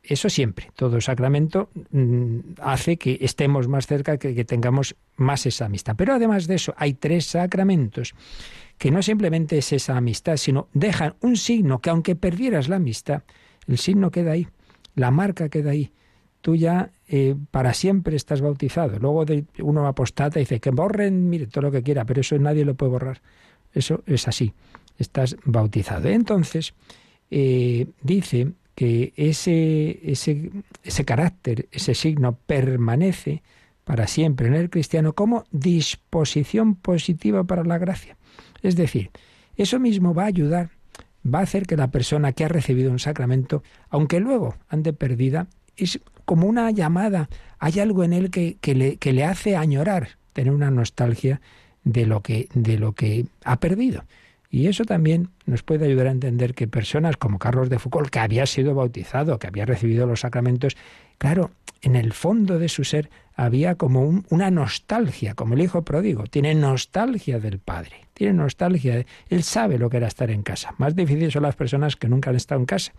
eso 0.04 0.30
siempre, 0.30 0.70
todo 0.76 1.00
sacramento 1.00 1.70
mm, 1.90 2.38
hace 2.62 2.98
que 2.98 3.18
estemos 3.20 3.66
más 3.66 3.88
cerca, 3.88 4.16
que, 4.16 4.32
que 4.32 4.44
tengamos 4.44 4.94
más 5.16 5.44
esa 5.44 5.64
amistad. 5.64 5.96
Pero 5.96 6.14
además 6.14 6.46
de 6.46 6.54
eso, 6.54 6.72
hay 6.76 6.94
tres 6.94 7.26
sacramentos 7.26 8.14
que 8.80 8.90
no 8.90 9.02
simplemente 9.02 9.58
es 9.58 9.74
esa 9.74 9.98
amistad, 9.98 10.38
sino 10.38 10.68
dejan 10.72 11.14
un 11.20 11.36
signo 11.36 11.80
que 11.80 11.90
aunque 11.90 12.16
perdieras 12.16 12.70
la 12.70 12.76
amistad, 12.76 13.24
el 13.66 13.76
signo 13.76 14.10
queda 14.10 14.32
ahí, 14.32 14.48
la 14.94 15.10
marca 15.10 15.50
queda 15.50 15.72
ahí. 15.72 15.92
Tú 16.40 16.56
ya 16.56 16.90
eh, 17.06 17.36
para 17.50 17.74
siempre 17.74 18.16
estás 18.16 18.40
bautizado. 18.40 18.98
Luego 18.98 19.26
de, 19.26 19.44
uno 19.58 19.86
apostata 19.86 20.40
y 20.40 20.44
dice 20.44 20.60
que 20.60 20.70
borren, 20.70 21.28
mire, 21.28 21.46
todo 21.46 21.60
lo 21.60 21.70
que 21.70 21.82
quiera, 21.82 22.06
pero 22.06 22.22
eso 22.22 22.38
nadie 22.38 22.64
lo 22.64 22.74
puede 22.74 22.92
borrar. 22.92 23.20
Eso 23.74 24.02
es 24.06 24.26
así. 24.26 24.54
Estás 24.96 25.36
bautizado. 25.44 26.08
Entonces, 26.08 26.72
eh, 27.30 27.86
dice 28.00 28.52
que 28.74 29.12
ese, 29.14 30.00
ese, 30.10 30.52
ese 30.82 31.04
carácter, 31.04 31.68
ese 31.70 31.94
signo 31.94 32.38
permanece 32.46 33.42
para 33.84 34.06
siempre 34.06 34.46
en 34.46 34.54
el 34.54 34.70
cristiano 34.70 35.12
como 35.12 35.44
disposición 35.50 36.76
positiva 36.76 37.44
para 37.44 37.62
la 37.62 37.76
gracia. 37.76 38.16
Es 38.62 38.76
decir, 38.76 39.10
eso 39.56 39.78
mismo 39.78 40.14
va 40.14 40.24
a 40.24 40.26
ayudar, 40.26 40.70
va 41.24 41.40
a 41.40 41.42
hacer 41.42 41.66
que 41.66 41.76
la 41.76 41.90
persona 41.90 42.32
que 42.32 42.44
ha 42.44 42.48
recibido 42.48 42.90
un 42.90 42.98
sacramento, 42.98 43.62
aunque 43.88 44.20
luego 44.20 44.56
ande 44.68 44.92
perdida, 44.92 45.46
es 45.76 46.00
como 46.24 46.46
una 46.46 46.70
llamada, 46.70 47.28
hay 47.58 47.80
algo 47.80 48.04
en 48.04 48.12
él 48.12 48.30
que, 48.30 48.56
le, 48.74 48.96
que 48.96 49.12
le 49.12 49.24
hace 49.24 49.56
añorar, 49.56 50.10
tener 50.32 50.52
una 50.52 50.70
nostalgia 50.70 51.40
de 51.84 52.06
lo 52.06 52.22
que, 52.22 52.48
de 52.54 52.78
lo 52.78 52.92
que 52.92 53.26
ha 53.44 53.58
perdido. 53.58 54.04
Y 54.50 54.66
eso 54.66 54.84
también 54.84 55.30
nos 55.46 55.62
puede 55.62 55.86
ayudar 55.86 56.08
a 56.08 56.10
entender 56.10 56.54
que 56.54 56.66
personas 56.66 57.16
como 57.16 57.38
Carlos 57.38 57.70
de 57.70 57.78
Foucault, 57.78 58.10
que 58.10 58.18
había 58.18 58.46
sido 58.46 58.74
bautizado, 58.74 59.38
que 59.38 59.46
había 59.46 59.64
recibido 59.64 60.06
los 60.06 60.20
sacramentos, 60.20 60.76
claro, 61.18 61.52
en 61.82 61.94
el 61.94 62.12
fondo 62.12 62.58
de 62.58 62.68
su 62.68 62.82
ser 62.82 63.10
había 63.40 63.76
como 63.76 64.22
una 64.28 64.50
nostalgia, 64.50 65.34
como 65.34 65.54
el 65.54 65.62
hijo 65.62 65.82
pródigo, 65.82 66.24
tiene 66.24 66.54
nostalgia 66.54 67.40
del 67.40 67.58
padre, 67.58 68.06
tiene 68.12 68.34
nostalgia, 68.34 68.96
de, 68.96 69.06
él 69.30 69.42
sabe 69.42 69.78
lo 69.78 69.88
que 69.88 69.96
era 69.96 70.08
estar 70.08 70.30
en 70.30 70.42
casa. 70.42 70.74
Más 70.76 70.94
difícil 70.94 71.32
son 71.32 71.44
las 71.44 71.56
personas 71.56 71.96
que 71.96 72.06
nunca 72.06 72.28
han 72.28 72.36
estado 72.36 72.60
en 72.60 72.66
casa, 72.66 72.92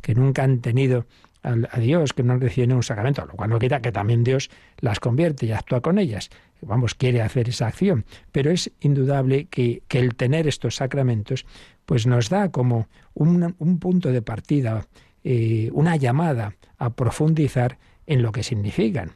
que 0.00 0.16
nunca 0.16 0.42
han 0.42 0.58
tenido 0.60 1.06
a 1.44 1.78
Dios, 1.78 2.12
que 2.12 2.24
no 2.24 2.36
reciben 2.38 2.72
un 2.72 2.82
sacramento, 2.82 3.24
lo 3.24 3.34
cual 3.34 3.50
no 3.50 3.58
quita 3.60 3.80
que 3.82 3.92
también 3.92 4.24
Dios 4.24 4.50
las 4.80 4.98
convierte 4.98 5.46
y 5.46 5.52
actúa 5.52 5.80
con 5.80 5.98
ellas. 5.98 6.30
Vamos, 6.62 6.94
quiere 6.94 7.22
hacer 7.22 7.50
esa 7.50 7.68
acción. 7.68 8.04
Pero 8.32 8.50
es 8.50 8.72
indudable 8.80 9.44
que, 9.44 9.82
el 9.90 10.16
tener 10.16 10.48
estos 10.48 10.76
sacramentos, 10.76 11.46
pues 11.84 12.06
nos 12.06 12.30
da 12.30 12.50
como 12.50 12.88
un, 13.12 13.78
punto 13.78 14.10
de 14.10 14.22
partida, 14.22 14.86
eh, 15.22 15.68
una 15.72 15.96
llamada 15.96 16.56
a 16.78 16.94
profundizar 16.94 17.78
en 18.06 18.22
lo 18.22 18.32
que 18.32 18.42
significan. 18.42 19.12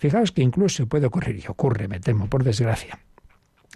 Fijaos 0.00 0.32
que 0.32 0.40
incluso 0.40 0.86
puede 0.86 1.04
ocurrir, 1.04 1.42
y 1.44 1.46
ocurre, 1.46 1.86
me 1.86 2.00
temo, 2.00 2.26
por 2.26 2.42
desgracia, 2.42 2.98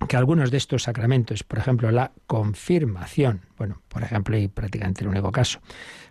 que 0.09 0.16
algunos 0.16 0.51
de 0.51 0.57
estos 0.57 0.85
sacramentos, 0.85 1.45
por 1.45 1.59
ejemplo, 1.59 1.91
la 1.91 2.12
confirmación, 2.27 3.43
bueno, 3.59 3.83
por 3.89 4.03
ejemplo, 4.03 4.35
y 4.39 4.49
prácticamente 4.49 5.03
el 5.03 5.09
único 5.09 5.31
caso, 5.31 5.61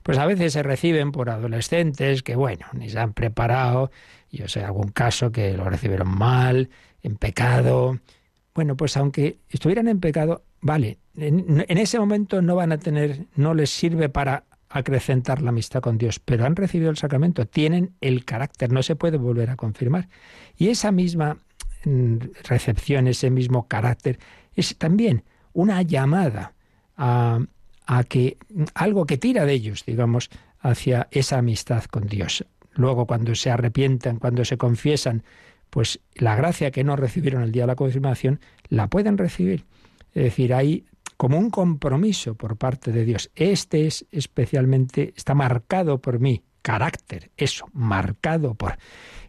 pues 0.03 0.19
a 0.19 0.27
veces 0.27 0.53
se 0.53 0.61
reciben 0.61 1.11
por 1.11 1.31
adolescentes 1.31 2.21
que, 2.21 2.35
bueno, 2.35 2.67
ni 2.73 2.89
se 2.89 2.99
han 2.99 3.13
preparado, 3.13 3.89
yo 4.31 4.47
sé 4.47 4.63
algún 4.63 4.89
caso 4.89 5.31
que 5.31 5.57
lo 5.57 5.67
recibieron 5.67 6.15
mal, 6.15 6.69
en 7.01 7.15
pecado. 7.15 7.97
Bueno, 8.53 8.77
pues 8.77 8.95
aunque 8.97 9.39
estuvieran 9.49 9.87
en 9.87 9.99
pecado, 9.99 10.43
vale, 10.61 10.99
en, 11.17 11.65
en 11.67 11.77
ese 11.79 11.97
momento 11.97 12.43
no 12.43 12.55
van 12.55 12.71
a 12.71 12.77
tener, 12.77 13.25
no 13.35 13.55
les 13.55 13.71
sirve 13.71 14.09
para 14.09 14.43
acrecentar 14.73 15.41
la 15.41 15.49
amistad 15.49 15.81
con 15.81 15.99
Dios, 15.99 16.19
pero 16.19 16.45
han 16.45 16.55
recibido 16.55 16.89
el 16.89 16.97
sacramento, 16.97 17.45
tienen 17.45 17.93
el 18.01 18.25
carácter, 18.25 18.71
no 18.71 18.81
se 18.81 18.95
puede 18.95 19.17
volver 19.17 19.51
a 19.51 19.55
confirmar. 19.55 20.09
Y 20.57 20.69
esa 20.69 20.91
misma 20.91 21.37
mm, 21.85 22.15
recepción, 22.43 23.07
ese 23.07 23.29
mismo 23.29 23.67
carácter, 23.67 24.17
es 24.55 24.75
también 24.77 25.23
una 25.53 25.83
llamada 25.83 26.53
a, 26.97 27.39
a 27.85 28.03
que 28.03 28.37
algo 28.73 29.05
que 29.05 29.19
tira 29.19 29.45
de 29.45 29.53
ellos, 29.53 29.85
digamos, 29.85 30.31
hacia 30.59 31.07
esa 31.11 31.37
amistad 31.37 31.83
con 31.85 32.07
Dios. 32.07 32.43
Luego, 32.73 33.05
cuando 33.05 33.35
se 33.35 33.51
arrepientan, 33.51 34.17
cuando 34.17 34.43
se 34.43 34.57
confiesan, 34.57 35.23
pues 35.69 35.99
la 36.15 36.35
gracia 36.35 36.71
que 36.71 36.83
no 36.83 36.95
recibieron 36.95 37.43
el 37.43 37.51
día 37.51 37.63
de 37.63 37.67
la 37.67 37.75
confirmación, 37.75 38.39
la 38.69 38.87
pueden 38.87 39.19
recibir. 39.19 39.65
Es 40.15 40.23
decir, 40.23 40.53
hay 40.53 40.85
como 41.23 41.37
un 41.37 41.51
compromiso 41.51 42.35
por 42.35 42.57
parte 42.57 42.91
de 42.91 43.05
Dios. 43.05 43.31
Este 43.33 43.87
es 43.87 44.05
especialmente, 44.11 45.13
está 45.15 45.33
marcado 45.33 46.01
por 46.01 46.19
mi 46.19 46.43
carácter, 46.61 47.31
eso, 47.37 47.65
marcado 47.71 48.55
por. 48.55 48.77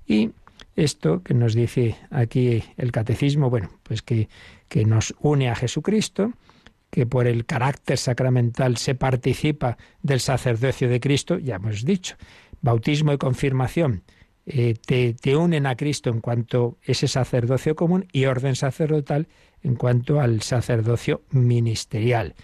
Y 0.04 0.32
esto 0.74 1.22
que 1.22 1.34
nos 1.34 1.54
dice 1.54 1.94
aquí 2.10 2.64
el 2.78 2.90
catecismo, 2.90 3.48
bueno, 3.48 3.70
pues 3.84 4.02
que, 4.02 4.28
que 4.66 4.84
nos 4.84 5.14
une 5.20 5.48
a 5.48 5.54
Jesucristo, 5.54 6.32
que 6.90 7.06
por 7.06 7.28
el 7.28 7.46
carácter 7.46 7.96
sacramental 7.96 8.76
se 8.76 8.96
participa 8.96 9.78
del 10.02 10.18
sacerdocio 10.18 10.88
de 10.88 10.98
Cristo, 10.98 11.38
ya 11.38 11.54
hemos 11.54 11.84
dicho, 11.84 12.16
bautismo 12.60 13.12
y 13.12 13.18
confirmación 13.18 14.02
eh, 14.46 14.74
te, 14.84 15.14
te, 15.14 15.36
unen 15.36 15.66
a 15.66 15.76
Cristo 15.76 16.10
en 16.10 16.20
cuanto 16.20 16.76
ese 16.82 17.08
sacerdocio 17.08 17.76
común 17.76 18.08
y 18.12 18.26
orden 18.26 18.56
sacerdotal 18.56 19.28
en 19.64 19.74
cuanto 19.74 20.20
al 20.20 20.42
sacerdocio 20.42 21.22
ministerial. 21.30 22.34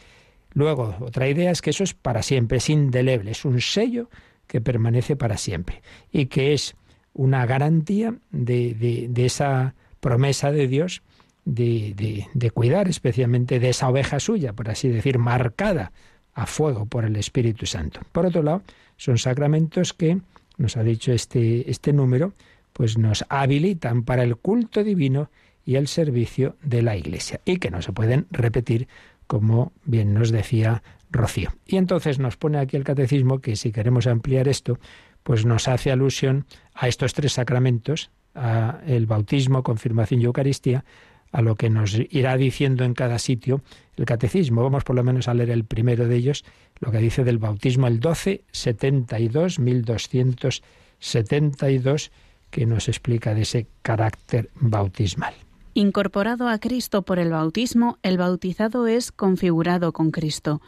Luego, 0.52 0.96
otra 1.00 1.28
idea 1.28 1.52
es 1.52 1.62
que 1.62 1.70
eso 1.70 1.84
es 1.84 1.94
para 1.94 2.22
siempre, 2.22 2.58
es 2.58 2.68
indeleble, 2.68 3.30
es 3.30 3.44
un 3.44 3.60
sello 3.60 4.10
que 4.48 4.60
permanece 4.60 5.14
para 5.14 5.36
siempre 5.36 5.82
y 6.10 6.26
que 6.26 6.54
es 6.54 6.74
una 7.12 7.46
garantía 7.46 8.16
de, 8.32 9.10
esa 9.16 9.74
promesa 10.00 10.50
de 10.50 10.66
Dios 10.66 11.02
de, 11.44 12.26
de, 12.34 12.50
cuidar 12.50 12.88
especialmente 12.88 13.60
de 13.60 13.68
esa 13.68 13.88
oveja 13.88 14.18
suya, 14.18 14.52
por 14.54 14.70
así 14.70 14.88
decir, 14.88 15.18
marcada 15.18 15.92
a 16.34 16.46
fuego 16.46 16.86
por 16.86 17.04
el 17.04 17.16
Espíritu 17.16 17.66
Santo. 17.66 18.00
Por 18.12 18.26
otro 18.26 18.42
lado, 18.42 18.62
son 18.96 19.18
sacramentos 19.18 19.92
que, 19.92 20.18
nos 20.56 20.76
ha 20.76 20.82
dicho 20.82 21.12
este, 21.12 21.70
este 21.70 21.92
número, 21.92 22.34
pues 22.72 22.98
nos 22.98 23.24
habilitan 23.28 24.04
para 24.04 24.22
el 24.22 24.36
culto 24.36 24.82
divino 24.82 25.30
y 25.70 25.76
el 25.76 25.86
servicio 25.86 26.56
de 26.64 26.82
la 26.82 26.96
Iglesia, 26.96 27.40
y 27.44 27.58
que 27.58 27.70
no 27.70 27.80
se 27.80 27.92
pueden 27.92 28.26
repetir, 28.32 28.88
como 29.28 29.72
bien 29.84 30.12
nos 30.12 30.32
decía 30.32 30.82
Rocío. 31.12 31.52
Y 31.64 31.76
entonces 31.76 32.18
nos 32.18 32.36
pone 32.36 32.58
aquí 32.58 32.76
el 32.76 32.82
catecismo 32.82 33.38
que 33.38 33.54
si 33.54 33.70
queremos 33.70 34.08
ampliar 34.08 34.48
esto, 34.48 34.80
pues 35.22 35.46
nos 35.46 35.68
hace 35.68 35.92
alusión 35.92 36.44
a 36.74 36.88
estos 36.88 37.14
tres 37.14 37.34
sacramentos, 37.34 38.10
a 38.34 38.80
el 38.84 39.06
bautismo, 39.06 39.62
confirmación 39.62 40.20
y 40.20 40.24
Eucaristía, 40.24 40.84
a 41.30 41.40
lo 41.40 41.54
que 41.54 41.70
nos 41.70 41.96
irá 42.10 42.36
diciendo 42.36 42.82
en 42.82 42.94
cada 42.94 43.20
sitio 43.20 43.62
el 43.96 44.06
catecismo. 44.06 44.64
Vamos 44.64 44.82
por 44.82 44.96
lo 44.96 45.04
menos 45.04 45.28
a 45.28 45.34
leer 45.34 45.50
el 45.50 45.64
primero 45.64 46.08
de 46.08 46.16
ellos, 46.16 46.44
lo 46.80 46.90
que 46.90 46.98
dice 46.98 47.22
del 47.22 47.38
bautismo, 47.38 47.86
el 47.86 48.00
1272, 48.00 49.60
1272, 49.60 52.10
que 52.50 52.66
nos 52.66 52.88
explica 52.88 53.34
de 53.34 53.42
ese 53.42 53.68
carácter 53.82 54.50
bautismal. 54.56 55.34
Incorporado 55.74 56.48
a 56.48 56.58
Cristo 56.58 57.02
por 57.02 57.20
el 57.20 57.30
bautismo, 57.30 57.98
el 58.02 58.18
bautizado 58.18 58.88
es 58.88 59.12
configurado 59.12 59.92
con 59.92 60.10
Cristo. 60.10 60.60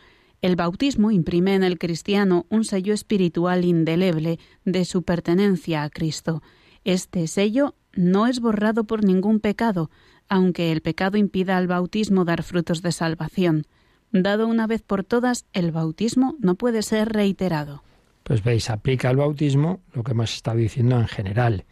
El 0.43 0.55
bautismo 0.55 1.11
imprime 1.11 1.57
en 1.57 1.65
el 1.65 1.79
cristiano 1.79 2.47
un 2.51 2.65
sello 2.65 2.95
espiritual 2.95 3.65
indeleble 3.65 4.39
de 4.65 4.85
su 4.85 5.03
pertenencia 5.03 5.83
a 5.83 5.91
Cristo. 5.91 6.41
Este 6.85 7.27
sello 7.27 7.75
no 7.95 8.29
es 8.29 8.41
borrado 8.41 8.85
por 8.85 9.05
ningún 9.05 9.41
pecado, 9.41 9.91
aunque 10.29 10.71
el 10.71 10.83
pecado 10.83 11.19
impida 11.19 11.57
al 11.57 11.67
bautismo 11.67 12.25
dar 12.25 12.45
frutos 12.45 12.81
de 12.81 12.93
salvación. 12.93 13.67
Dado 14.13 14.47
una 14.47 14.69
vez 14.69 14.83
por 14.83 15.03
todas, 15.03 15.47
el 15.53 15.73
bautismo 15.73 16.37
no 16.39 16.55
puede 16.55 16.83
ser 16.83 17.13
reiterado. 17.13 17.83
Pues 18.23 18.45
veis, 18.45 18.71
aplica 18.71 19.09
al 19.09 19.17
bautismo 19.17 19.81
lo 19.95 20.05
que 20.05 20.13
hemos 20.13 20.33
estado 20.33 20.59
diciendo 20.59 20.97
en 20.99 21.09
general 21.09 21.65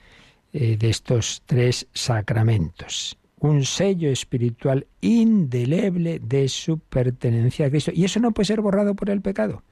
eh, 0.53 0.76
de 0.76 0.91
estos 0.91 1.43
tres 1.47 1.87
sacramentos. 1.93 3.20
Un 3.41 3.64
sello 3.64 4.11
espiritual 4.11 4.86
indeleble 5.01 6.20
de 6.20 6.49
su 6.49 6.78
pertenencia 6.78 7.66
a 7.66 7.70
Cristo. 7.70 7.91
Y 7.95 8.05
eso 8.05 8.20
no 8.20 8.32
puede 8.32 8.47
ser 8.47 8.61
borrado 8.61 8.95
por 8.95 9.11
el 9.11 9.20
pecado. 9.20 9.62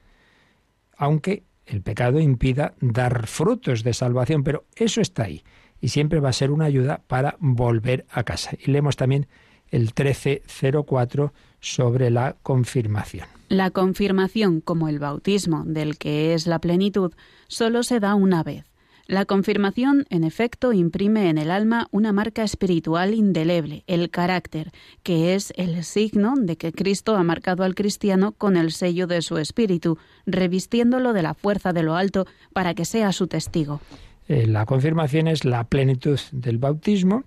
Aunque 0.97 1.43
el 1.65 1.81
pecado 1.81 2.19
impida 2.19 2.73
dar 2.81 3.27
frutos 3.27 3.83
de 3.83 3.93
salvación, 3.93 4.43
pero 4.43 4.65
eso 4.75 5.01
está 5.01 5.23
ahí 5.23 5.43
y 5.81 5.89
siempre 5.89 6.19
va 6.19 6.29
a 6.29 6.33
ser 6.33 6.51
una 6.51 6.65
ayuda 6.65 7.01
para 7.07 7.37
volver 7.39 8.05
a 8.09 8.23
casa. 8.23 8.51
Y 8.59 8.71
leemos 8.71 8.95
también 8.95 9.27
el 9.69 9.81
1304 9.81 11.33
sobre 11.59 12.09
la 12.09 12.35
confirmación. 12.41 13.27
La 13.49 13.71
confirmación, 13.71 14.61
como 14.61 14.89
el 14.89 14.99
bautismo, 14.99 15.63
del 15.65 15.97
que 15.97 16.33
es 16.33 16.47
la 16.47 16.59
plenitud, 16.59 17.13
solo 17.47 17.83
se 17.83 17.99
da 17.99 18.15
una 18.15 18.43
vez. 18.43 18.68
La 19.09 19.25
confirmación, 19.25 20.05
en 20.11 20.23
efecto, 20.23 20.71
imprime 20.71 21.31
en 21.31 21.39
el 21.39 21.49
alma 21.49 21.87
una 21.89 22.13
marca 22.13 22.43
espiritual 22.43 23.15
indeleble, 23.15 23.83
el 23.87 24.11
carácter, 24.11 24.71
que 25.01 25.33
es 25.33 25.51
el 25.57 25.83
signo 25.83 26.35
de 26.37 26.57
que 26.57 26.71
Cristo 26.71 27.15
ha 27.15 27.23
marcado 27.23 27.63
al 27.63 27.73
cristiano 27.73 28.33
con 28.33 28.55
el 28.55 28.71
sello 28.71 29.07
de 29.07 29.23
su 29.23 29.39
espíritu, 29.39 29.97
revistiéndolo 30.27 31.11
de 31.13 31.23
la 31.23 31.33
fuerza 31.33 31.73
de 31.73 31.81
lo 31.81 31.95
alto 31.95 32.27
para 32.53 32.75
que 32.75 32.85
sea 32.85 33.11
su 33.11 33.25
testigo. 33.25 33.81
Eh, 34.27 34.45
la 34.45 34.67
confirmación 34.67 35.27
es 35.27 35.43
la 35.43 35.63
plenitud 35.63 36.19
del 36.31 36.59
bautismo. 36.59 37.23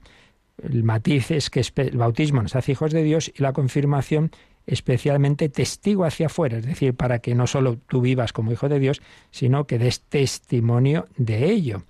El 0.63 0.85
matiz 0.85 1.33
es 1.33 1.51
que 1.51 1.65
el 1.75 1.97
bautismo 1.97 2.43
nos 2.43 2.55
hace 2.55 2.71
hijos 2.71 2.93
de 2.93 3.03
Dios 3.03 3.33
y 3.37 3.43
la 3.43 3.53
confirmación 3.53 4.31
especialmente 4.67 5.49
testigo 5.49 6.05
hacia 6.05 6.27
afuera, 6.27 6.59
es 6.59 6.67
decir, 6.67 6.95
para 6.95 7.19
que 7.19 7.35
no 7.35 7.47
solo 7.47 7.79
tú 7.87 8.01
vivas 8.01 8.33
como 8.33 8.53
hijo 8.53 8.69
de 8.69 8.79
Dios, 8.79 9.03
sino 9.31 9.67
que 9.67 9.79
des 9.79 10.03
testimonio 10.03 11.09
de 11.17 11.51
ello. 11.51 11.85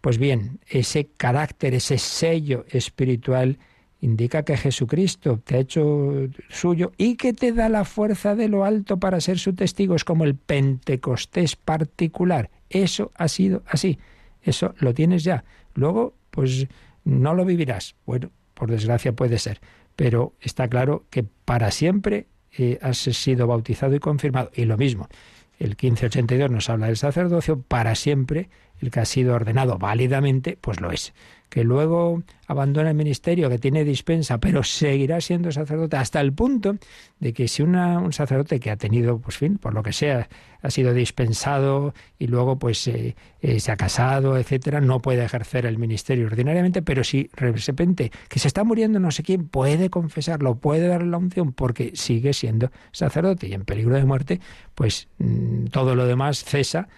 Pues 0.00 0.18
bien, 0.18 0.60
ese 0.68 1.08
carácter, 1.16 1.74
ese 1.74 1.98
sello 1.98 2.64
espiritual 2.70 3.58
indica 4.00 4.44
que 4.44 4.56
Jesucristo 4.56 5.40
te 5.44 5.56
ha 5.56 5.58
hecho 5.58 6.28
suyo 6.48 6.92
y 6.96 7.16
que 7.16 7.32
te 7.32 7.52
da 7.52 7.68
la 7.68 7.84
fuerza 7.84 8.34
de 8.34 8.48
lo 8.48 8.64
alto 8.64 8.98
para 8.98 9.20
ser 9.20 9.38
su 9.38 9.54
testigo. 9.54 9.94
Es 9.94 10.04
como 10.04 10.24
el 10.24 10.36
Pentecostés 10.36 11.56
particular. 11.56 12.50
Eso 12.70 13.10
ha 13.16 13.28
sido 13.28 13.62
así. 13.66 13.98
Eso 14.42 14.74
lo 14.78 14.94
tienes 14.94 15.24
ya. 15.24 15.44
Luego, 15.74 16.14
pues 16.30 16.68
no 17.04 17.34
lo 17.34 17.44
vivirás. 17.44 17.96
Bueno, 18.06 18.30
por 18.54 18.70
desgracia 18.70 19.12
puede 19.12 19.38
ser. 19.38 19.60
Pero 19.98 20.34
está 20.40 20.68
claro 20.68 21.06
que 21.10 21.24
para 21.24 21.72
siempre 21.72 22.28
eh, 22.56 22.78
has 22.82 22.98
sido 22.98 23.48
bautizado 23.48 23.96
y 23.96 23.98
confirmado. 23.98 24.52
Y 24.54 24.64
lo 24.64 24.76
mismo, 24.76 25.08
el 25.58 25.70
1582 25.70 26.52
nos 26.52 26.70
habla 26.70 26.86
del 26.86 26.96
sacerdocio, 26.96 27.60
para 27.60 27.96
siempre 27.96 28.48
el 28.80 28.92
que 28.92 29.00
ha 29.00 29.04
sido 29.04 29.34
ordenado 29.34 29.76
válidamente, 29.76 30.56
pues 30.60 30.80
lo 30.80 30.92
es 30.92 31.14
que 31.48 31.64
luego 31.64 32.22
abandona 32.46 32.90
el 32.90 32.96
ministerio, 32.96 33.48
que 33.48 33.58
tiene 33.58 33.84
dispensa, 33.84 34.38
pero 34.38 34.62
seguirá 34.62 35.20
siendo 35.20 35.52
sacerdote 35.52 35.96
hasta 35.96 36.20
el 36.20 36.32
punto 36.32 36.76
de 37.20 37.32
que 37.32 37.48
si 37.48 37.62
una, 37.62 37.98
un 37.98 38.12
sacerdote 38.12 38.60
que 38.60 38.70
ha 38.70 38.76
tenido, 38.76 39.18
pues 39.18 39.36
fin, 39.36 39.58
por 39.58 39.74
lo 39.74 39.82
que 39.82 39.92
sea, 39.92 40.28
ha 40.60 40.70
sido 40.70 40.92
dispensado 40.92 41.94
y 42.18 42.26
luego 42.26 42.58
pues 42.58 42.86
eh, 42.88 43.16
eh, 43.40 43.60
se 43.60 43.70
ha 43.70 43.76
casado, 43.76 44.36
etcétera, 44.36 44.80
no 44.80 45.00
puede 45.00 45.24
ejercer 45.24 45.66
el 45.66 45.78
ministerio 45.78 46.26
ordinariamente, 46.26 46.82
pero 46.82 47.04
si 47.04 47.30
repente 47.32 48.10
que 48.28 48.38
se 48.38 48.48
está 48.48 48.64
muriendo 48.64 48.98
no 48.98 49.10
sé 49.10 49.22
quién, 49.22 49.48
puede 49.48 49.90
confesarlo, 49.90 50.56
puede 50.56 50.88
darle 50.88 51.10
la 51.10 51.18
unción 51.18 51.52
porque 51.52 51.92
sigue 51.94 52.32
siendo 52.32 52.70
sacerdote 52.92 53.48
y 53.48 53.54
en 53.54 53.64
peligro 53.64 53.94
de 53.94 54.04
muerte, 54.04 54.40
pues 54.74 55.08
mm, 55.18 55.66
todo 55.66 55.94
lo 55.94 56.06
demás 56.06 56.44
cesa 56.44 56.88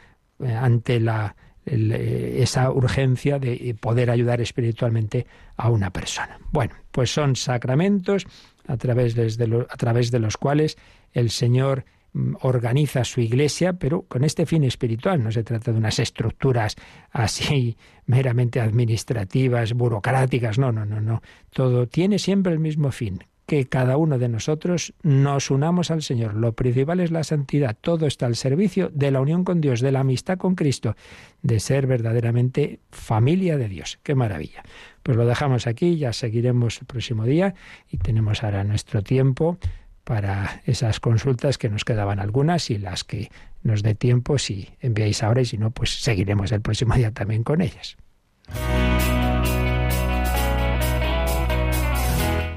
eh, 0.40 0.52
ante 0.52 1.00
la 1.00 1.36
eh, 1.66 2.38
esa 2.40 2.70
urgencia 2.70 3.38
de 3.38 3.76
poder 3.78 4.10
ayudar 4.10 4.40
espiritualmente 4.40 5.26
a 5.56 5.70
una 5.70 5.90
persona. 5.90 6.38
Bueno, 6.50 6.74
pues 6.90 7.12
son 7.12 7.36
sacramentos 7.36 8.26
a 8.66 8.76
través 8.76 9.14
de, 9.14 9.66
a 9.68 9.76
través 9.76 10.10
de 10.10 10.20
los 10.20 10.36
cuales 10.36 10.78
el 11.12 11.30
Señor 11.30 11.84
mm, 12.12 12.36
organiza 12.42 13.04
su 13.04 13.20
iglesia, 13.20 13.74
pero 13.74 14.02
con 14.02 14.24
este 14.24 14.46
fin 14.46 14.64
espiritual. 14.64 15.22
No 15.22 15.32
se 15.32 15.44
trata 15.44 15.72
de 15.72 15.78
unas 15.78 15.98
estructuras 15.98 16.76
así 17.10 17.76
meramente 18.06 18.60
administrativas, 18.60 19.74
burocráticas. 19.74 20.58
No, 20.58 20.72
no, 20.72 20.86
no, 20.86 21.00
no. 21.00 21.22
Todo 21.52 21.86
tiene 21.86 22.18
siempre 22.18 22.52
el 22.52 22.58
mismo 22.58 22.90
fin, 22.90 23.24
que 23.50 23.66
cada 23.66 23.96
uno 23.96 24.16
de 24.20 24.28
nosotros 24.28 24.94
nos 25.02 25.50
unamos 25.50 25.90
al 25.90 26.02
Señor. 26.02 26.34
Lo 26.34 26.52
principal 26.52 27.00
es 27.00 27.10
la 27.10 27.24
santidad. 27.24 27.76
Todo 27.80 28.06
está 28.06 28.26
al 28.26 28.36
servicio 28.36 28.90
de 28.94 29.10
la 29.10 29.20
unión 29.20 29.42
con 29.42 29.60
Dios, 29.60 29.80
de 29.80 29.90
la 29.90 30.00
amistad 30.00 30.38
con 30.38 30.54
Cristo, 30.54 30.94
de 31.42 31.58
ser 31.58 31.88
verdaderamente 31.88 32.78
familia 32.92 33.58
de 33.58 33.68
Dios. 33.68 33.98
Qué 34.04 34.14
maravilla. 34.14 34.62
Pues 35.02 35.16
lo 35.16 35.26
dejamos 35.26 35.66
aquí, 35.66 35.96
ya 35.96 36.12
seguiremos 36.12 36.78
el 36.80 36.86
próximo 36.86 37.24
día 37.24 37.56
y 37.90 37.96
tenemos 37.96 38.44
ahora 38.44 38.62
nuestro 38.62 39.02
tiempo 39.02 39.58
para 40.04 40.62
esas 40.64 41.00
consultas 41.00 41.58
que 41.58 41.68
nos 41.68 41.84
quedaban 41.84 42.20
algunas 42.20 42.70
y 42.70 42.78
las 42.78 43.02
que 43.02 43.32
nos 43.64 43.82
dé 43.82 43.96
tiempo 43.96 44.38
si 44.38 44.68
enviáis 44.78 45.24
ahora 45.24 45.40
y 45.40 45.44
si 45.44 45.58
no, 45.58 45.72
pues 45.72 46.00
seguiremos 46.00 46.52
el 46.52 46.60
próximo 46.60 46.94
día 46.94 47.10
también 47.10 47.42
con 47.42 47.62
ellas. 47.62 47.96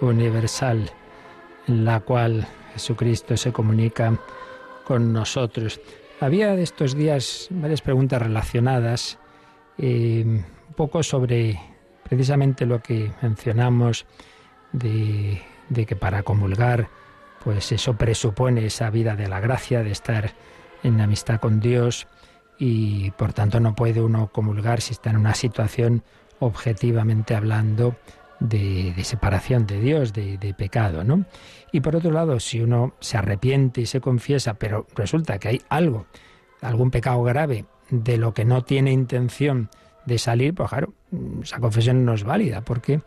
Universal 0.00 0.90
en 1.66 1.84
la 1.84 2.00
cual 2.00 2.46
Jesucristo 2.74 3.36
se 3.36 3.52
comunica 3.52 4.18
con 4.84 5.12
nosotros. 5.12 5.80
Había 6.20 6.54
de 6.54 6.62
estos 6.62 6.94
días 6.94 7.48
varias 7.50 7.80
preguntas 7.80 8.20
relacionadas, 8.20 9.18
eh, 9.78 10.22
un 10.24 10.74
poco 10.76 11.02
sobre 11.02 11.58
precisamente 12.02 12.66
lo 12.66 12.80
que 12.80 13.10
mencionamos 13.22 14.06
de, 14.72 15.42
de 15.68 15.86
que 15.86 15.96
para 15.96 16.22
comulgar, 16.22 16.88
pues 17.42 17.72
eso 17.72 17.96
presupone 17.96 18.66
esa 18.66 18.90
vida 18.90 19.16
de 19.16 19.28
la 19.28 19.40
gracia, 19.40 19.82
de 19.82 19.90
estar 19.90 20.32
en 20.82 21.00
amistad 21.00 21.40
con 21.40 21.60
Dios 21.60 22.06
y 22.58 23.10
por 23.12 23.32
tanto 23.32 23.58
no 23.58 23.74
puede 23.74 24.00
uno 24.00 24.30
comulgar 24.30 24.80
si 24.80 24.92
está 24.92 25.10
en 25.10 25.16
una 25.16 25.34
situación 25.34 26.04
objetivamente 26.40 27.34
hablando 27.34 27.96
de, 28.40 28.94
separación 29.04 29.66
de 29.66 29.80
Dios, 29.80 30.12
de, 30.12 30.54
pecado, 30.56 31.04
¿no? 31.04 31.24
Y 31.72 31.80
por 31.80 31.96
otro 31.96 32.10
lado, 32.10 32.38
si 32.40 32.60
uno 32.60 32.94
se 33.00 33.16
arrepiente 33.16 33.80
y 33.80 33.86
se 33.86 34.00
confiesa, 34.00 34.54
pero 34.54 34.86
resulta 34.94 35.38
que 35.38 35.48
hay 35.48 35.62
algo, 35.68 36.06
algún 36.60 36.90
pecado 36.90 37.22
grave 37.22 37.64
de 37.90 38.16
lo 38.16 38.32
que 38.34 38.44
no 38.44 38.62
tiene 38.62 38.92
intención 38.92 39.70
de 40.06 40.18
salir, 40.18 40.54
pues 40.54 40.68
claro, 40.68 40.92
esa 41.42 41.58
confesión 41.58 42.04
no 42.04 42.14
es 42.14 42.24
válida, 42.24 42.60
porque 42.60 43.00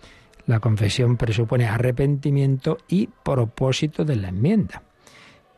la 0.45 0.59
confesión 0.59 1.17
presupone 1.17 1.65
arrepentimiento 1.65 2.77
y 2.87 3.07
propósito 3.07 4.05
de 4.05 4.15
la 4.15 4.29
enmienda. 4.29 4.83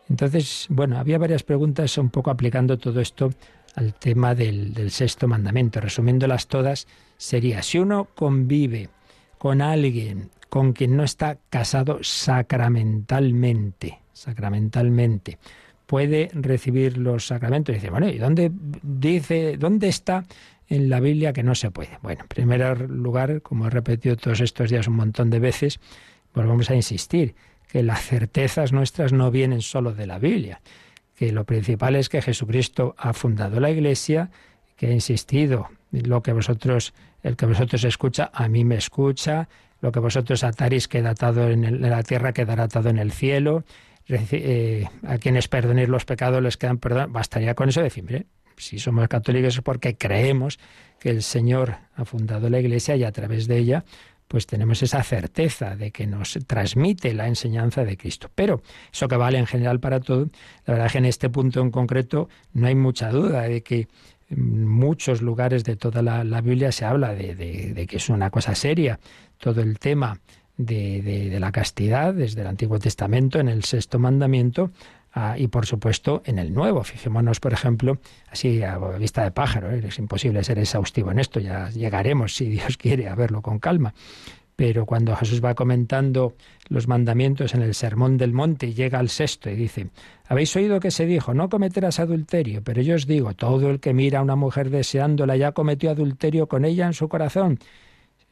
Entonces, 0.09 0.65
bueno, 0.69 0.97
había 0.97 1.19
varias 1.19 1.43
preguntas 1.43 1.97
un 1.97 2.09
poco 2.09 2.31
aplicando 2.31 2.77
todo 2.79 2.99
esto 2.99 3.29
al 3.75 3.93
tema 3.93 4.33
del, 4.33 4.73
del 4.73 4.89
sexto 4.89 5.27
mandamiento. 5.27 5.79
Resumiéndolas 5.79 6.47
todas, 6.47 6.87
sería, 7.17 7.61
si 7.61 7.77
uno 7.77 8.07
convive 8.15 8.89
con 9.39 9.63
alguien 9.63 10.29
con 10.49 10.73
quien 10.73 10.97
no 10.97 11.03
está 11.03 11.37
casado 11.49 11.99
sacramentalmente, 12.01 13.99
sacramentalmente, 14.13 15.37
puede 15.85 16.29
recibir 16.33 16.97
los 16.97 17.27
sacramentos. 17.27 17.73
Y 17.73 17.77
dice, 17.77 17.89
bueno, 17.89 18.09
¿y 18.09 18.17
dónde 18.17 18.51
dice, 18.83 19.57
dónde 19.57 19.87
está 19.87 20.25
en 20.67 20.89
la 20.89 20.99
Biblia 20.99 21.33
que 21.33 21.43
no 21.43 21.55
se 21.55 21.71
puede? 21.71 21.97
Bueno, 22.01 22.21
en 22.23 22.27
primer 22.27 22.89
lugar, 22.89 23.41
como 23.41 23.67
he 23.67 23.69
repetido 23.69 24.17
todos 24.17 24.41
estos 24.41 24.69
días 24.69 24.87
un 24.87 24.95
montón 24.95 25.29
de 25.29 25.39
veces, 25.39 25.79
volvemos 26.33 26.69
a 26.69 26.75
insistir 26.75 27.35
que 27.67 27.83
las 27.83 28.01
certezas 28.01 28.73
nuestras 28.73 29.13
no 29.13 29.31
vienen 29.31 29.61
solo 29.61 29.93
de 29.93 30.07
la 30.07 30.19
Biblia, 30.19 30.61
que 31.15 31.31
lo 31.31 31.45
principal 31.45 31.95
es 31.95 32.09
que 32.09 32.21
Jesucristo 32.21 32.95
ha 32.97 33.13
fundado 33.13 33.59
la 33.59 33.69
Iglesia, 33.69 34.31
que 34.77 34.87
ha 34.87 34.91
insistido, 34.91 35.69
lo 35.91 36.23
que 36.23 36.33
vosotros, 36.33 36.93
el 37.23 37.35
que 37.35 37.45
vosotros 37.45 37.83
escucha, 37.83 38.29
a 38.33 38.47
mí 38.47 38.63
me 38.63 38.75
escucha, 38.75 39.47
lo 39.81 39.91
que 39.91 39.99
vosotros 39.99 40.43
ataréis 40.43 40.87
queda 40.87 41.11
atado 41.11 41.49
en, 41.49 41.81
la 41.81 42.03
tierra, 42.03 42.33
quedará 42.33 42.63
atado 42.63 42.89
en 42.89 42.97
el 42.97 43.11
cielo, 43.11 43.63
eh, 44.07 44.87
a 45.05 45.17
quienes 45.17 45.47
perdonéis 45.47 45.87
los 45.87 46.05
pecados 46.05 46.41
les 46.41 46.57
quedan 46.57 46.77
perdón. 46.79 47.13
Bastaría 47.13 47.53
con 47.53 47.69
eso 47.69 47.81
decir, 47.81 48.03
mire, 48.03 48.25
si 48.57 48.79
somos 48.79 49.07
católicos 49.07 49.55
es 49.55 49.61
porque 49.61 49.95
creemos 49.95 50.59
que 50.99 51.09
el 51.09 51.23
Señor 51.23 51.77
ha 51.95 52.05
fundado 52.05 52.49
la 52.49 52.59
Iglesia 52.59 52.95
y 52.95 53.03
a 53.03 53.11
través 53.11 53.47
de 53.47 53.57
ella 53.57 53.85
pues 54.27 54.45
tenemos 54.45 54.83
esa 54.83 55.01
certeza 55.01 55.75
de 55.75 55.89
que 55.89 56.05
nos 56.05 56.37
transmite 56.45 57.15
la 57.15 57.27
enseñanza 57.27 57.83
de 57.83 57.97
Cristo. 57.97 58.29
Pero 58.35 58.61
eso 58.93 59.07
que 59.07 59.15
vale 59.15 59.39
en 59.39 59.47
general 59.47 59.79
para 59.79 59.99
todo, 59.99 60.29
la 60.67 60.73
verdad 60.73 60.85
es 60.85 60.91
que 60.91 60.97
en 60.99 61.05
este 61.05 61.29
punto 61.31 61.61
en 61.61 61.71
concreto 61.71 62.29
no 62.53 62.67
hay 62.67 62.75
mucha 62.75 63.09
duda 63.09 63.41
de 63.41 63.63
que 63.63 63.87
en 64.29 64.67
muchos 64.67 65.21
lugares 65.21 65.63
de 65.63 65.75
toda 65.75 66.01
la, 66.01 66.41
Biblia 66.41 66.71
se 66.71 66.85
habla 66.85 67.13
de, 67.13 67.85
que 67.89 67.97
es 67.97 68.09
una 68.09 68.29
cosa 68.29 68.55
seria 68.55 68.99
todo 69.37 69.61
el 69.61 69.79
tema 69.79 70.19
de, 70.57 71.37
la 71.39 71.51
castidad 71.51 72.13
desde 72.13 72.41
el 72.41 72.47
Antiguo 72.47 72.79
Testamento 72.79 73.39
en 73.39 73.47
el 73.47 73.63
sexto 73.63 73.97
mandamiento 73.99 74.71
Ah, 75.11 75.35
y 75.39 75.47
por 75.47 75.65
supuesto 75.65 76.21
en 76.25 76.37
el 76.37 76.53
nuevo. 76.53 76.83
Fijémonos, 76.83 77.39
por 77.39 77.51
ejemplo, 77.51 77.97
así 78.29 78.61
a 78.61 78.77
vista 78.77 79.23
de 79.23 79.31
pájaro, 79.31 79.71
¿eh? 79.71 79.81
es 79.87 79.97
imposible 79.97 80.43
ser 80.43 80.59
exhaustivo 80.59 81.11
en 81.11 81.17
esto, 81.17 81.39
ya 81.39 81.69
llegaremos, 81.69 82.35
si 82.35 82.45
Dios 82.45 82.77
quiere, 82.77 83.09
a 83.09 83.15
verlo 83.15 83.41
con 83.41 83.57
calma. 83.57 83.93
Pero 84.59 84.85
cuando 84.85 85.15
Jesús 85.15 85.41
va 85.41 85.55
comentando 85.55 86.33
los 86.67 86.89
mandamientos 86.89 87.53
en 87.53 87.61
el 87.61 87.73
Sermón 87.73 88.17
del 88.17 88.33
Monte 88.33 88.73
llega 88.73 88.99
al 88.99 89.07
sexto 89.07 89.49
y 89.49 89.55
dice, 89.55 89.87
habéis 90.27 90.53
oído 90.53 90.81
que 90.81 90.91
se 90.91 91.05
dijo, 91.05 91.33
no 91.33 91.47
cometerás 91.47 92.01
adulterio, 92.01 92.61
pero 92.61 92.81
yo 92.81 92.95
os 92.95 93.07
digo, 93.07 93.33
todo 93.35 93.69
el 93.69 93.79
que 93.79 93.93
mira 93.93 94.19
a 94.19 94.21
una 94.21 94.35
mujer 94.35 94.69
deseándola 94.69 95.37
ya 95.37 95.53
cometió 95.53 95.91
adulterio 95.91 96.47
con 96.47 96.65
ella 96.65 96.87
en 96.87 96.93
su 96.93 97.07
corazón. 97.07 97.57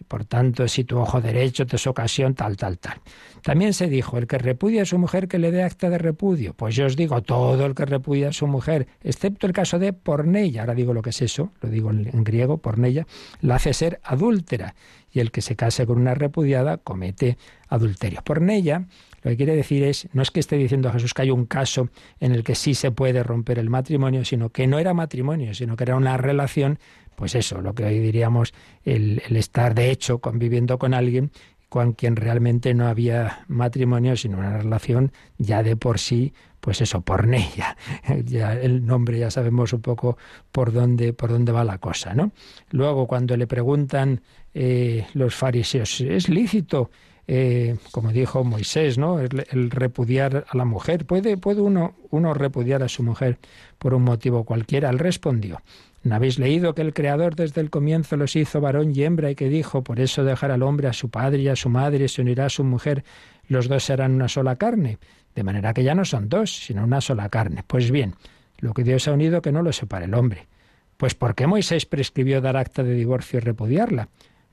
Por 0.07 0.25
tanto, 0.25 0.67
si 0.67 0.83
tu 0.83 0.97
ojo 0.99 1.21
derecho 1.21 1.65
te 1.65 1.75
es 1.75 1.87
ocasión, 1.87 2.33
tal, 2.33 2.55
tal, 2.55 2.77
tal. 2.79 3.01
También 3.43 3.73
se 3.73 3.87
dijo, 3.87 4.17
el 4.17 4.27
que 4.27 4.37
repudia 4.37 4.83
a 4.83 4.85
su 4.85 4.97
mujer 4.97 5.27
que 5.27 5.37
le 5.37 5.51
dé 5.51 5.63
acta 5.63 5.89
de 5.89 5.97
repudio. 5.97 6.53
Pues 6.53 6.75
yo 6.75 6.85
os 6.85 6.95
digo, 6.95 7.21
todo 7.21 7.65
el 7.65 7.75
que 7.75 7.85
repudia 7.85 8.29
a 8.29 8.33
su 8.33 8.47
mujer, 8.47 8.87
excepto 9.01 9.47
el 9.47 9.53
caso 9.53 9.79
de 9.79 9.93
pornella, 9.93 10.61
ahora 10.61 10.75
digo 10.75 10.93
lo 10.93 11.01
que 11.01 11.09
es 11.09 11.21
eso, 11.21 11.51
lo 11.61 11.69
digo 11.69 11.91
en 11.91 12.23
griego, 12.23 12.57
pornella, 12.57 13.05
la 13.41 13.55
hace 13.55 13.73
ser 13.73 13.99
adúltera. 14.03 14.75
Y 15.11 15.19
el 15.19 15.31
que 15.31 15.41
se 15.41 15.55
case 15.55 15.85
con 15.85 15.97
una 15.97 16.13
repudiada 16.13 16.77
comete 16.77 17.37
adulterio. 17.69 18.21
Pornella 18.23 18.85
lo 19.27 19.31
que 19.31 19.37
quiere 19.37 19.57
decir 19.57 19.83
es, 19.83 20.07
no 20.13 20.21
es 20.21 20.31
que 20.31 20.39
esté 20.39 20.55
diciendo 20.55 20.89
Jesús 20.89 21.13
que 21.13 21.23
hay 21.23 21.31
un 21.31 21.47
caso 21.47 21.89
en 22.21 22.31
el 22.31 22.45
que 22.45 22.55
sí 22.55 22.73
se 22.73 22.91
puede 22.91 23.23
romper 23.23 23.59
el 23.59 23.69
matrimonio, 23.69 24.23
sino 24.23 24.51
que 24.51 24.67
no 24.67 24.79
era 24.79 24.93
matrimonio, 24.93 25.53
sino 25.53 25.75
que 25.75 25.83
era 25.83 25.97
una 25.97 26.15
relación 26.15 26.79
pues 27.17 27.35
eso, 27.35 27.59
lo 27.61 27.75
que 27.75 27.83
hoy 27.83 27.99
diríamos 27.99 28.53
el, 28.85 29.21
estar 29.35 29.75
de 29.75 29.91
hecho 29.91 30.19
conviviendo 30.19 30.79
con 30.79 30.93
alguien 30.93 31.31
con 31.67 31.91
quien 31.91 32.15
realmente 32.15 32.73
no 32.73 32.87
había 32.87 33.43
matrimonio, 33.49 34.15
sino 34.15 34.37
una 34.37 34.59
relación 34.59 35.11
ya 35.37 35.61
de 35.61 35.75
por 35.75 35.99
sí, 35.99 36.33
pues 36.61 36.79
eso, 36.79 37.01
pornella. 37.01 37.75
Ya 38.23 38.53
el 38.53 38.85
nombre 38.85 39.19
ya 39.19 39.29
sabemos 39.29 39.73
un 39.73 39.81
poco 39.81 40.17
por 40.53 40.71
dónde, 40.71 41.11
por 41.11 41.31
dónde 41.31 41.51
va 41.51 41.65
la 41.65 41.79
cosa, 41.79 42.13
¿no? 42.13 42.31
Luego, 42.69 43.07
cuando 43.07 43.35
le 43.35 43.45
preguntan 43.45 44.21
eh, 44.53 45.05
los 45.13 45.35
fariseos, 45.35 45.99
¿es 45.99 46.29
lícito? 46.29 46.89
Eh, 47.29 47.75
como 47.91 48.13
dijo 48.13 48.45
Moisés, 48.45 48.97
¿no? 48.97 49.19
El, 49.19 49.69
repudiar 49.69 50.45
a 50.47 50.55
la 50.55 50.63
mujer. 50.63 51.05
¿Puede, 51.05 51.35
puede 51.35 51.59
uno, 51.59 51.93
uno 52.09 52.33
repudiar 52.33 52.83
a 52.83 52.87
su 52.87 53.03
mujer 53.03 53.37
por 53.77 53.93
un 53.93 54.03
motivo 54.03 54.45
cualquiera? 54.45 54.89
Él 54.89 54.97
respondió, 54.97 55.61
¿No 56.03 56.15
habéis 56.15 56.39
leído 56.39 56.73
que 56.73 56.81
el 56.81 56.93
Creador 56.93 57.35
desde 57.35 57.59
el 57.59 57.69
comienzo 57.69 58.15
los 58.15 58.35
hizo 58.37 58.61
varón 58.61 58.93
y 58.95 59.03
hembra 59.03 59.29
y 59.29 59.35
que 59.35 59.49
dijo, 59.49 59.83
por 59.83 59.99
eso 59.99 60.23
dejará 60.23 60.53
al 60.53 60.63
hombre 60.63 60.87
a 60.87 60.93
su 60.93 61.09
padre 61.09 61.39
y 61.39 61.49
a 61.49 61.57
su 61.57 61.67
madre 61.69 62.05
y 62.05 62.07
se 62.07 62.21
unirá 62.21 62.45
a 62.45 62.49
su 62.49 62.63
mujer, 62.63 63.03
los 63.49 63.67
dos 63.67 63.83
serán 63.83 64.13
una 64.13 64.29
sola 64.29 64.55
carne? 64.55 64.99
De 65.35 65.43
manera 65.43 65.73
que 65.73 65.83
ya 65.83 65.95
no 65.95 66.05
son 66.05 66.29
dos, 66.29 66.55
sino 66.55 66.85
una 66.85 67.01
sola 67.01 67.27
carne. 67.27 67.63
Pues 67.67 67.91
bien, 67.91 68.15
lo 68.59 68.73
que 68.73 68.83
Dios 68.83 69.07
ha 69.07 69.11
unido 69.11 69.41
que 69.41 69.51
no 69.51 69.61
lo 69.63 69.73
separe 69.73 70.05
el 70.05 70.13
hombre. 70.13 70.47
Pues 70.95 71.13
¿por 71.13 71.35
qué 71.35 71.45
Moisés 71.45 71.85
prescribió 71.85 72.39
dar 72.39 72.55
acta 72.57 72.83
de 72.83 72.93
divorcio 72.93 73.37
y 73.37 73.41
repudiarla? 73.41 74.07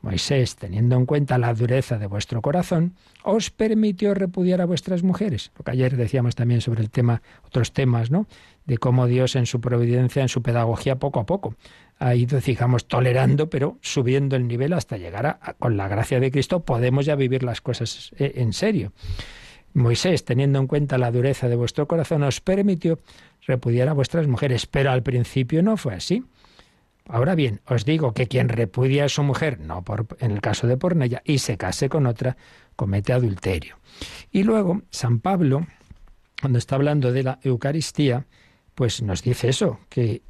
Moisés, 0.04 0.56
teniendo 0.56 0.96
en 0.96 1.06
cuenta 1.06 1.38
la 1.38 1.54
dureza 1.54 1.98
de 1.98 2.06
vuestro 2.06 2.42
corazón, 2.42 2.94
os 3.22 3.50
permitió 3.50 4.12
repudiar 4.12 4.60
a 4.60 4.66
vuestras 4.66 5.02
mujeres. 5.02 5.50
Lo 5.56 5.64
que 5.64 5.70
ayer 5.70 5.96
decíamos 5.96 6.34
también 6.34 6.60
sobre 6.60 6.82
el 6.82 6.90
tema, 6.90 7.22
otros 7.42 7.72
temas, 7.72 8.10
¿no? 8.10 8.26
De 8.66 8.76
cómo 8.76 9.06
Dios 9.06 9.34
en 9.34 9.46
su 9.46 9.62
providencia, 9.62 10.20
en 10.20 10.28
su 10.28 10.42
pedagogía, 10.42 10.96
poco 10.96 11.20
a 11.20 11.26
poco 11.26 11.56
ha 11.98 12.14
ido, 12.14 12.38
digamos, 12.40 12.86
tolerando, 12.86 13.48
pero 13.48 13.78
subiendo 13.80 14.36
el 14.36 14.46
nivel 14.46 14.74
hasta 14.74 14.98
llegar 14.98 15.26
a, 15.26 15.54
con 15.54 15.76
la 15.76 15.88
gracia 15.88 16.20
de 16.20 16.30
Cristo, 16.30 16.60
podemos 16.60 17.06
ya 17.06 17.14
vivir 17.14 17.42
las 17.42 17.60
cosas 17.62 18.10
eh, 18.18 18.32
en 18.36 18.52
serio. 18.52 18.92
Moisés, 19.72 20.24
teniendo 20.24 20.58
en 20.58 20.66
cuenta 20.66 20.98
la 20.98 21.10
dureza 21.10 21.48
de 21.48 21.56
vuestro 21.56 21.88
corazón, 21.88 22.22
os 22.24 22.40
permitió 22.40 22.98
repudiar 23.46 23.88
a 23.88 23.94
vuestras 23.94 24.26
mujeres, 24.26 24.66
pero 24.66 24.90
al 24.90 25.02
principio 25.02 25.62
no 25.62 25.76
fue 25.76 25.94
así. 25.94 26.24
Ahora 27.06 27.34
bien, 27.34 27.60
os 27.66 27.84
digo 27.84 28.14
que 28.14 28.28
quien 28.28 28.48
repudia 28.48 29.04
a 29.04 29.08
su 29.08 29.22
mujer, 29.22 29.60
no 29.60 29.82
por, 29.82 30.06
en 30.20 30.30
el 30.30 30.40
caso 30.40 30.66
de 30.66 30.76
pornella, 30.76 31.22
y 31.24 31.38
se 31.38 31.58
case 31.58 31.88
con 31.88 32.06
otra, 32.06 32.36
comete 32.76 33.12
adulterio. 33.12 33.76
Y 34.32 34.42
luego, 34.42 34.82
San 34.90 35.20
Pablo, 35.20 35.66
cuando 36.40 36.58
está 36.58 36.76
hablando 36.76 37.12
de 37.12 37.22
la 37.22 37.38
Eucaristía, 37.42 38.26
pues 38.74 39.02
nos 39.02 39.22
dice 39.22 39.50
eso, 39.50 39.80
que 39.88 40.22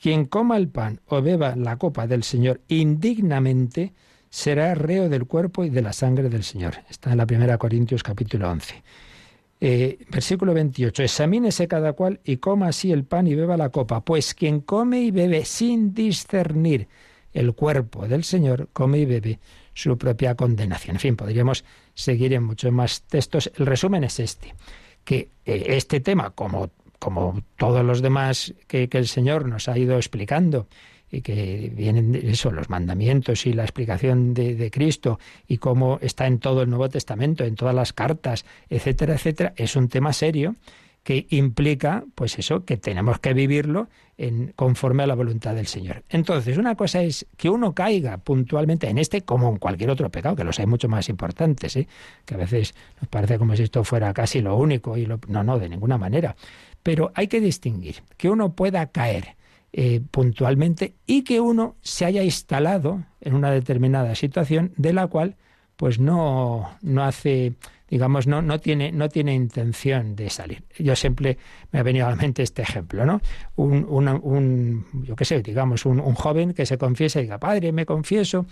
quien 0.00 0.24
coma 0.24 0.56
el 0.56 0.68
pan 0.68 1.00
o 1.06 1.20
beba 1.20 1.54
la 1.56 1.76
copa 1.76 2.06
del 2.06 2.22
Señor 2.22 2.62
indignamente 2.68 3.92
será 4.30 4.74
reo 4.74 5.08
del 5.08 5.26
cuerpo 5.26 5.64
y 5.64 5.70
de 5.70 5.82
la 5.82 5.92
sangre 5.92 6.30
del 6.30 6.44
Señor. 6.44 6.76
Está 6.88 7.12
en 7.12 7.18
la 7.18 7.26
primera 7.26 7.58
Corintios 7.58 8.02
capítulo 8.02 8.50
11. 8.50 8.82
Eh, 9.62 9.98
versículo 10.10 10.54
28. 10.54 11.02
Examínese 11.02 11.68
cada 11.68 11.92
cual 11.92 12.20
y 12.24 12.38
coma 12.38 12.68
así 12.68 12.92
el 12.92 13.04
pan 13.04 13.26
y 13.26 13.34
beba 13.34 13.58
la 13.58 13.68
copa, 13.68 14.00
pues 14.02 14.34
quien 14.34 14.60
come 14.60 15.00
y 15.00 15.10
bebe 15.10 15.44
sin 15.44 15.92
discernir 15.92 16.88
el 17.34 17.54
cuerpo 17.54 18.08
del 18.08 18.24
Señor, 18.24 18.70
come 18.72 19.00
y 19.00 19.04
bebe 19.04 19.38
su 19.74 19.98
propia 19.98 20.34
condenación. 20.34 20.96
En 20.96 21.00
fin, 21.00 21.16
podríamos 21.16 21.64
seguir 21.94 22.32
en 22.32 22.44
muchos 22.44 22.72
más 22.72 23.02
textos. 23.02 23.52
El 23.56 23.66
resumen 23.66 24.02
es 24.04 24.18
este, 24.18 24.54
que 25.04 25.28
eh, 25.44 25.64
este 25.68 26.00
tema, 26.00 26.30
como, 26.30 26.70
como 26.98 27.42
todos 27.56 27.84
los 27.84 28.00
demás 28.00 28.54
que, 28.66 28.88
que 28.88 28.98
el 28.98 29.08
Señor 29.08 29.46
nos 29.46 29.68
ha 29.68 29.76
ido 29.76 29.96
explicando, 29.96 30.68
y 31.10 31.22
que 31.22 31.72
vienen 31.74 32.12
de 32.12 32.30
eso, 32.30 32.50
los 32.52 32.70
mandamientos 32.70 33.46
y 33.46 33.52
la 33.52 33.62
explicación 33.62 34.34
de, 34.34 34.70
Cristo 34.70 35.18
y 35.48 35.58
cómo 35.58 35.98
está 36.00 36.26
en 36.26 36.38
todo 36.38 36.62
el 36.62 36.70
Nuevo 36.70 36.88
Testamento, 36.88 37.44
en 37.44 37.56
todas 37.56 37.74
las 37.74 37.92
cartas, 37.92 38.44
etcétera, 38.68 39.14
etcétera, 39.14 39.52
es 39.56 39.74
un 39.76 39.88
tema 39.88 40.12
serio 40.12 40.54
que 41.02 41.26
implica, 41.30 42.04
pues 42.14 42.38
eso, 42.38 42.64
que 42.64 42.76
tenemos 42.76 43.18
que 43.20 43.32
vivirlo 43.32 43.88
en, 44.18 44.52
conforme 44.54 45.02
a 45.02 45.06
la 45.06 45.14
voluntad 45.14 45.54
del 45.54 45.66
Señor. 45.66 46.04
Entonces, 46.10 46.58
una 46.58 46.74
cosa 46.74 47.02
es 47.02 47.26
que 47.38 47.48
uno 47.48 47.74
caiga 47.74 48.18
puntualmente 48.18 48.86
en 48.88 48.98
este 48.98 49.22
como 49.22 49.48
en 49.48 49.56
cualquier 49.56 49.90
otro 49.90 50.10
pecado, 50.10 50.36
que 50.36 50.44
los 50.44 50.58
hay 50.60 50.66
mucho 50.66 50.88
más 50.88 51.08
importantes, 51.08 51.74
¿eh? 51.76 51.88
que 52.26 52.34
a 52.34 52.38
veces 52.38 52.74
nos 53.00 53.08
parece 53.08 53.38
como 53.38 53.56
si 53.56 53.62
esto 53.62 53.82
fuera 53.82 54.12
casi 54.12 54.42
lo 54.42 54.56
único, 54.56 54.96
y 54.98 55.06
lo, 55.06 55.18
no, 55.26 55.42
no, 55.42 55.58
de 55.58 55.70
ninguna 55.70 55.96
manera. 55.96 56.36
Pero 56.82 57.12
hay 57.14 57.28
que 57.28 57.40
distinguir 57.40 58.02
que 58.18 58.28
uno 58.28 58.52
pueda 58.52 58.86
caer 58.86 59.39
eh, 59.72 60.00
puntualmente 60.10 60.94
y 61.06 61.22
que 61.22 61.40
uno 61.40 61.76
se 61.80 62.04
haya 62.04 62.22
instalado 62.22 63.04
en 63.20 63.34
una 63.34 63.50
determinada 63.50 64.14
situación 64.14 64.72
de 64.76 64.92
la 64.92 65.06
cual 65.06 65.36
pues 65.76 65.98
no, 65.98 66.70
no 66.82 67.04
hace 67.04 67.54
digamos, 67.90 68.28
no, 68.28 68.40
no, 68.40 68.60
tiene, 68.60 68.92
no 68.92 69.08
tiene 69.08 69.34
intención 69.34 70.14
de 70.14 70.30
salir. 70.30 70.62
Yo 70.78 70.94
siempre 70.94 71.38
me 71.72 71.80
ha 71.80 71.82
venido 71.82 72.06
a 72.06 72.10
la 72.10 72.16
mente 72.16 72.42
este 72.42 72.62
ejemplo, 72.62 73.04
¿no? 73.04 73.20
Un, 73.56 73.84
un, 73.84 74.86
yo 75.02 75.16
qué 75.16 75.24
sé, 75.24 75.42
digamos, 75.42 75.84
un, 75.84 75.98
un, 75.98 76.14
joven 76.14 76.54
que 76.54 76.66
se 76.66 76.78
confiesa 76.78 77.18
y 77.18 77.24
diga, 77.24 77.38
padre, 77.38 77.72
me 77.72 77.86
confieso 77.86 78.46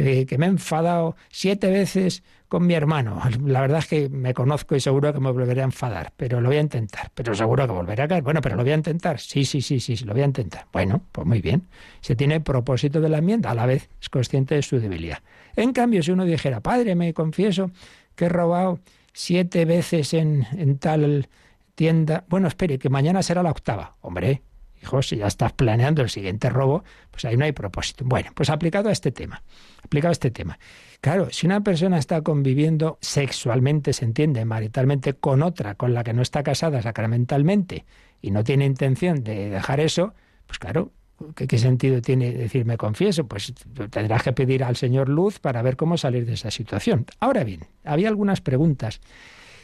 que, 0.00 0.38
me 0.38 0.46
he 0.46 0.48
enfadado 0.48 1.16
siete 1.28 1.70
veces 1.70 2.22
con 2.48 2.66
mi 2.66 2.74
hermano. 2.74 3.20
La 3.44 3.60
verdad 3.60 3.80
es 3.80 3.86
que 3.86 4.08
me 4.08 4.32
conozco 4.32 4.74
y 4.74 4.80
seguro 4.80 5.12
que 5.12 5.20
me 5.20 5.30
volveré 5.30 5.60
a 5.60 5.64
enfadar, 5.64 6.12
pero 6.16 6.40
lo 6.40 6.48
voy 6.48 6.56
a 6.56 6.60
intentar. 6.60 7.10
Pero 7.14 7.34
seguro 7.34 7.66
que 7.66 7.72
volveré 7.72 8.02
a 8.02 8.08
caer. 8.08 8.22
Bueno, 8.22 8.40
pero 8.40 8.56
lo 8.56 8.62
voy 8.62 8.72
a 8.72 8.76
intentar. 8.76 9.20
Sí, 9.20 9.44
sí, 9.44 9.60
sí, 9.60 9.80
sí, 9.80 9.96
lo 10.04 10.14
voy 10.14 10.22
a 10.22 10.26
intentar. 10.26 10.66
Bueno, 10.72 11.02
pues 11.12 11.26
muy 11.26 11.42
bien. 11.42 11.68
Se 12.00 12.16
tiene 12.16 12.40
propósito 12.40 13.00
de 13.00 13.08
la 13.10 13.18
enmienda, 13.18 13.50
a 13.50 13.54
la 13.54 13.66
vez 13.66 13.90
es 14.00 14.08
consciente 14.08 14.54
de 14.54 14.62
su 14.62 14.80
debilidad. 14.80 15.18
En 15.56 15.72
cambio, 15.72 16.02
si 16.02 16.10
uno 16.10 16.24
dijera, 16.24 16.60
padre, 16.60 16.94
me 16.94 17.12
confieso 17.12 17.70
que 18.14 18.26
he 18.26 18.28
robado 18.30 18.80
siete 19.12 19.66
veces 19.66 20.14
en, 20.14 20.46
en 20.52 20.78
tal 20.78 21.28
tienda. 21.74 22.24
Bueno, 22.28 22.48
espere, 22.48 22.78
que 22.78 22.88
mañana 22.88 23.22
será 23.22 23.42
la 23.42 23.50
octava. 23.50 23.96
Hombre, 24.00 24.42
hijo, 24.82 25.02
si 25.02 25.16
ya 25.16 25.26
estás 25.26 25.52
planeando 25.52 26.02
el 26.02 26.10
siguiente 26.10 26.50
robo, 26.50 26.84
pues 27.10 27.24
ahí 27.24 27.36
no 27.36 27.44
hay 27.44 27.52
propósito. 27.52 28.04
Bueno, 28.06 28.30
pues 28.34 28.50
aplicado 28.50 28.88
a 28.88 28.92
este 28.92 29.12
tema, 29.12 29.42
aplicado 29.82 30.10
a 30.10 30.12
este 30.12 30.30
tema. 30.30 30.58
Claro, 31.00 31.28
si 31.30 31.46
una 31.46 31.62
persona 31.62 31.98
está 31.98 32.22
conviviendo 32.22 32.98
sexualmente, 33.00 33.92
se 33.92 34.04
entiende, 34.04 34.44
maritalmente, 34.44 35.14
con 35.14 35.42
otra 35.42 35.74
con 35.74 35.94
la 35.94 36.04
que 36.04 36.12
no 36.12 36.22
está 36.22 36.42
casada 36.42 36.82
sacramentalmente 36.82 37.84
y 38.20 38.30
no 38.30 38.44
tiene 38.44 38.66
intención 38.66 39.24
de 39.24 39.50
dejar 39.50 39.80
eso, 39.80 40.14
pues 40.46 40.58
claro, 40.58 40.92
¿Qué, 41.36 41.58
sentido 41.58 42.02
tiene 42.02 42.32
decir 42.32 42.64
me 42.64 42.76
confieso? 42.76 43.26
Pues 43.26 43.52
tendrás 43.90 44.24
que 44.24 44.32
pedir 44.32 44.64
al 44.64 44.74
Señor 44.74 45.08
luz 45.08 45.38
para 45.38 45.62
ver 45.62 45.76
cómo 45.76 45.96
salir 45.96 46.26
de 46.26 46.34
esa 46.34 46.50
situación. 46.50 47.06
Ahora 47.20 47.44
bien, 47.44 47.60
había 47.84 48.08
algunas 48.08 48.40
preguntas 48.40 49.00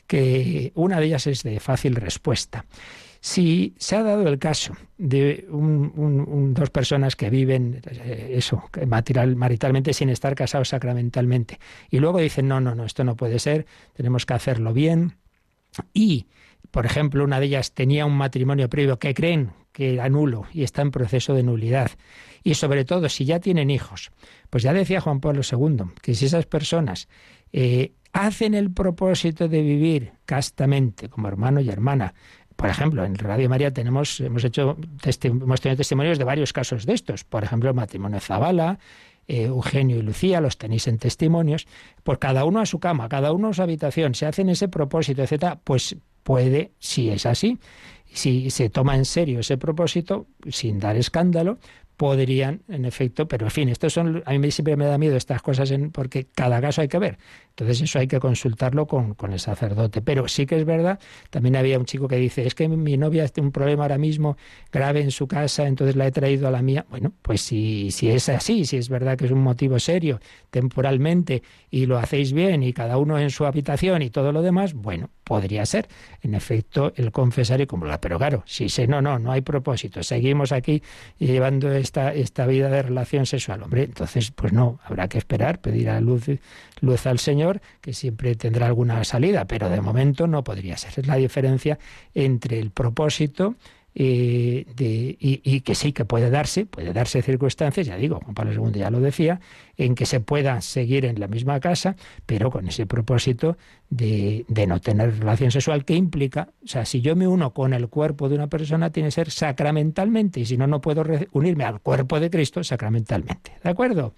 que 0.06 0.72
una 0.74 1.00
de 1.00 1.06
ellas 1.06 1.26
es 1.26 1.42
de 1.42 1.60
fácil 1.60 1.96
respuesta. 1.96 2.64
Si 3.20 3.74
se 3.78 3.96
ha 3.96 4.02
dado 4.02 4.28
el 4.28 4.38
caso 4.38 4.74
de 4.96 5.46
dos 5.48 6.70
personas 6.70 7.16
que 7.16 7.30
viven 7.30 7.80
eh, 7.90 8.34
eso, 8.34 8.64
maritalmente 8.86 9.92
sin 9.92 10.08
estar 10.08 10.34
casados 10.34 10.68
sacramentalmente, 10.68 11.58
y 11.90 11.98
luego 11.98 12.18
dicen, 12.18 12.48
no, 12.48 12.60
no, 12.60 12.74
no, 12.74 12.84
esto 12.84 13.04
no 13.04 13.16
puede 13.16 13.38
ser, 13.38 13.66
tenemos 13.94 14.24
que 14.24 14.34
hacerlo 14.34 14.72
bien, 14.72 15.16
y, 15.92 16.26
por 16.70 16.86
ejemplo, 16.86 17.24
una 17.24 17.40
de 17.40 17.46
ellas 17.46 17.72
tenía 17.72 18.06
un 18.06 18.16
matrimonio 18.16 18.68
previo 18.68 18.98
que 18.98 19.14
creen 19.14 19.52
que 19.72 19.94
era 19.94 20.08
nulo 20.08 20.46
y 20.52 20.64
está 20.64 20.82
en 20.82 20.90
proceso 20.90 21.34
de 21.34 21.42
nulidad. 21.42 21.90
Y 22.42 22.54
sobre 22.54 22.84
todo, 22.84 23.08
si 23.08 23.24
ya 23.24 23.40
tienen 23.40 23.70
hijos, 23.70 24.10
pues 24.50 24.62
ya 24.62 24.72
decía 24.72 25.00
Juan 25.00 25.20
Pablo 25.20 25.42
II, 25.48 25.92
que 26.02 26.14
si 26.14 26.26
esas 26.26 26.46
personas 26.46 27.08
eh, 27.52 27.92
hacen 28.12 28.54
el 28.54 28.72
propósito 28.72 29.48
de 29.48 29.62
vivir 29.62 30.12
castamente 30.24 31.08
como 31.08 31.28
hermano 31.28 31.60
y 31.60 31.68
hermana, 31.68 32.14
por 32.58 32.70
ejemplo, 32.70 33.04
en 33.04 33.14
Radio 33.14 33.48
María 33.48 33.72
tenemos, 33.72 34.18
hemos 34.18 34.42
hecho 34.42 34.76
hemos 35.22 35.60
tenido 35.60 35.76
testimonios 35.76 36.18
de 36.18 36.24
varios 36.24 36.52
casos 36.52 36.86
de 36.86 36.92
estos. 36.92 37.22
Por 37.22 37.44
ejemplo, 37.44 37.70
el 37.70 37.76
matrimonio 37.76 38.18
Zavala, 38.18 38.80
eh, 39.28 39.44
Eugenio 39.44 39.96
y 39.96 40.02
Lucía, 40.02 40.40
los 40.40 40.58
tenéis 40.58 40.88
en 40.88 40.98
testimonios, 40.98 41.68
pues 42.02 42.18
cada 42.18 42.44
uno 42.44 42.58
a 42.58 42.66
su 42.66 42.80
cama, 42.80 43.08
cada 43.08 43.30
uno 43.30 43.50
a 43.50 43.52
su 43.54 43.62
habitación, 43.62 44.16
se 44.16 44.26
hacen 44.26 44.48
ese 44.48 44.66
propósito, 44.66 45.22
etcétera, 45.22 45.60
pues 45.62 45.98
puede, 46.24 46.72
si 46.80 47.10
es 47.10 47.26
así, 47.26 47.60
si 48.12 48.50
se 48.50 48.70
toma 48.70 48.96
en 48.96 49.04
serio 49.04 49.38
ese 49.38 49.56
propósito, 49.56 50.26
sin 50.48 50.80
dar 50.80 50.96
escándalo, 50.96 51.58
podrían, 51.98 52.62
en 52.68 52.84
efecto, 52.84 53.26
pero 53.26 53.46
en 53.46 53.50
fin, 53.50 53.68
estos 53.68 53.92
son, 53.92 54.22
a 54.24 54.32
mí 54.32 54.50
siempre 54.52 54.76
me 54.76 54.86
da 54.86 54.98
miedo 54.98 55.16
estas 55.16 55.42
cosas 55.42 55.72
en, 55.72 55.90
porque 55.90 56.28
cada 56.32 56.60
caso 56.60 56.80
hay 56.80 56.86
que 56.86 57.00
ver. 57.00 57.18
Entonces 57.50 57.80
eso 57.80 57.98
hay 57.98 58.06
que 58.06 58.20
consultarlo 58.20 58.86
con, 58.86 59.14
con, 59.14 59.32
el 59.32 59.40
sacerdote. 59.40 60.00
Pero 60.00 60.28
sí 60.28 60.46
que 60.46 60.56
es 60.56 60.64
verdad, 60.64 61.00
también 61.30 61.56
había 61.56 61.76
un 61.76 61.86
chico 61.86 62.06
que 62.06 62.14
dice, 62.14 62.46
es 62.46 62.54
que 62.54 62.68
mi 62.68 62.96
novia 62.96 63.26
tiene 63.26 63.48
un 63.48 63.52
problema 63.52 63.82
ahora 63.82 63.98
mismo 63.98 64.36
grave 64.70 65.00
en 65.00 65.10
su 65.10 65.26
casa, 65.26 65.66
entonces 65.66 65.96
la 65.96 66.06
he 66.06 66.12
traído 66.12 66.46
a 66.46 66.52
la 66.52 66.62
mía. 66.62 66.86
Bueno, 66.88 67.12
pues 67.20 67.40
si, 67.40 67.90
si 67.90 68.08
es 68.10 68.28
así, 68.28 68.64
si 68.64 68.76
es 68.76 68.88
verdad 68.88 69.18
que 69.18 69.24
es 69.24 69.32
un 69.32 69.42
motivo 69.42 69.80
serio 69.80 70.20
temporalmente 70.50 71.42
y 71.68 71.86
lo 71.86 71.98
hacéis 71.98 72.32
bien 72.32 72.62
y 72.62 72.72
cada 72.72 72.96
uno 72.96 73.18
en 73.18 73.30
su 73.30 73.44
habitación 73.44 74.02
y 74.02 74.10
todo 74.10 74.30
lo 74.30 74.40
demás, 74.40 74.72
bueno, 74.74 75.10
podría 75.24 75.66
ser, 75.66 75.88
en 76.22 76.34
efecto, 76.34 76.92
el 76.94 77.10
confesar 77.10 77.60
y 77.60 77.66
comulgar. 77.66 77.98
Pero 77.98 78.18
claro, 78.18 78.44
si 78.46 78.68
se 78.68 78.86
no, 78.86 79.02
no, 79.02 79.18
no 79.18 79.32
hay 79.32 79.40
propósito, 79.40 80.04
seguimos 80.04 80.52
aquí 80.52 80.80
llevando 81.18 81.72
esta, 81.88 82.12
esta 82.12 82.46
vida 82.46 82.68
de 82.68 82.82
relación 82.82 83.24
sexual, 83.26 83.62
hombre, 83.62 83.84
entonces 83.84 84.30
pues 84.30 84.52
no, 84.52 84.78
habrá 84.84 85.08
que 85.08 85.18
esperar, 85.18 85.60
pedir 85.60 85.88
a 85.88 86.00
luz, 86.00 86.26
luz 86.80 87.06
al 87.06 87.18
Señor, 87.18 87.60
que 87.80 87.94
siempre 87.94 88.34
tendrá 88.34 88.66
alguna 88.66 89.02
salida, 89.04 89.46
pero 89.46 89.70
de 89.70 89.80
momento 89.80 90.26
no 90.26 90.44
podría 90.44 90.76
ser. 90.76 90.92
Es 90.96 91.06
la 91.06 91.16
diferencia 91.16 91.78
entre 92.14 92.58
el 92.58 92.70
propósito 92.70 93.56
eh, 94.00 94.64
y, 94.78 95.60
que 95.62 95.74
sí 95.74 95.92
que 95.92 96.04
puede 96.04 96.30
darse, 96.30 96.66
puede 96.66 96.92
darse 96.92 97.20
circunstancias, 97.20 97.84
ya 97.84 97.96
digo, 97.96 98.20
Juan 98.22 98.34
Pablo 98.34 98.52
II 98.52 98.78
ya 98.78 98.90
lo 98.90 99.00
decía, 99.00 99.40
en 99.76 99.96
que 99.96 100.06
se 100.06 100.20
pueda 100.20 100.60
seguir 100.60 101.04
en 101.04 101.18
la 101.18 101.26
misma 101.26 101.58
casa, 101.58 101.96
pero 102.24 102.52
con 102.52 102.68
ese 102.68 102.86
propósito 102.86 103.58
de, 103.90 104.44
de, 104.46 104.68
no 104.68 104.80
tener 104.80 105.18
relación 105.18 105.50
sexual, 105.50 105.84
que 105.84 105.96
implica, 105.96 106.50
o 106.62 106.68
sea, 106.68 106.84
si 106.84 107.00
yo 107.00 107.16
me 107.16 107.26
uno 107.26 107.52
con 107.52 107.74
el 107.74 107.88
cuerpo 107.88 108.28
de 108.28 108.36
una 108.36 108.46
persona, 108.46 108.90
tiene 108.90 109.08
que 109.08 109.12
ser 109.12 109.32
sacramentalmente, 109.32 110.38
y 110.38 110.46
si 110.46 110.56
no, 110.56 110.68
no 110.68 110.80
puedo 110.80 111.04
unirme 111.32 111.64
al 111.64 111.80
cuerpo 111.80 112.20
de 112.20 112.30
Cristo 112.30 112.62
sacramentalmente. 112.62 113.52
¿De 113.64 113.70
acuerdo? 113.70 114.14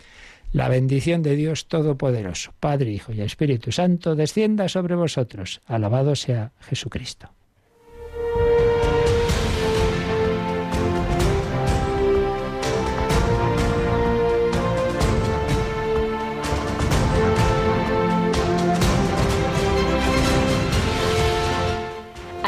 La 0.53 0.69
bendición 0.69 1.23
de 1.23 1.37
Dios 1.37 1.69
Todopoderoso, 1.69 2.53
Padre, 2.61 2.91
Hijo 2.91 3.13
y 3.13 3.23
Espíritu 3.23 3.73
Santo, 3.73 4.15
descienda 4.15 4.69
sobre 4.69 4.95
vosotros. 4.95 5.63
Alabado 5.65 6.15
sea 6.17 6.53
Jesucristo. 6.61 7.31